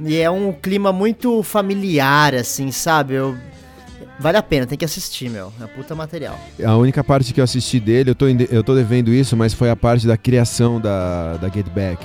e 0.00 0.16
é 0.16 0.28
um 0.28 0.52
clima 0.52 0.92
muito 0.92 1.42
familiar, 1.42 2.34
assim, 2.34 2.70
sabe? 2.70 3.14
Eu, 3.14 3.36
vale 4.18 4.36
a 4.36 4.42
pena, 4.42 4.66
tem 4.66 4.76
que 4.76 4.84
assistir, 4.84 5.30
meu. 5.30 5.52
É 5.62 5.66
puta 5.66 5.94
material. 5.94 6.38
A 6.62 6.76
única 6.76 7.02
parte 7.02 7.32
que 7.32 7.40
eu 7.40 7.44
assisti 7.44 7.80
dele, 7.80 8.10
eu 8.10 8.14
tô, 8.14 8.26
eu 8.26 8.62
tô 8.62 8.74
devendo 8.74 9.12
isso, 9.12 9.36
mas 9.36 9.54
foi 9.54 9.70
a 9.70 9.76
parte 9.76 10.06
da 10.06 10.16
criação 10.16 10.80
da, 10.80 11.36
da 11.36 11.48
Get 11.48 11.68
Back. 11.70 12.04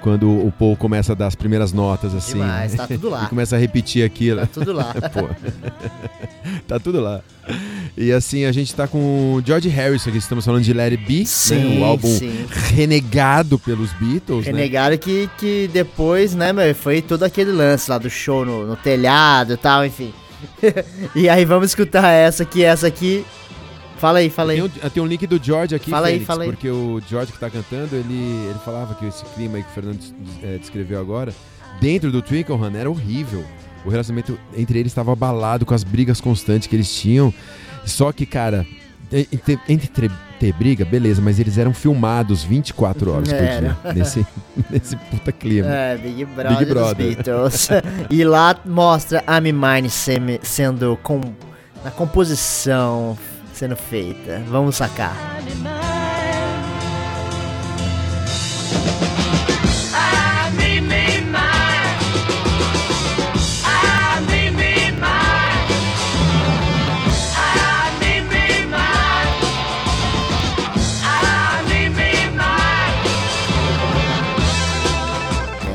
Quando 0.00 0.28
o 0.30 0.52
Paul 0.52 0.76
começa 0.76 1.12
a 1.12 1.14
dar 1.14 1.26
as 1.26 1.34
primeiras 1.34 1.72
notas, 1.72 2.14
assim. 2.14 2.34
Demais, 2.34 2.74
tá 2.74 2.86
tudo 2.86 3.08
E 3.08 3.10
lá. 3.10 3.26
começa 3.26 3.56
a 3.56 3.58
repetir 3.58 4.04
aquilo. 4.04 4.40
Tá 4.40 4.46
tudo 4.46 4.72
lá. 4.72 4.94
Pô. 5.12 5.28
tá 6.68 6.78
tudo 6.78 7.00
lá. 7.00 7.20
E 7.96 8.12
assim, 8.12 8.44
a 8.44 8.52
gente 8.52 8.74
tá 8.74 8.86
com 8.86 9.34
o 9.34 9.42
George 9.44 9.68
Harrison, 9.68 10.10
que 10.10 10.18
estamos 10.18 10.44
falando 10.44 10.62
de 10.62 10.72
Let 10.72 10.92
It 10.92 11.04
Be, 11.04 11.24
né? 11.54 11.80
o 11.80 11.84
álbum 11.84 12.08
sim. 12.08 12.46
renegado 12.74 13.58
pelos 13.58 13.92
Beatles, 13.94 14.44
né? 14.44 14.52
Renegaram 14.52 14.98
que, 14.98 15.30
que 15.38 15.68
depois, 15.72 16.34
né, 16.34 16.52
meu, 16.52 16.74
foi 16.74 17.00
todo 17.00 17.22
aquele 17.22 17.52
lance 17.52 17.90
lá 17.90 17.96
do 17.98 18.10
show 18.10 18.44
no, 18.44 18.66
no 18.66 18.76
telhado 18.76 19.54
e 19.54 19.56
tal, 19.56 19.84
enfim. 19.84 20.12
e 21.14 21.28
aí 21.28 21.44
vamos 21.44 21.68
escutar 21.68 22.08
essa 22.10 22.42
aqui, 22.42 22.62
essa 22.64 22.86
aqui. 22.86 23.24
Fala 23.98 24.18
aí, 24.18 24.28
fala 24.30 24.52
aí. 24.52 24.58
Tem 24.60 24.64
um, 24.84 24.90
tem 24.90 25.02
um 25.02 25.06
link 25.06 25.26
do 25.26 25.42
George 25.42 25.74
aqui, 25.74 25.90
Fala 25.90 26.08
aí, 26.08 26.20
fala 26.24 26.44
aí. 26.44 26.50
porque 26.50 26.68
o 26.68 27.00
George 27.08 27.32
que 27.32 27.38
tá 27.38 27.48
cantando, 27.50 27.94
ele, 27.96 28.14
ele 28.48 28.58
falava 28.64 28.94
que 28.94 29.06
esse 29.06 29.24
clima 29.34 29.56
aí 29.56 29.62
que 29.62 29.70
o 29.70 29.72
Fernando 29.72 29.98
eh, 30.42 30.58
descreveu 30.58 31.00
agora, 31.00 31.32
dentro 31.80 32.10
do 32.12 32.20
Twickenham 32.22 32.64
era 32.76 32.90
horrível. 32.90 33.44
O 33.84 33.88
relacionamento 33.90 34.38
entre 34.56 34.78
eles 34.78 34.90
estava 34.92 35.12
abalado 35.12 35.64
com 35.64 35.72
as 35.74 35.84
brigas 35.84 36.20
constantes 36.20 36.66
que 36.68 36.74
eles 36.76 36.92
tinham. 36.92 37.32
Só 37.84 38.10
que, 38.12 38.26
cara, 38.26 38.66
entre, 39.12 39.58
entre 39.68 39.86
tre- 39.86 40.10
ter 40.40 40.52
briga, 40.52 40.84
beleza, 40.84 41.22
mas 41.22 41.38
eles 41.38 41.56
eram 41.56 41.72
filmados 41.72 42.42
24 42.42 43.10
horas 43.12 43.28
por 43.32 43.38
dia. 43.38 43.76
Nesse, 43.94 44.26
nesse 44.68 44.96
puta 44.96 45.30
clima. 45.32 45.68
É, 45.68 45.96
Big 45.96 46.24
Brother, 46.24 46.58
Big 46.58 46.70
Brother. 46.70 47.06
Beatles. 47.14 47.68
e 48.10 48.24
lá 48.24 48.56
mostra 48.66 49.22
a 49.26 49.40
Mine 49.40 49.88
sendo 50.42 50.98
com, 51.02 51.20
na 51.84 51.90
composição 51.90 53.16
sendo 53.56 53.74
feita. 53.74 54.42
Vamos 54.48 54.76
sacar. 54.76 55.16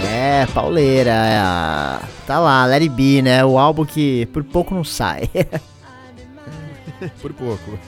É, 0.03 0.45
pauleira. 0.53 1.11
é 1.11 2.11
Tá 2.27 2.39
lá, 2.39 2.65
It 2.65 2.89
Be, 2.89 3.21
né? 3.21 3.43
O 3.43 3.57
álbum 3.57 3.85
que 3.85 4.27
por 4.27 4.43
pouco 4.43 4.73
não 4.73 4.83
sai. 4.83 5.29
Por 7.21 7.33
pouco. 7.33 7.79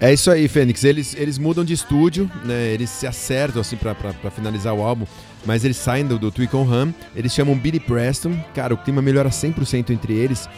É 0.00 0.12
isso 0.12 0.30
aí, 0.30 0.48
Fênix. 0.48 0.82
Eles, 0.84 1.14
eles 1.14 1.38
mudam 1.38 1.64
de 1.64 1.72
estúdio, 1.72 2.30
né? 2.44 2.68
Eles 2.68 2.90
se 2.90 3.06
acertam 3.06 3.60
assim 3.60 3.76
pra 3.76 4.30
finalizar 4.30 4.74
o 4.74 4.82
álbum, 4.82 5.06
mas 5.46 5.64
eles 5.64 5.76
saem 5.76 6.04
do, 6.04 6.18
do 6.18 6.30
Twickenham, 6.30 6.94
eles 7.14 7.32
chamam 7.32 7.56
Billy 7.56 7.80
Preston. 7.80 8.36
Cara, 8.54 8.74
o 8.74 8.76
clima 8.76 9.00
melhora 9.00 9.30
100% 9.30 9.90
entre 9.90 10.14
eles, 10.14 10.48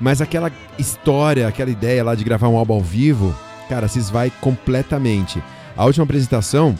mas 0.00 0.20
aquela 0.20 0.50
história, 0.78 1.48
aquela 1.48 1.70
ideia 1.70 2.04
lá 2.04 2.14
de 2.14 2.24
gravar 2.24 2.48
um 2.48 2.56
álbum 2.56 2.74
ao 2.74 2.80
vivo, 2.80 3.34
cara, 3.68 3.88
se 3.88 3.98
esvai 3.98 4.32
completamente. 4.40 5.42
A 5.76 5.84
última 5.84 6.04
apresentação 6.04 6.76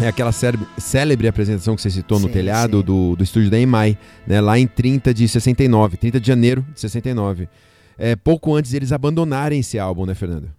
é 0.00 0.08
aquela 0.08 0.32
célebre, 0.32 0.66
célebre 0.78 1.28
apresentação 1.28 1.76
que 1.76 1.82
você 1.82 1.90
citou 1.90 2.18
no 2.18 2.26
Sim, 2.26 2.32
telhado 2.32 2.78
sim. 2.78 2.84
do, 2.84 3.16
do 3.16 3.24
estúdio 3.24 3.50
da 3.50 3.58
EMI, 3.58 3.98
né? 4.26 4.40
Lá 4.40 4.58
em 4.58 4.66
30 4.66 5.14
de 5.14 5.28
69, 5.28 5.96
30 5.96 6.20
de 6.20 6.26
janeiro 6.26 6.64
de 6.74 6.80
69. 6.80 7.48
É, 7.96 8.16
pouco 8.16 8.54
antes 8.54 8.72
deles 8.72 8.92
abandonarem 8.92 9.60
esse 9.60 9.78
álbum, 9.78 10.04
né, 10.04 10.14
Fernando? 10.14 10.50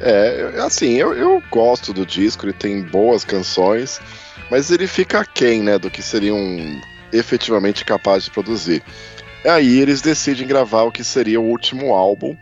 É, 0.00 0.54
assim, 0.58 0.92
eu, 0.92 1.14
eu 1.14 1.42
gosto 1.50 1.92
do 1.92 2.04
disco, 2.04 2.44
ele 2.44 2.52
tem 2.52 2.82
boas 2.82 3.24
canções, 3.24 4.00
mas 4.50 4.70
ele 4.70 4.86
fica 4.86 5.20
aquém, 5.20 5.62
né, 5.62 5.78
do 5.78 5.90
que 5.90 6.02
seriam 6.02 6.38
efetivamente 7.12 7.84
capazes 7.84 8.24
de 8.24 8.30
produzir. 8.30 8.82
Aí 9.44 9.78
eles 9.78 10.00
decidem 10.00 10.46
gravar 10.46 10.82
o 10.82 10.92
que 10.92 11.04
seria 11.04 11.40
o 11.40 11.44
último 11.44 11.92
álbum, 11.94 12.36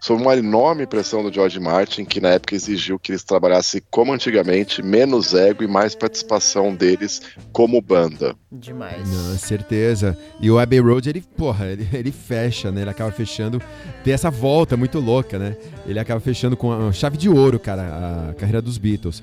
sob 0.00 0.22
uma 0.22 0.36
enorme 0.36 0.86
pressão 0.86 1.22
do 1.22 1.32
George 1.32 1.58
Martin, 1.58 2.04
que 2.04 2.20
na 2.20 2.30
época 2.30 2.54
exigiu 2.54 2.98
que 2.98 3.10
eles 3.12 3.24
trabalhassem 3.24 3.82
como 3.90 4.12
antigamente, 4.12 4.82
menos 4.82 5.34
ego 5.34 5.64
e 5.64 5.66
mais 5.68 5.94
participação 5.94 6.74
deles 6.74 7.20
como 7.52 7.80
banda. 7.82 8.34
Demais. 8.50 9.08
Não, 9.10 9.36
certeza. 9.36 10.16
E 10.40 10.50
o 10.50 10.58
Abbey 10.58 10.78
Road, 10.80 11.08
ele, 11.08 11.20
porra, 11.36 11.66
ele, 11.66 11.88
ele 11.92 12.12
fecha, 12.12 12.70
né? 12.70 12.82
Ele 12.82 12.90
acaba 12.90 13.10
fechando. 13.10 13.60
Tem 14.04 14.14
essa 14.14 14.30
volta 14.30 14.76
muito 14.76 15.00
louca, 15.00 15.38
né? 15.38 15.56
Ele 15.86 15.98
acaba 15.98 16.20
fechando 16.20 16.56
com 16.56 16.72
a 16.72 16.92
chave 16.92 17.16
de 17.16 17.28
ouro, 17.28 17.58
cara, 17.58 18.28
a 18.30 18.34
carreira 18.34 18.62
dos 18.62 18.78
Beatles. 18.78 19.22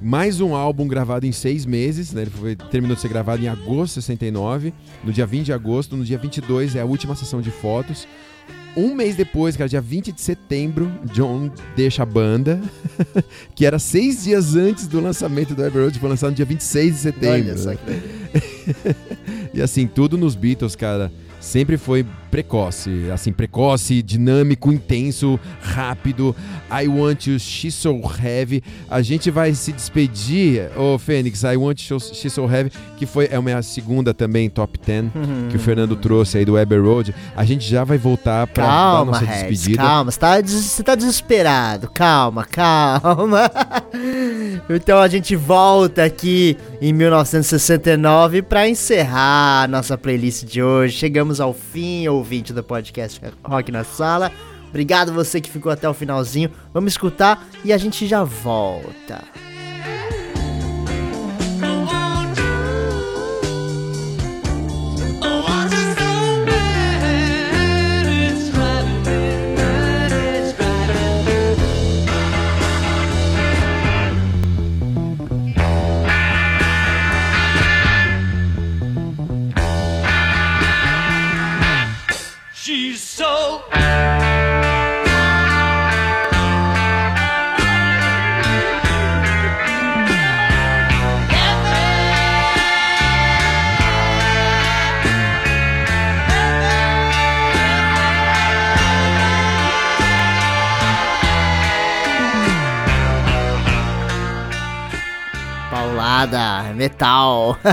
Mais 0.00 0.40
um 0.40 0.56
álbum 0.56 0.88
gravado 0.88 1.24
em 1.24 1.30
seis 1.32 1.64
meses, 1.64 2.12
né? 2.12 2.22
Ele 2.22 2.30
foi- 2.30 2.56
terminou 2.56 2.96
de 2.96 3.00
ser 3.02 3.08
gravado 3.08 3.42
em 3.44 3.48
agosto 3.48 3.94
de 4.00 4.02
69. 4.02 4.74
No 5.04 5.12
dia 5.12 5.24
20 5.24 5.44
de 5.46 5.52
agosto, 5.52 5.96
no 5.96 6.04
dia 6.04 6.18
22 6.18 6.74
é 6.74 6.80
a 6.80 6.84
última 6.84 7.14
sessão 7.14 7.40
de 7.40 7.50
fotos. 7.50 8.08
Um 8.76 8.94
mês 8.94 9.14
depois, 9.14 9.56
cara, 9.56 9.68
dia 9.68 9.80
20 9.80 10.10
de 10.10 10.20
setembro, 10.20 10.90
John 11.12 11.50
deixa 11.76 12.02
a 12.02 12.06
banda, 12.06 12.60
que 13.54 13.64
era 13.64 13.78
seis 13.78 14.24
dias 14.24 14.56
antes 14.56 14.88
do 14.88 15.00
lançamento 15.00 15.54
do 15.54 15.64
Abbey 15.64 15.80
Road, 15.80 15.98
foi 15.98 16.08
lançado 16.08 16.30
no 16.30 16.36
dia 16.36 16.44
26 16.44 16.94
de 16.94 16.98
setembro. 17.00 17.50
Olha 17.50 17.56
só 17.56 17.74
que 17.74 17.86
legal. 17.86 18.04
E 19.54 19.62
assim, 19.62 19.86
tudo 19.86 20.18
nos 20.18 20.34
Beatles, 20.34 20.74
cara, 20.74 21.10
sempre 21.40 21.76
foi 21.76 22.04
precoce. 22.30 23.08
Assim, 23.12 23.32
precoce, 23.32 24.02
dinâmico, 24.02 24.72
intenso, 24.72 25.38
rápido. 25.60 26.34
I 26.68 26.88
Want 26.88 27.28
You, 27.28 27.38
She's 27.38 27.74
So 27.74 28.00
Heavy. 28.20 28.60
A 28.90 29.00
gente 29.02 29.30
vai 29.30 29.54
se 29.54 29.70
despedir, 29.70 30.68
ô 30.76 30.98
Fênix, 30.98 31.44
I 31.44 31.56
Want 31.56 31.88
You, 31.88 32.00
She's 32.00 32.32
So 32.32 32.50
Heavy, 32.50 32.72
que 32.96 33.06
foi 33.06 33.28
é 33.30 33.38
uma 33.38 33.62
segunda 33.62 34.12
também 34.12 34.50
top 34.50 34.80
10 34.84 35.04
que 35.48 35.56
o 35.56 35.60
Fernando 35.60 35.94
trouxe 35.94 36.38
aí 36.38 36.44
do 36.44 36.58
Abbey 36.58 36.78
Road. 36.80 37.14
A 37.36 37.44
gente 37.44 37.68
já 37.68 37.84
vai 37.84 37.98
voltar 37.98 38.48
pra 38.48 38.64
Calma, 38.64 39.12
nossa 39.12 39.26
despedida. 39.26 39.80
calma. 39.80 40.10
Você 40.10 40.18
tá, 40.18 40.40
você 40.42 40.82
tá 40.82 40.94
desesperado. 40.96 41.88
Calma, 41.94 42.44
calma. 42.44 43.48
então 44.68 44.98
a 44.98 45.06
gente 45.06 45.36
volta 45.36 46.02
aqui 46.02 46.56
em 46.86 46.92
1969 46.92 48.42
pra 48.42 48.68
encerrar 48.68 49.62
a 49.62 49.66
nossa 49.66 49.96
playlist 49.96 50.44
de 50.44 50.62
hoje. 50.62 50.94
Chegamos 50.94 51.40
ao 51.40 51.54
fim, 51.54 52.06
ouvinte 52.08 52.52
do 52.52 52.62
podcast 52.62 53.18
Rock 53.42 53.72
na 53.72 53.82
Sala. 53.84 54.30
Obrigado 54.68 55.10
você 55.10 55.40
que 55.40 55.48
ficou 55.48 55.72
até 55.72 55.88
o 55.88 55.94
finalzinho. 55.94 56.50
Vamos 56.74 56.92
escutar 56.92 57.48
e 57.64 57.72
a 57.72 57.78
gente 57.78 58.06
já 58.06 58.22
volta. 58.22 59.43
Paulada, 106.28 106.72
metal. 106.74 107.58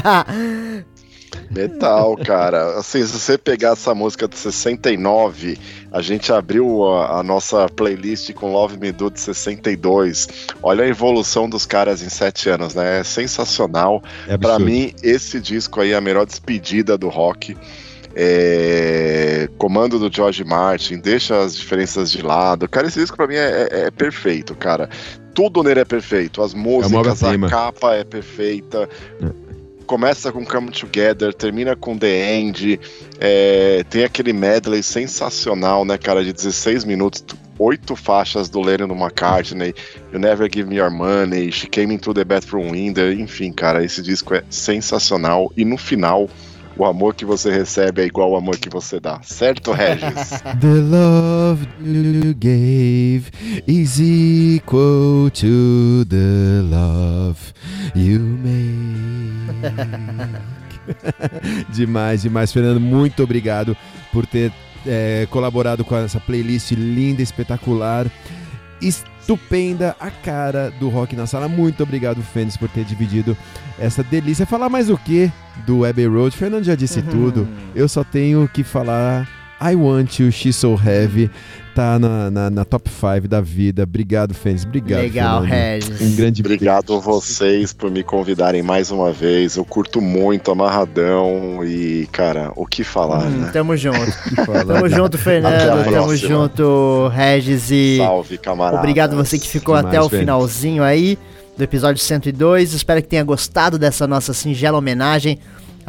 Metal, 1.50 2.16
cara. 2.18 2.78
Assim, 2.80 3.06
se 3.06 3.12
você 3.20 3.38
pegar 3.38 3.74
essa 3.74 3.94
música 3.94 4.26
de 4.28 4.38
69, 4.38 5.58
a 5.92 6.02
gente 6.02 6.32
abriu 6.32 6.86
a, 6.90 7.20
a 7.20 7.24
nossa 7.24 7.68
playlist 7.68 8.32
com 8.34 8.52
Love 8.54 8.78
Me 8.78 8.92
Do 8.92 9.10
de 9.12 9.20
62. 9.20 10.28
Olha 10.64 10.84
a 10.86 10.88
evolução 10.88 11.50
dos 11.50 11.66
caras 11.66 12.02
em 12.02 12.10
sete 12.10 12.50
anos, 12.50 12.74
né? 12.76 13.00
É 13.00 13.04
sensacional. 13.04 14.02
É 14.28 14.38
Pra 14.38 14.56
absurdo. 14.56 14.66
mim, 14.72 14.94
esse 15.04 15.40
disco 15.42 15.82
aí 15.82 15.92
é 15.92 15.96
a 15.96 16.02
melhor 16.02 16.26
despedida 16.26 16.98
do 16.98 17.10
rock. 17.10 17.58
É, 18.14 19.48
Comando 19.58 19.98
do 20.00 20.14
George 20.14 20.44
Martin, 20.44 21.00
deixa 21.00 21.38
as 21.40 21.56
diferenças 21.56 22.12
de 22.12 22.22
lado. 22.22 22.68
Cara, 22.68 22.88
esse 22.88 23.00
disco 23.00 23.16
pra 23.18 23.28
mim 23.28 23.36
é, 23.36 23.68
é- 23.72 23.80
é 23.88 23.92
perfeito, 23.92 24.54
cara. 24.56 24.90
Tudo 25.34 25.64
nele 25.64 25.80
é 25.82 25.86
perfeito. 25.86 26.42
As 26.42 26.54
músicas, 26.54 26.94
obra-prima. 26.94 27.48
a 27.48 27.50
capa 27.50 27.96
é 27.96 28.04
perfeita. 28.04 28.90
Começa 29.86 30.32
com 30.32 30.46
Come 30.46 30.72
Together, 30.72 31.34
termina 31.34 31.76
com 31.76 31.98
The 31.98 32.34
End. 32.36 32.80
é, 33.20 33.84
tem 33.90 34.04
aquele 34.04 34.32
medley 34.32 34.82
sensacional, 34.82 35.84
né, 35.84 35.98
cara, 35.98 36.24
de 36.24 36.32
16 36.32 36.86
minutos, 36.86 37.24
oito 37.60 37.96
faixas 37.96 38.50
do 38.50 38.62
Lennon 38.62 38.96
McCartney. 38.96 39.74
You 40.14 40.20
Never 40.20 40.50
Give 40.52 40.68
Me 40.68 40.78
Your 40.78 40.92
Money, 40.92 41.52
She 41.52 41.68
Came 41.68 41.94
Into 41.94 42.14
the 42.14 42.24
Bathroom 42.24 42.72
Window. 42.72 43.12
Enfim, 43.12 43.52
cara, 43.52 43.84
esse 43.84 44.02
disco 44.02 44.34
é 44.34 44.44
sensacional. 44.50 45.52
E 45.58 45.66
no 45.66 45.78
final, 45.78 46.30
o 46.78 46.86
amor 46.86 47.16
que 47.16 47.26
você 47.26 47.52
recebe 47.52 48.02
é 48.02 48.06
igual 48.06 48.32
ao 48.32 48.38
amor 48.38 48.58
que 48.58 48.70
você 48.70 49.00
dá. 49.00 49.20
Certo, 49.24 49.72
Regis? 49.72 50.42
The 50.60 50.68
love 50.68 51.68
you 51.82 52.34
gave 52.36 53.32
is 53.68 54.00
equal 54.00 55.30
to 55.32 56.06
the 56.06 56.62
love 56.70 57.40
you 57.96 58.20
make. 58.20 59.62
demais, 61.74 62.22
demais, 62.22 62.52
Fernando. 62.52 62.80
Muito 62.80 63.24
obrigado 63.24 63.76
por 64.12 64.26
ter 64.26 64.52
é, 64.86 65.28
colaborado 65.30 65.86
com 65.86 65.96
essa 65.96 66.20
playlist 66.20 66.72
linda, 66.72 67.22
espetacular, 67.22 68.08
estupenda, 69.22 69.96
a 70.00 70.10
cara 70.10 70.72
do 70.80 70.90
rock 70.90 71.16
na 71.16 71.26
sala. 71.26 71.48
Muito 71.48 71.84
obrigado, 71.84 72.22
Fênix, 72.22 72.58
por 72.58 72.68
ter 72.70 72.84
dividido 72.84 73.38
essa 73.80 74.04
delícia. 74.04 74.46
Falar 74.46 74.70
mais 74.70 74.90
o 74.90 74.98
que 74.98 75.32
do 75.66 75.86
Abbey 75.86 76.08
Road? 76.08 76.36
Fernando 76.36 76.64
já 76.64 76.76
disse 76.76 77.02
tudo. 77.02 77.48
Eu 77.76 77.88
só 77.88 78.04
tenho 78.04 78.50
que 78.52 78.64
falar 78.64 79.28
I 79.62 79.76
Want 79.76 80.20
You, 80.20 80.32
She's 80.32 80.56
So 80.56 80.76
Heavy. 80.76 81.30
Tá 81.74 81.98
na, 81.98 82.30
na, 82.30 82.50
na 82.50 82.66
top 82.66 82.90
5 82.90 83.30
da 83.30 83.40
vida. 83.40 83.84
Obrigado, 83.84 84.34
Fênix. 84.34 84.66
Obrigado. 84.66 85.00
Legal, 85.04 85.42
Fernando. 85.42 85.58
Regis. 85.58 86.02
Um 86.02 86.16
grande 86.18 86.42
Obrigado 86.42 86.94
a 86.96 87.00
vocês 87.00 87.72
por 87.72 87.90
me 87.90 88.04
convidarem 88.04 88.62
mais 88.62 88.92
uma 88.92 89.10
vez. 89.14 89.56
Eu 89.56 89.64
curto 89.64 90.02
muito, 90.02 90.52
amarradão. 90.52 91.64
E, 91.64 92.10
cara, 92.12 92.52
o 92.58 92.66
que 92.66 92.84
falar, 92.84 93.26
Hum, 93.28 93.30
né? 93.44 93.50
tamo 93.54 93.78
junto. 93.78 93.96
beijo. 94.36 94.66
Tamo 94.68 94.90
junto, 94.90 95.16
Até 95.16 95.18
Fernando. 95.18 95.54
a 95.56 95.84
Tamo 95.86 95.92
próxima. 95.92 96.18
junto, 96.30 97.08
Regis. 97.14 97.72
E 97.72 97.98
Salve, 98.00 98.38
camarada. 98.38 98.78
obrigado 98.80 99.16
você 99.16 99.40
que 99.40 99.48
ficou 99.48 99.76
Demais, 99.78 99.96
até 99.96 100.02
o 100.06 100.10
Fênix. 100.10 100.20
finalzinho 100.24 100.84
aí 100.84 101.18
do 101.58 101.64
episódio 101.64 102.02
102. 102.04 102.74
Espero 102.74 103.02
que 103.02 103.08
tenha 103.08 103.24
gostado 103.24 103.80
dessa 103.80 104.06
nossa 104.06 104.34
singela 104.34 104.78
homenagem 104.78 105.40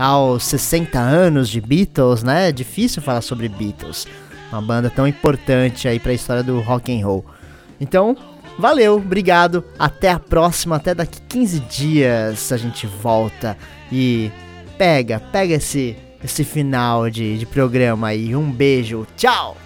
aos 0.03 0.42
60 0.44 0.98
anos 0.98 1.48
de 1.48 1.61
Beatles, 1.61 2.24
né? 2.24 2.48
É 2.48 2.53
difícil 2.53 3.00
falar 3.00 3.20
sobre 3.20 3.48
Beatles. 3.48 4.09
Uma 4.50 4.61
banda 4.61 4.90
tão 4.90 5.07
importante 5.07 5.86
aí 5.86 6.00
pra 6.00 6.12
história 6.12 6.42
do 6.42 6.61
rock 6.61 6.92
and 6.92 7.07
roll. 7.07 7.24
Então, 7.80 8.16
valeu, 8.59 8.96
obrigado. 8.96 9.62
Até 9.78 10.11
a 10.11 10.18
próxima, 10.18 10.74
até 10.74 10.92
daqui 10.92 11.20
15 11.28 11.61
dias 11.61 12.50
a 12.50 12.57
gente 12.57 12.84
volta 12.84 13.57
e 13.92 14.32
pega, 14.76 15.20
pega 15.30 15.55
esse 15.55 15.96
esse 16.24 16.44
final 16.44 17.09
de, 17.09 17.38
de 17.38 17.46
programa 17.46 18.09
aí. 18.09 18.34
Um 18.34 18.50
beijo, 18.50 19.07
tchau! 19.16 19.57